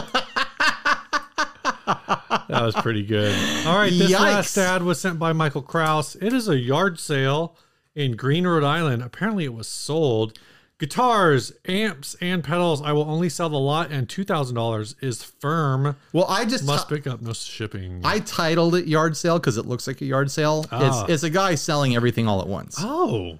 was 2.50 2.74
pretty 2.76 3.04
good. 3.04 3.36
All 3.68 3.78
right, 3.78 3.92
this 3.92 4.10
Yikes. 4.10 4.20
last 4.20 4.58
ad 4.58 4.84
was 4.84 5.02
sent 5.02 5.20
by 5.20 5.34
Michael 5.34 5.62
Kraus. 5.62 6.16
It 6.16 6.32
is 6.32 6.48
a 6.48 6.58
yard 6.58 7.02
sale 7.02 7.58
in 7.96 8.16
Green, 8.16 8.48
Rhode 8.48 8.64
Island. 8.64 9.04
Apparently, 9.04 9.44
it 9.44 9.54
was 9.54 9.68
sold. 9.68 10.40
Guitars, 10.80 11.54
amps, 11.68 12.16
and 12.20 12.44
pedals. 12.44 12.82
I 12.82 12.92
will 12.92 13.10
only 13.10 13.30
sell 13.30 13.48
the 13.48 13.60
lot, 13.60 13.92
and 13.92 14.10
two 14.10 14.24
thousand 14.24 14.56
dollars 14.56 14.96
is 15.02 15.24
firm. 15.24 15.96
Well, 16.12 16.26
I 16.28 16.46
just 16.46 16.66
Must 16.66 16.90
pick 16.90 17.08
up, 17.08 17.22
no 17.22 17.34
shipping. 17.34 18.02
I 18.04 18.20
titled 18.20 18.76
it 18.76 18.88
yard 18.88 19.16
sale 19.16 19.40
because 19.40 19.58
it 19.58 19.66
looks 19.66 19.88
like 19.88 20.02
a 20.02 20.06
yard 20.06 20.32
sale. 20.32 20.66
Ah. 20.72 21.04
It's 21.04 21.12
it's 21.12 21.24
a 21.24 21.30
guy 21.30 21.56
selling 21.56 21.96
everything 21.96 22.28
all 22.28 22.42
at 22.42 22.48
once. 22.48 22.78
oh, 22.80 23.38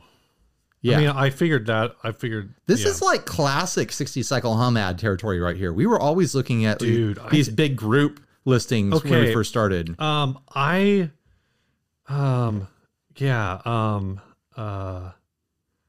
yeah. 0.84 0.98
I 0.98 1.00
mean, 1.00 1.10
I 1.10 1.30
figured 1.30 1.66
that. 1.68 1.96
I 2.04 2.12
figured 2.12 2.54
this 2.68 2.84
yeah. 2.84 2.90
is 2.90 3.02
like 3.02 3.26
classic 3.26 3.92
60 3.92 4.22
cycle 4.22 4.56
hum 4.56 4.76
ad 4.76 5.00
territory 5.00 5.40
right 5.40 5.56
here. 5.56 5.72
We 5.72 5.86
were 5.86 6.00
always 6.00 6.36
looking 6.36 6.66
at 6.66 6.80
Dude, 6.80 7.18
I 7.20 7.30
these 7.30 7.48
big 7.50 7.78
group 7.78 8.20
listings 8.46 9.02
when 9.04 9.22
we 9.22 9.34
first 9.34 9.50
started. 9.50 10.00
Um, 10.00 10.40
I, 10.54 11.10
um, 12.10 12.68
yeah, 13.16 13.62
um, 13.64 14.20
uh, 14.58 15.12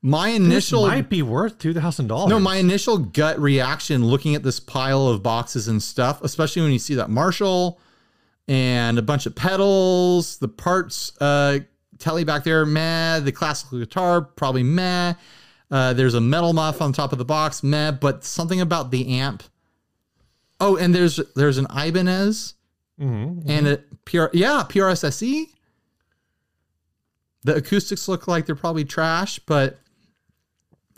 My 0.06 0.28
this 0.32 0.38
initial 0.38 0.86
might 0.86 1.08
be 1.08 1.22
worth 1.22 1.58
two 1.58 1.72
thousand 1.72 2.08
dollars. 2.08 2.28
No, 2.28 2.38
my 2.38 2.56
initial 2.56 2.98
gut 2.98 3.38
reaction 3.38 4.04
looking 4.06 4.34
at 4.34 4.42
this 4.42 4.60
pile 4.60 5.08
of 5.08 5.22
boxes 5.22 5.66
and 5.66 5.82
stuff, 5.82 6.22
especially 6.22 6.60
when 6.60 6.72
you 6.72 6.78
see 6.78 6.94
that 6.96 7.08
Marshall 7.08 7.80
and 8.46 8.98
a 8.98 9.02
bunch 9.02 9.24
of 9.24 9.34
pedals, 9.34 10.36
the 10.36 10.48
parts 10.48 11.10
uh 11.22 11.60
telly 11.98 12.22
back 12.24 12.44
there, 12.44 12.66
meh, 12.66 13.20
the 13.20 13.32
classical 13.32 13.78
guitar, 13.78 14.20
probably 14.20 14.62
meh. 14.62 15.14
Uh, 15.70 15.94
there's 15.94 16.12
a 16.12 16.20
metal 16.20 16.52
muff 16.52 16.82
on 16.82 16.92
top 16.92 17.12
of 17.12 17.18
the 17.18 17.24
box, 17.24 17.62
meh, 17.62 17.90
but 17.90 18.24
something 18.24 18.60
about 18.60 18.90
the 18.90 19.08
amp. 19.18 19.42
Oh, 20.60 20.76
and 20.76 20.94
there's 20.94 21.18
there's 21.34 21.56
an 21.56 21.66
Ibanez 21.74 22.52
Mhm. 23.00 23.42
and 23.48 23.66
a 23.66 23.78
PR 24.04 24.26
yeah, 24.34 24.64
PRS 24.68 25.02
SE. 25.04 25.50
The 27.44 27.56
acoustics 27.56 28.06
look 28.06 28.28
like 28.28 28.44
they're 28.44 28.54
probably 28.54 28.84
trash, 28.84 29.38
but 29.38 29.78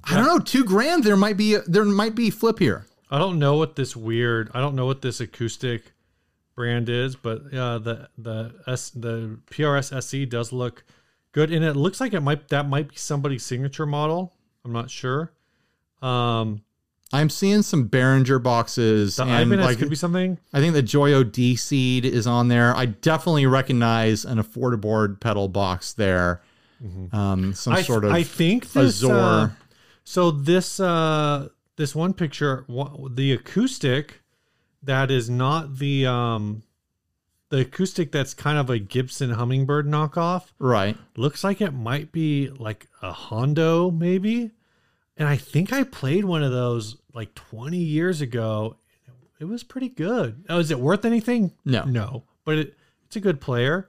I 0.08 0.14
don't 0.16 0.26
know, 0.26 0.38
two 0.38 0.64
grand. 0.64 1.04
There 1.04 1.16
might 1.16 1.36
be 1.36 1.56
there 1.66 1.84
might 1.84 2.14
be 2.14 2.30
flip 2.30 2.58
here. 2.58 2.86
I 3.10 3.18
don't 3.18 3.38
know 3.38 3.56
what 3.56 3.76
this 3.76 3.96
weird. 3.96 4.50
I 4.54 4.60
don't 4.60 4.74
know 4.74 4.86
what 4.86 5.02
this 5.02 5.20
acoustic 5.20 5.92
brand 6.54 6.88
is, 6.88 7.16
but 7.16 7.52
uh, 7.54 7.78
the 7.78 8.08
the 8.18 8.54
S 8.66 8.90
the 8.90 9.38
PRS 9.50 9.96
SE 9.96 10.26
does 10.26 10.52
look 10.52 10.84
good, 11.32 11.52
and 11.52 11.64
it 11.64 11.74
looks 11.74 12.00
like 12.00 12.14
it 12.14 12.20
might 12.20 12.48
that 12.48 12.68
might 12.68 12.88
be 12.88 12.96
somebody's 12.96 13.44
signature 13.44 13.86
model. 13.86 14.32
I'm 14.64 14.72
not 14.72 14.90
sure. 14.90 15.32
Um, 16.02 16.62
I'm 17.12 17.30
seeing 17.30 17.62
some 17.62 17.88
Behringer 17.88 18.42
boxes 18.42 19.16
the 19.16 19.24
and 19.24 19.52
Ibanez 19.52 19.66
like 19.66 19.78
could 19.78 19.90
be 19.90 19.96
something. 19.96 20.38
I 20.52 20.60
think 20.60 20.74
the 20.74 20.82
Joyo 20.82 21.30
D 21.30 21.56
Seed 21.56 22.04
is 22.04 22.26
on 22.26 22.48
there. 22.48 22.74
I 22.74 22.86
definitely 22.86 23.46
recognize 23.46 24.24
an 24.24 24.38
affordable 24.38 25.18
pedal 25.20 25.48
box 25.48 25.92
there. 25.92 26.42
Um, 27.12 27.54
some 27.54 27.72
I, 27.72 27.82
sort 27.82 28.04
of 28.04 28.12
I 28.12 28.22
think 28.22 28.72
this. 28.72 29.02
Azor. 29.02 29.14
uh, 29.14 29.50
so 30.08 30.30
this 30.30 30.78
uh, 30.78 31.48
this 31.74 31.92
one 31.92 32.14
picture, 32.14 32.64
the 33.10 33.32
acoustic 33.32 34.22
that 34.84 35.10
is 35.10 35.28
not 35.28 35.78
the 35.78 36.06
um, 36.06 36.62
the 37.48 37.62
acoustic 37.62 38.12
that's 38.12 38.32
kind 38.32 38.56
of 38.56 38.70
a 38.70 38.78
Gibson 38.78 39.30
Hummingbird 39.30 39.84
knockoff. 39.84 40.52
right. 40.60 40.96
looks 41.16 41.42
like 41.42 41.60
it 41.60 41.72
might 41.72 42.12
be 42.12 42.48
like 42.50 42.86
a 43.02 43.10
Hondo 43.10 43.90
maybe. 43.90 44.52
And 45.16 45.28
I 45.28 45.36
think 45.36 45.72
I 45.72 45.82
played 45.82 46.24
one 46.24 46.44
of 46.44 46.52
those 46.52 46.98
like 47.12 47.34
20 47.34 47.76
years 47.76 48.20
ago. 48.20 48.76
It 49.40 49.46
was 49.46 49.64
pretty 49.64 49.88
good. 49.88 50.44
Oh, 50.48 50.60
is 50.60 50.70
it 50.70 50.78
worth 50.78 51.04
anything? 51.04 51.52
No. 51.64 51.82
No, 51.84 52.22
but 52.44 52.58
it, 52.58 52.74
it's 53.06 53.16
a 53.16 53.20
good 53.20 53.40
player. 53.40 53.88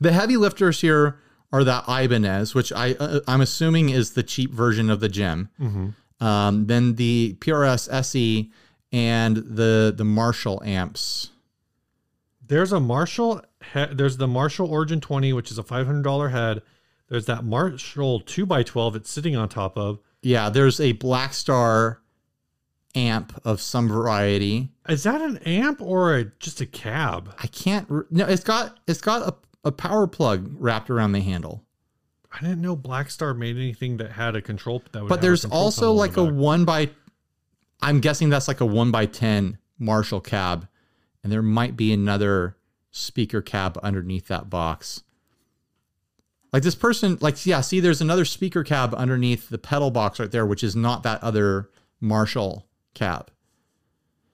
The 0.00 0.12
heavy 0.12 0.36
lifters 0.36 0.80
here 0.80 1.18
are 1.52 1.64
that 1.64 1.84
Ibanez, 1.88 2.54
which 2.54 2.72
I 2.72 2.92
uh, 2.94 3.20
I'm 3.28 3.40
assuming 3.40 3.88
is 3.90 4.12
the 4.12 4.22
cheap 4.22 4.52
version 4.52 4.90
of 4.90 5.00
the 5.00 5.08
Jem. 5.08 5.48
Um, 6.20 6.66
then 6.66 6.94
the 6.96 7.36
PRS 7.40 7.88
SE 7.92 8.50
and 8.92 9.36
the 9.36 9.92
the 9.96 10.04
Marshall 10.04 10.62
amps. 10.64 11.30
There's 12.46 12.72
a 12.72 12.80
Marshall 12.80 13.42
he- 13.74 13.86
there's 13.92 14.16
the 14.16 14.28
Marshall 14.28 14.70
Origin 14.70 15.00
20 15.00 15.32
which 15.32 15.50
is 15.50 15.58
a 15.58 15.62
$500 15.64 16.30
head. 16.30 16.62
There's 17.08 17.26
that 17.26 17.44
Marshall 17.44 18.20
2x12 18.22 18.96
it's 18.96 19.10
sitting 19.10 19.36
on 19.36 19.48
top 19.48 19.76
of. 19.76 19.98
Yeah, 20.22 20.48
there's 20.50 20.80
a 20.80 20.94
Blackstar 20.94 21.98
amp 22.94 23.38
of 23.44 23.60
some 23.60 23.88
variety. 23.88 24.70
Is 24.88 25.02
that 25.02 25.20
an 25.20 25.36
amp 25.38 25.80
or 25.82 26.16
a, 26.16 26.24
just 26.40 26.60
a 26.60 26.66
cab? 26.66 27.34
I 27.42 27.46
can't. 27.48 27.86
Re- 27.90 28.04
no, 28.10 28.26
it's 28.26 28.42
got 28.44 28.78
it's 28.86 29.00
got 29.00 29.22
a, 29.22 29.34
a 29.66 29.72
power 29.72 30.06
plug 30.06 30.48
wrapped 30.58 30.88
around 30.88 31.12
the 31.12 31.20
handle. 31.20 31.64
I 32.32 32.40
didn't 32.40 32.62
know 32.62 32.76
Blackstar 32.76 33.36
made 33.36 33.56
anything 33.56 33.96
that 33.96 34.12
had 34.12 34.36
a 34.36 34.40
control 34.40 34.82
that 34.92 35.02
would 35.02 35.08
But 35.08 35.20
there's 35.20 35.44
also 35.44 35.92
like 35.92 36.16
a 36.16 36.24
back. 36.24 36.34
one 36.34 36.64
by. 36.64 36.90
I'm 37.82 38.00
guessing 38.00 38.30
that's 38.30 38.48
like 38.48 38.60
a 38.60 38.66
one 38.66 38.90
by 38.90 39.06
ten 39.06 39.58
Marshall 39.78 40.20
cab, 40.20 40.68
and 41.22 41.32
there 41.32 41.42
might 41.42 41.76
be 41.76 41.92
another 41.92 42.56
speaker 42.92 43.42
cab 43.42 43.78
underneath 43.82 44.28
that 44.28 44.48
box. 44.48 45.02
Like 46.52 46.62
this 46.62 46.74
person, 46.76 47.18
like 47.20 47.44
yeah, 47.44 47.60
see, 47.60 47.80
there's 47.80 48.00
another 48.00 48.24
speaker 48.24 48.62
cab 48.62 48.94
underneath 48.94 49.48
the 49.48 49.58
pedal 49.58 49.90
box 49.90 50.20
right 50.20 50.30
there, 50.30 50.46
which 50.46 50.62
is 50.62 50.76
not 50.76 51.02
that 51.02 51.22
other 51.24 51.70
Marshall 52.00 52.66
cab. 52.94 53.30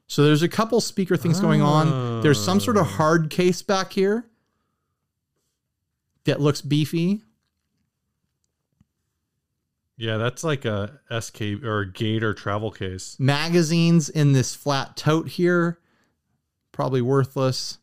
So 0.08 0.24
there's 0.24 0.42
a 0.42 0.48
couple 0.48 0.80
speaker 0.82 1.16
things 1.16 1.40
going 1.40 1.62
on. 1.62 2.20
There's 2.20 2.42
some 2.42 2.60
sort 2.60 2.76
of 2.76 2.82
ah. 2.82 2.96
hard 2.96 3.30
case 3.30 3.62
back 3.62 3.94
here 3.94 4.26
that 6.24 6.40
looks 6.40 6.60
beefy. 6.60 7.22
Yeah, 9.96 10.16
that's 10.16 10.42
like 10.42 10.64
a 10.64 11.00
SK 11.20 11.62
or 11.62 11.80
a 11.80 11.92
Gator 11.92 12.34
travel 12.34 12.70
case. 12.70 13.16
magazines 13.20 14.08
in 14.08 14.32
this 14.32 14.54
flat 14.54 14.96
tote 14.96 15.28
here 15.28 15.78
probably 16.72 17.02
worthless 17.02 17.78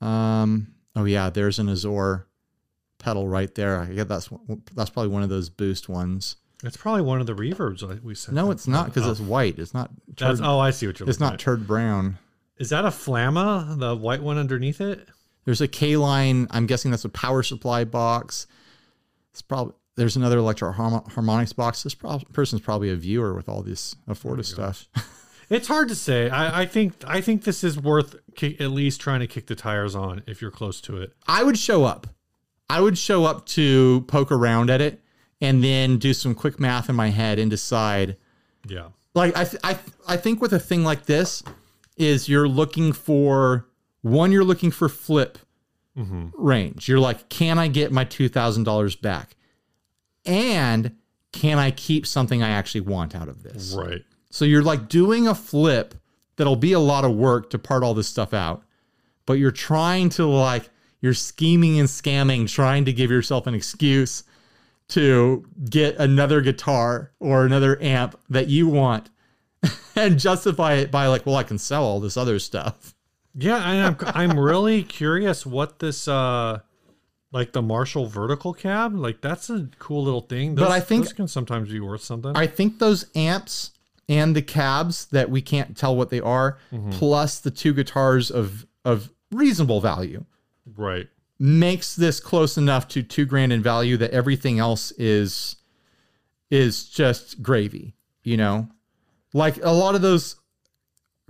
um 0.00 0.68
Oh 0.96 1.04
yeah, 1.04 1.30
there's 1.30 1.58
an 1.60 1.68
Azor 1.68 2.26
pedal 2.98 3.28
right 3.28 3.54
there. 3.54 3.80
I 3.80 3.86
get 3.86 4.08
that's 4.08 4.28
that's 4.74 4.90
probably 4.90 5.10
one 5.10 5.22
of 5.22 5.28
those 5.28 5.48
boost 5.48 5.88
ones. 5.88 6.36
It's 6.64 6.76
probably 6.76 7.02
one 7.02 7.20
of 7.20 7.26
the 7.28 7.34
reverbs 7.34 7.82
like 7.88 8.00
we 8.02 8.14
said. 8.16 8.34
No, 8.34 8.50
it's 8.50 8.66
not 8.66 8.86
because 8.86 9.06
Oh. 9.06 9.10
it's 9.12 9.20
white. 9.20 9.58
It's 9.60 9.74
not. 9.74 9.90
That's, 10.16 10.40
oh, 10.42 10.58
I 10.58 10.70
see 10.70 10.86
what 10.88 10.98
you're 10.98 11.08
it's 11.08 11.20
not 11.20 11.34
at. 11.34 11.38
turd 11.40 11.66
brown. 11.68 12.18
Is 12.56 12.70
that 12.70 12.84
a 12.84 12.88
Flamma, 12.88 13.78
the 13.78 13.94
white 13.94 14.22
one 14.22 14.38
underneath 14.38 14.80
it? 14.80 15.08
There's 15.44 15.60
a 15.60 15.68
Caline. 15.68 16.46
I'm 16.50 16.66
guessing 16.66 16.90
that's 16.90 17.04
a 17.04 17.08
power 17.08 17.42
supply 17.42 17.84
box. 17.84 18.46
It's 19.32 19.42
probably 19.42 19.74
there's 19.96 20.14
another 20.16 20.38
Electro-Harmonix 20.38 21.56
box. 21.56 21.82
This 21.82 21.94
prob- 21.94 22.32
person's 22.32 22.60
probably 22.60 22.90
a 22.90 22.96
viewer 22.96 23.34
with 23.34 23.48
all 23.48 23.62
this 23.62 23.96
Afforda 24.08 24.44
stuff. 24.44 24.88
It's 25.50 25.66
hard 25.66 25.88
to 25.88 25.94
say. 25.94 26.28
I, 26.28 26.62
I 26.62 26.66
think 26.66 26.92
I 27.06 27.22
think 27.22 27.44
this 27.44 27.64
is 27.64 27.80
worth 27.80 28.16
ki- 28.34 28.58
at 28.60 28.70
least 28.70 29.00
trying 29.00 29.20
to 29.20 29.26
kick 29.26 29.46
the 29.46 29.54
tires 29.54 29.94
on 29.94 30.22
if 30.26 30.42
you're 30.42 30.50
close 30.50 30.78
to 30.82 30.98
it. 30.98 31.14
I 31.26 31.42
would 31.42 31.56
show 31.56 31.84
up. 31.84 32.06
I 32.68 32.82
would 32.82 32.98
show 32.98 33.24
up 33.24 33.46
to 33.46 34.04
poke 34.08 34.30
around 34.30 34.68
at 34.68 34.82
it 34.82 35.00
and 35.40 35.64
then 35.64 35.96
do 35.96 36.12
some 36.12 36.34
quick 36.34 36.60
math 36.60 36.90
in 36.90 36.96
my 36.96 37.08
head 37.08 37.38
and 37.38 37.50
decide. 37.50 38.18
Yeah. 38.66 38.88
Like 39.14 39.34
I, 39.38 39.44
th- 39.44 39.62
I, 39.64 39.72
th- 39.72 39.96
I 40.06 40.16
think 40.18 40.42
with 40.42 40.52
a 40.52 40.58
thing 40.58 40.84
like 40.84 41.06
this, 41.06 41.42
is 41.96 42.28
you're 42.28 42.46
looking 42.46 42.92
for 42.92 43.67
one. 44.08 44.32
You're 44.32 44.44
looking 44.44 44.70
for 44.70 44.88
flip 44.88 45.38
mm-hmm. 45.96 46.28
range. 46.34 46.88
You're 46.88 47.00
like, 47.00 47.28
can 47.28 47.58
I 47.58 47.68
get 47.68 47.92
my 47.92 48.04
two 48.04 48.28
thousand 48.28 48.64
dollars 48.64 48.96
back? 48.96 49.36
And 50.24 50.96
can 51.32 51.58
I 51.58 51.70
keep 51.70 52.06
something 52.06 52.42
I 52.42 52.50
actually 52.50 52.82
want 52.82 53.14
out 53.14 53.28
of 53.28 53.42
this? 53.42 53.74
Right. 53.76 54.02
So 54.30 54.44
you're 54.44 54.62
like 54.62 54.88
doing 54.88 55.26
a 55.26 55.34
flip 55.34 55.94
that'll 56.36 56.56
be 56.56 56.72
a 56.72 56.80
lot 56.80 57.04
of 57.04 57.14
work 57.14 57.50
to 57.50 57.58
part 57.58 57.82
all 57.82 57.94
this 57.94 58.08
stuff 58.08 58.32
out, 58.32 58.62
but 59.26 59.34
you're 59.34 59.50
trying 59.50 60.08
to 60.10 60.26
like, 60.26 60.68
you're 61.00 61.14
scheming 61.14 61.78
and 61.78 61.88
scamming, 61.88 62.48
trying 62.48 62.84
to 62.86 62.92
give 62.92 63.10
yourself 63.10 63.46
an 63.46 63.54
excuse 63.54 64.24
to 64.88 65.46
get 65.68 65.96
another 65.96 66.40
guitar 66.40 67.12
or 67.20 67.44
another 67.44 67.80
amp 67.82 68.18
that 68.30 68.48
you 68.48 68.68
want 68.68 69.10
and 69.96 70.18
justify 70.18 70.74
it 70.74 70.90
by 70.90 71.06
like, 71.06 71.26
well, 71.26 71.36
I 71.36 71.42
can 71.42 71.58
sell 71.58 71.84
all 71.84 72.00
this 72.00 72.16
other 72.16 72.38
stuff. 72.38 72.94
Yeah, 73.40 73.56
and 73.70 73.96
I'm 74.14 74.30
I'm 74.32 74.38
really 74.40 74.82
curious 74.82 75.46
what 75.46 75.78
this 75.78 76.08
uh 76.08 76.58
like 77.30 77.52
the 77.52 77.62
Marshall 77.62 78.06
vertical 78.06 78.52
cab, 78.54 78.94
like 78.94 79.20
that's 79.20 79.48
a 79.50 79.68
cool 79.78 80.02
little 80.02 80.22
thing. 80.22 80.54
But 80.54 80.70
I 80.70 80.80
think- 80.80 81.04
those 81.04 81.12
can 81.12 81.28
sometimes 81.28 81.70
be 81.70 81.78
worth 81.80 82.02
something. 82.02 82.36
I 82.36 82.46
think 82.46 82.78
those 82.78 83.06
amps 83.14 83.72
and 84.08 84.34
the 84.34 84.40
cabs 84.42 85.06
that 85.12 85.28
we 85.30 85.42
can't 85.42 85.76
tell 85.76 85.94
what 85.94 86.08
they 86.10 86.20
are, 86.20 86.58
plus 86.92 87.38
the 87.40 87.50
two 87.50 87.72
guitars 87.74 88.30
of 88.30 88.66
of 88.84 89.10
reasonable 89.30 89.80
value. 89.80 90.24
right. 90.76 91.06
makes 91.38 91.94
this 91.94 92.18
close 92.18 92.56
enough 92.56 92.88
to 92.88 93.02
two 93.02 93.24
grand 93.26 93.52
in 93.52 93.62
value 93.62 93.96
that 93.98 94.10
everything 94.12 94.58
else 94.58 94.90
is 94.92 95.56
is 96.50 96.84
just 96.88 97.42
gravy 97.42 97.94
you 98.24 98.36
know 98.36 98.66
like 99.34 99.62
a 99.62 99.70
lot 99.70 99.94
of 99.94 100.00
those 100.02 100.36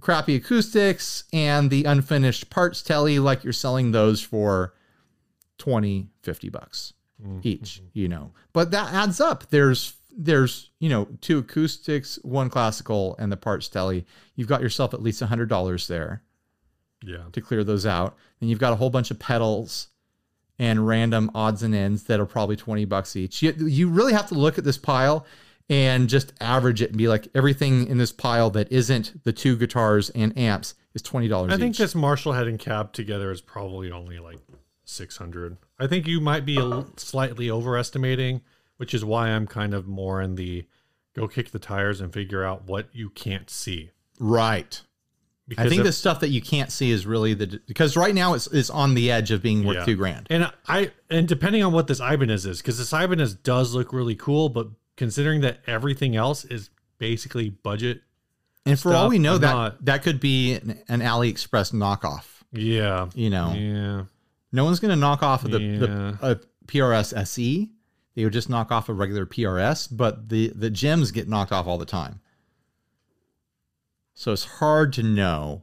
crappy 0.01 0.37
acoustics 0.37 1.25
and 1.33 1.71
the 1.71 1.85
unfinished 1.85 2.51
parts 2.51 2.83
telly 2.83 3.19
like 3.19 3.43
you're 3.45 3.53
selling 3.53 3.93
those 3.93 4.21
for 4.21 4.75
20 5.59 6.09
50 6.23 6.49
bucks 6.51 6.93
mm-hmm. 7.21 7.41
each 7.43 7.83
you 7.93 8.09
know 8.09 8.31
but 8.53 8.71
that 8.71 8.93
adds 8.93 9.21
up 9.21 9.49
there's 9.51 9.95
there's 10.17 10.71
you 10.79 10.89
know 10.89 11.09
two 11.21 11.39
acoustics 11.39 12.19
one 12.23 12.49
classical 12.49 13.17
and 13.19 13.31
the 13.33 13.37
parts 13.37 13.69
telly 13.69 14.07
you've 14.37 14.49
got 14.49 14.61
yourself 14.63 14.95
at 14.95 15.03
least 15.03 15.21
a 15.23 15.27
hundred 15.27 15.49
dollars 15.49 15.89
there 15.89 16.23
Yeah. 17.05 17.25
to 17.33 17.41
clear 17.41 17.63
those 17.63 17.87
out. 17.87 18.17
And 18.41 18.51
you've 18.51 18.59
got 18.59 18.73
a 18.73 18.77
whole 18.77 18.91
bunch 18.91 19.11
of 19.13 19.19
pedals 19.21 19.89
and 20.59 20.87
random 20.87 21.31
odds 21.35 21.63
and 21.63 21.73
ends 21.75 22.05
that 22.05 22.19
are 22.19 22.27
probably 22.27 22.57
20 22.57 22.85
bucks 22.87 23.15
each. 23.15 23.43
You, 23.43 23.53
you 23.59 23.89
really 23.89 24.13
have 24.13 24.29
to 24.29 24.35
look 24.35 24.59
at 24.59 24.65
this 24.65 24.79
pile 24.79 25.25
and 25.71 26.09
just 26.09 26.33
average 26.41 26.81
it 26.83 26.91
and 26.91 26.99
be 26.99 27.09
like 27.09 27.29
everything 27.35 27.87
in 27.89 27.99
this 27.99 28.13
pile 28.13 28.51
that 28.51 28.71
isn't 28.73 29.23
the 29.25 29.33
two 29.33 29.57
guitars 29.57 30.09
and 30.11 30.37
amps 30.39 30.75
is 30.95 31.03
$20 31.03 31.51
I 31.53 31.57
think 31.59 31.75
each. 31.75 31.79
this 31.79 31.95
Marshall 31.95 32.33
head 32.33 32.47
and 32.47 32.59
cab 32.59 32.93
together 32.93 33.31
is 33.31 33.41
probably 33.41 33.91
only 33.93 34.19
like 34.19 34.39
600. 34.85 35.57
I 35.79 35.87
think 35.87 36.07
you 36.07 36.21
might 36.21 36.45
be 36.47 36.57
a 36.57 36.61
l- 36.63 36.89
slightly 36.97 37.51
overestimating, 37.51 38.41
which 38.79 38.95
is 38.95 39.05
why 39.05 39.29
I'm 39.29 39.47
kind 39.47 39.75
of 39.75 39.87
more 39.87 40.23
in 40.23 40.35
the 40.37 40.65
go 41.15 41.29
kick 41.29 41.51
the 41.51 41.59
tires 41.59 42.01
and 42.01 42.13
figure 42.13 42.45
out 42.45 42.65
what 42.67 42.89
you 42.93 43.11
can't 43.11 43.51
see. 43.51 43.91
right. 44.19 44.81
Because 45.47 45.65
I 45.65 45.69
think 45.71 45.81
if- 45.81 45.87
the 45.87 45.93
stuff 45.93 46.21
that 46.21 46.29
you 46.29 46.43
can't 46.43 46.71
see 46.71 46.91
is 46.91 47.07
really 47.07 47.33
the 47.33 47.59
because 47.67 47.97
right 47.97 48.15
now 48.15 48.35
it's, 48.35 48.49
it's 48.49 48.69
on 48.69 48.93
the 48.93 49.11
edge 49.11 49.31
of 49.31 49.41
being 49.43 49.65
worth 49.65 49.79
Yeah. 49.79 49.85
two 49.87 49.97
grand. 49.97 50.27
And 50.29 50.53
I 50.67 50.91
and 51.09 51.27
depending 51.27 51.63
on 51.65 51.73
what 51.73 51.87
this 51.87 52.01
Ibanez 52.01 52.45
is, 52.45 52.59
because 52.61 52.77
this 52.77 52.93
Ibanez 52.93 53.33
does 53.35 53.75
look 53.75 53.95
really 53.95 54.15
cool, 54.15 54.51
but 54.51 54.69
considering 54.99 55.41
that 55.41 55.61
everything 55.67 56.15
else 56.17 56.45
is 56.45 56.69
basically 56.99 57.49
budget, 57.49 58.03
And 58.67 58.79
for 58.79 58.93
all 58.95 59.09
we 59.09 59.19
know, 59.19 59.37
I'm 59.37 59.41
that 59.41 59.53
not- 59.53 59.85
that 59.87 60.03
could 60.03 60.21
be 60.21 60.55
an, 60.55 60.79
an 60.89 61.01
AliExpress 61.01 61.73
knockoff. 61.73 62.43
yeah, 62.53 63.09
You 63.15 63.31
know, 63.31 63.55
yeah, 63.55 64.05
No 64.53 64.65
one's 64.65 64.81
going 64.81 64.91
to 64.91 64.97
knock 64.97 65.23
off 65.23 65.45
of 65.45 65.53
the, 65.53 65.61
Yeah. 65.61 65.79
the 65.79 66.19
a 66.23 66.37
PRS 66.67 67.13
SE. 67.17 67.71
They 68.15 68.25
would 68.25 68.33
just 68.33 68.51
knock 68.51 68.73
off 68.73 68.89
a 68.89 68.93
regular 68.93 69.25
PRS, 69.27 69.87
but 69.87 70.29
the 70.29 70.49
the 70.55 70.69
Jems 70.71 71.13
get 71.13 71.29
knocked 71.29 71.53
off 71.53 71.67
all 71.69 71.79
the 71.79 71.87
time. 71.87 72.21
So 74.15 74.33
it's 74.33 74.45
hard 74.45 74.93
to 74.95 75.03
know 75.05 75.63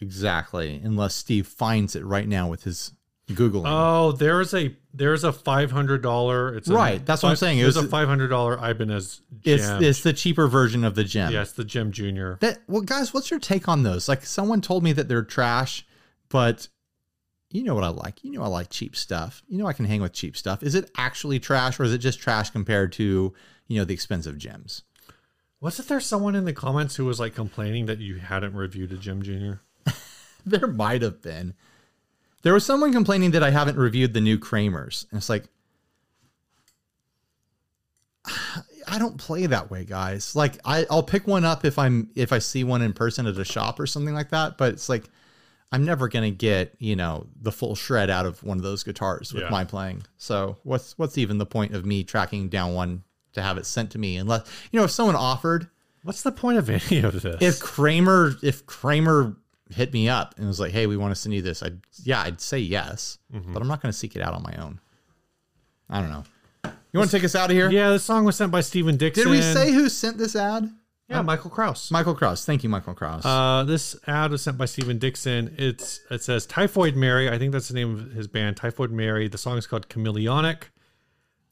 exactly 0.00 0.80
unless 0.84 1.14
Steve 1.16 1.46
finds 1.48 1.96
it 1.96 2.04
right 2.04 2.28
now 2.28 2.48
with 2.48 2.62
his 2.62 2.92
googling. 3.28 3.64
Oh, 3.66 4.12
there's 4.12 4.54
a 4.54 4.74
there's 4.94 5.24
a 5.24 5.32
five 5.32 5.70
hundred 5.70 6.02
dollar. 6.02 6.54
It's 6.54 6.68
a- 6.68 6.72
Right, 6.74 7.04
that's 7.04 7.22
what 7.22 7.30
I'm 7.30 7.36
saying. 7.36 7.58
It 7.58 7.64
was- 7.66 7.76
a 7.76 7.88
five 7.88 8.08
hundred 8.08 8.28
dollar 8.28 8.54
Ibanez 8.54 9.20
it's 9.44 9.66
Jem. 9.66 9.82
it's 9.82 10.02
the 10.02 10.12
cheaper 10.12 10.46
version 10.48 10.84
of 10.84 10.94
the 10.94 11.04
Jem. 11.04 11.32
yeah, 11.32 11.42
it's 11.42 11.52
the 11.52 11.64
Jem 11.64 11.92
Junior. 11.92 12.38
That 12.40 12.58
well, 12.68 12.82
guys, 12.82 13.12
what's 13.12 13.30
your 13.30 13.40
take 13.40 13.68
on 13.68 13.82
those? 13.82 14.08
Like 14.08 14.24
someone 14.24 14.60
told 14.60 14.82
me 14.84 14.92
that 14.92 15.08
they're 15.08 15.22
trash, 15.22 15.84
but 16.28 16.68
you 17.50 17.62
know 17.64 17.74
what 17.74 17.84
I 17.84 17.88
like. 17.88 18.22
You 18.24 18.32
know 18.32 18.42
I 18.42 18.48
like 18.48 18.70
cheap 18.70 18.94
stuff. 18.96 19.42
You 19.48 19.58
know 19.58 19.66
I 19.66 19.72
can 19.72 19.84
hang 19.86 20.00
with 20.02 20.12
cheap 20.12 20.36
stuff. 20.36 20.62
Is 20.62 20.74
it 20.74 20.90
actually 20.96 21.38
trash 21.40 21.78
or 21.80 21.84
is 21.84 21.92
it 21.92 21.98
just 21.98 22.18
trash 22.20 22.50
compared 22.50 22.92
to, 22.94 23.32
you 23.68 23.78
know, 23.78 23.84
the 23.84 23.94
expensive 23.94 24.36
Jems? 24.38 24.82
Wasn't 25.60 25.88
there 25.88 26.00
someone 26.00 26.34
in 26.34 26.44
the 26.44 26.52
comments 26.52 26.96
who 26.96 27.04
was 27.06 27.18
like 27.18 27.34
complaining 27.34 27.86
that 27.86 27.98
you 27.98 28.16
hadn't 28.16 28.54
reviewed 28.54 28.92
a 28.92 28.96
Jem 28.96 29.22
Junior? 29.22 29.62
There 30.48 30.68
might 30.68 31.02
have 31.02 31.20
been. 31.22 31.54
There 32.46 32.54
was 32.54 32.64
someone 32.64 32.92
complaining 32.92 33.32
that 33.32 33.42
I 33.42 33.50
haven't 33.50 33.76
reviewed 33.76 34.14
the 34.14 34.20
new 34.20 34.38
Kramers. 34.38 35.04
And 35.10 35.18
it's 35.18 35.28
like 35.28 35.46
I 38.88 39.00
don't 39.00 39.18
play 39.18 39.46
that 39.46 39.68
way, 39.68 39.84
guys. 39.84 40.36
Like 40.36 40.58
I, 40.64 40.86
I'll 40.88 41.02
pick 41.02 41.26
one 41.26 41.44
up 41.44 41.64
if 41.64 41.76
I'm 41.76 42.08
if 42.14 42.32
I 42.32 42.38
see 42.38 42.62
one 42.62 42.82
in 42.82 42.92
person 42.92 43.26
at 43.26 43.36
a 43.36 43.44
shop 43.44 43.80
or 43.80 43.86
something 43.88 44.14
like 44.14 44.30
that. 44.30 44.58
But 44.58 44.74
it's 44.74 44.88
like 44.88 45.04
I'm 45.72 45.84
never 45.84 46.06
gonna 46.06 46.30
get 46.30 46.76
you 46.78 46.94
know 46.94 47.26
the 47.42 47.50
full 47.50 47.74
shred 47.74 48.10
out 48.10 48.26
of 48.26 48.44
one 48.44 48.58
of 48.58 48.62
those 48.62 48.84
guitars 48.84 49.32
with 49.34 49.42
Yeah. 49.42 49.50
my 49.50 49.64
playing. 49.64 50.04
So 50.16 50.56
what's 50.62 50.96
what's 50.98 51.18
even 51.18 51.38
the 51.38 51.46
point 51.46 51.74
of 51.74 51.84
me 51.84 52.04
tracking 52.04 52.48
down 52.48 52.74
one 52.74 53.02
to 53.32 53.42
have 53.42 53.58
it 53.58 53.66
sent 53.66 53.90
to 53.90 53.98
me? 53.98 54.18
Unless 54.18 54.46
you 54.70 54.78
know 54.78 54.84
if 54.84 54.92
someone 54.92 55.16
offered, 55.16 55.68
What's 56.04 56.22
the 56.22 56.30
point 56.30 56.58
of 56.58 56.70
any 56.70 57.00
of 57.02 57.20
this? 57.22 57.38
if 57.42 57.58
Kramer 57.58 58.36
if 58.40 58.64
Kramer 58.66 59.34
hit 59.70 59.92
me 59.92 60.08
up 60.08 60.34
and 60.38 60.46
was 60.46 60.60
like, 60.60 60.72
hey, 60.72 60.86
we 60.86 60.96
want 60.96 61.14
to 61.14 61.20
send 61.20 61.34
you 61.34 61.42
this, 61.42 61.62
I'd 61.62 61.80
yeah, 62.02 62.22
I'd 62.22 62.40
say 62.40 62.58
yes, 62.58 63.18
but 63.30 63.60
I'm 63.60 63.68
not 63.68 63.80
gonna 63.82 63.92
seek 63.92 64.16
it 64.16 64.22
out 64.22 64.34
on 64.34 64.42
my 64.42 64.54
own. 64.56 64.80
I 65.88 66.00
don't 66.00 66.10
know. 66.10 66.24
You 66.92 66.98
want 66.98 67.10
to 67.10 67.16
take 67.16 67.24
us 67.24 67.34
out 67.34 67.50
of 67.50 67.56
here? 67.56 67.70
yeah, 67.70 67.90
the 67.90 67.98
song 67.98 68.24
was 68.24 68.36
sent 68.36 68.50
by 68.50 68.60
Steven 68.60 68.96
Dixon. 68.96 69.24
Did 69.24 69.30
we 69.30 69.42
say 69.42 69.72
who 69.72 69.88
sent 69.88 70.18
this 70.18 70.34
ad? 70.34 70.70
Yeah, 71.08 71.22
Michael 71.22 71.50
Kraus. 71.50 71.92
Michael 71.92 72.14
Krause. 72.16 72.44
Thank 72.44 72.64
you, 72.64 72.68
Michael 72.68 72.94
Krause. 72.94 73.24
Uh, 73.24 73.62
this 73.64 73.94
ad 74.08 74.32
was 74.32 74.42
sent 74.42 74.58
by 74.58 74.64
Steven 74.64 74.98
Dixon. 74.98 75.54
It's 75.56 76.00
it 76.10 76.22
says 76.22 76.46
Typhoid 76.46 76.96
Mary. 76.96 77.28
I 77.30 77.38
think 77.38 77.52
that's 77.52 77.68
the 77.68 77.74
name 77.74 77.94
of 77.94 78.12
his 78.12 78.26
band, 78.26 78.56
Typhoid 78.56 78.90
Mary. 78.90 79.28
The 79.28 79.38
song 79.38 79.56
is 79.56 79.66
called 79.68 79.88
Chameleonic. 79.88 80.62
It 80.62 80.70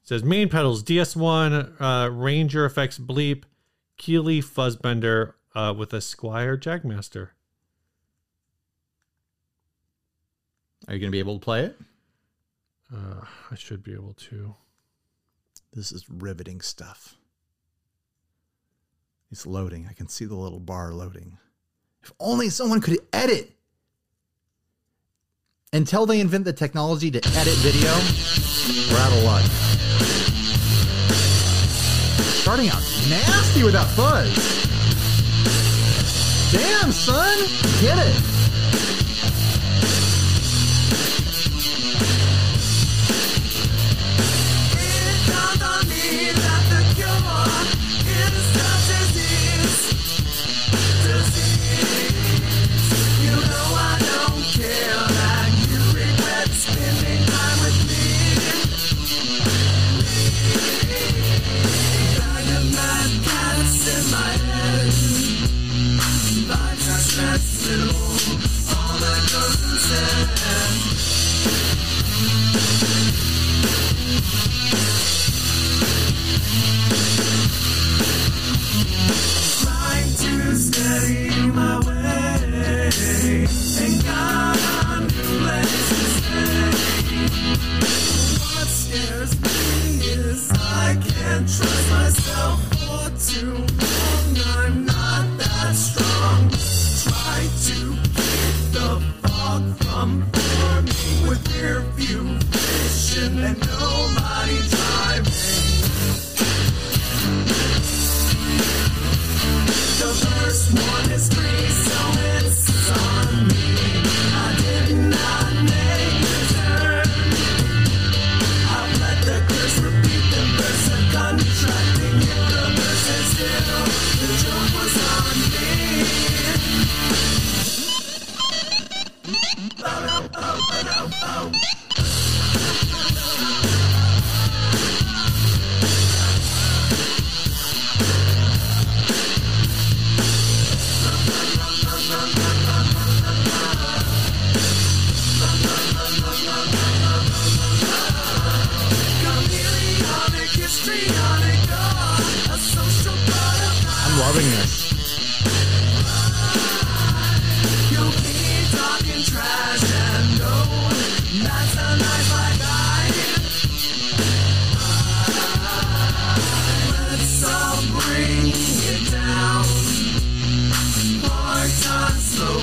says 0.09 0.23
main 0.25 0.49
pedals 0.49 0.83
DS1, 0.83 1.79
uh, 1.79 2.09
Ranger 2.11 2.65
effects 2.65 2.99
bleep, 2.99 3.43
Keeley 3.97 4.41
Fuzzbender 4.41 5.33
uh, 5.55 5.73
with 5.77 5.93
a 5.93 5.97
Squier 5.97 6.57
Jagmaster. 6.59 7.29
Are 10.87 10.93
you 10.93 10.99
going 10.99 11.09
to 11.09 11.15
be 11.15 11.19
able 11.19 11.39
to 11.39 11.43
play 11.43 11.65
it? 11.65 11.77
Uh, 12.93 13.21
I 13.49 13.55
should 13.55 13.83
be 13.83 13.93
able 13.93 14.13
to. 14.13 14.53
This 15.73 15.91
is 15.91 16.05
riveting 16.09 16.61
stuff. 16.61 17.15
It's 19.31 19.47
loading. 19.47 19.87
I 19.89 19.93
can 19.93 20.07
see 20.07 20.25
the 20.25 20.35
little 20.35 20.59
bar 20.59 20.93
loading. 20.93 21.37
If 22.03 22.11
only 22.19 22.49
someone 22.49 22.81
could 22.81 22.99
edit. 23.11 23.51
Until 25.73 26.05
they 26.05 26.19
invent 26.21 26.45
the 26.45 26.53
technology 26.53 27.09
to 27.11 27.17
edit 27.17 27.55
video, 27.55 27.91
we're 28.91 28.99
out 28.99 29.11
of 29.11 29.23
luck. 29.23 29.43
Starting 32.21 32.69
out 32.69 32.83
nasty 33.09 33.63
with 33.63 33.73
that 33.73 33.87
fuzz. 33.95 34.35
Damn, 36.51 36.91
son. 36.91 37.37
Get 37.81 37.97
it. 37.97 38.34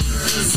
Jesus. 0.09 0.52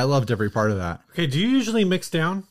I 0.00 0.04
loved 0.04 0.30
every 0.30 0.50
part 0.50 0.70
of 0.70 0.78
that. 0.78 1.00
Okay, 1.12 1.26
do 1.26 1.38
you 1.38 1.48
usually 1.48 1.84
mix 1.84 2.10
down 2.10 2.44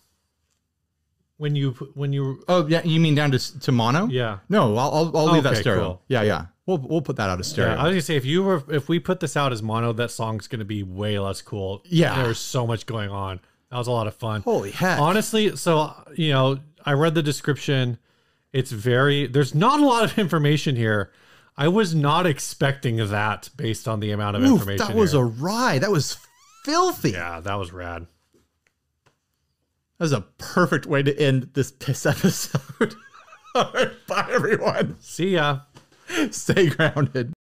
when 1.38 1.56
you 1.56 1.72
when 1.96 2.14
you 2.14 2.44
Oh 2.48 2.68
yeah, 2.68 2.82
you 2.84 3.00
mean 3.00 3.16
down 3.16 3.32
to 3.32 3.60
to 3.62 3.72
mono? 3.72 4.08
yeah 4.08 4.40
No, 4.50 4.76
I'll 4.78 4.92
I'll, 4.94 5.18
I'll 5.18 5.32
leave 5.34 5.44
that 5.44 5.58
stereo. 5.58 5.82
cool. 5.84 6.02
Yeah, 6.08 6.22
yeah. 6.24 6.46
We'll 6.66 6.78
we'll 6.78 7.02
put 7.02 7.16
that 7.16 7.30
out 7.30 7.40
of 7.40 7.46
stereo. 7.46 7.74
Yeah, 7.74 7.80
I 7.82 7.84
was 7.86 7.92
gonna 7.94 8.02
say 8.02 8.16
if 8.16 8.26
you 8.26 8.44
were 8.44 8.64
if 8.70 8.90
we 8.90 9.00
put 9.00 9.20
this 9.20 9.36
out 9.38 9.52
as 9.52 9.64
mono, 9.64 9.94
that 9.94 10.12
song's 10.12 10.48
gonna 10.48 10.66
be 10.66 10.84
way 10.84 11.18
less 11.20 11.42
cool. 11.42 11.82
Yeah. 11.86 12.22
there's 12.22 12.40
so 12.40 12.68
much 12.68 12.86
going 12.86 13.10
on. 13.10 13.40
That 13.72 13.78
was 13.78 13.88
a 13.88 13.92
lot 13.92 14.08
of 14.08 14.16
fun. 14.16 14.42
Holy 14.42 14.72
heck! 14.72 15.00
Honestly, 15.00 15.56
so 15.56 15.94
you 16.16 16.32
know, 16.32 16.60
I 16.86 16.94
read 16.94 17.16
the 17.16 17.24
description. 17.24 17.98
It's 18.52 18.72
very 18.72 19.28
there's 19.28 19.54
not 19.56 19.80
a 19.80 19.86
lot 19.86 20.04
of 20.04 20.18
information 20.26 20.76
here. 20.76 21.12
I 21.58 21.68
was 21.68 21.94
not 21.94 22.26
expecting 22.26 22.96
that 23.10 23.50
based 23.58 23.88
on 23.88 24.00
the 24.00 24.12
amount 24.12 24.38
of 24.38 24.44
Oof, 24.44 24.52
information. 24.62 24.88
that 24.88 24.96
was 24.96 25.12
here. 25.12 25.22
a 25.22 25.26
ride. 25.26 25.82
That 25.82 25.92
was 25.92 26.18
filthy. 26.64 27.12
yeah, 27.12 27.40
that 27.40 27.56
was 27.56 27.72
rad. 27.72 28.08
That 29.98 30.06
was 30.06 30.14
a 30.14 30.22
perfect 30.38 30.86
way 30.86 31.04
to 31.04 31.18
end 31.20 31.50
this 31.54 31.72
piss 31.72 32.06
episode. 32.06 32.96
All 33.56 33.72
right, 33.74 33.92
bye 34.08 34.30
everyone. 34.32 34.98
See 35.00 35.32
ya. 35.32 35.62
Stay 36.32 36.70
grounded. 36.70 37.34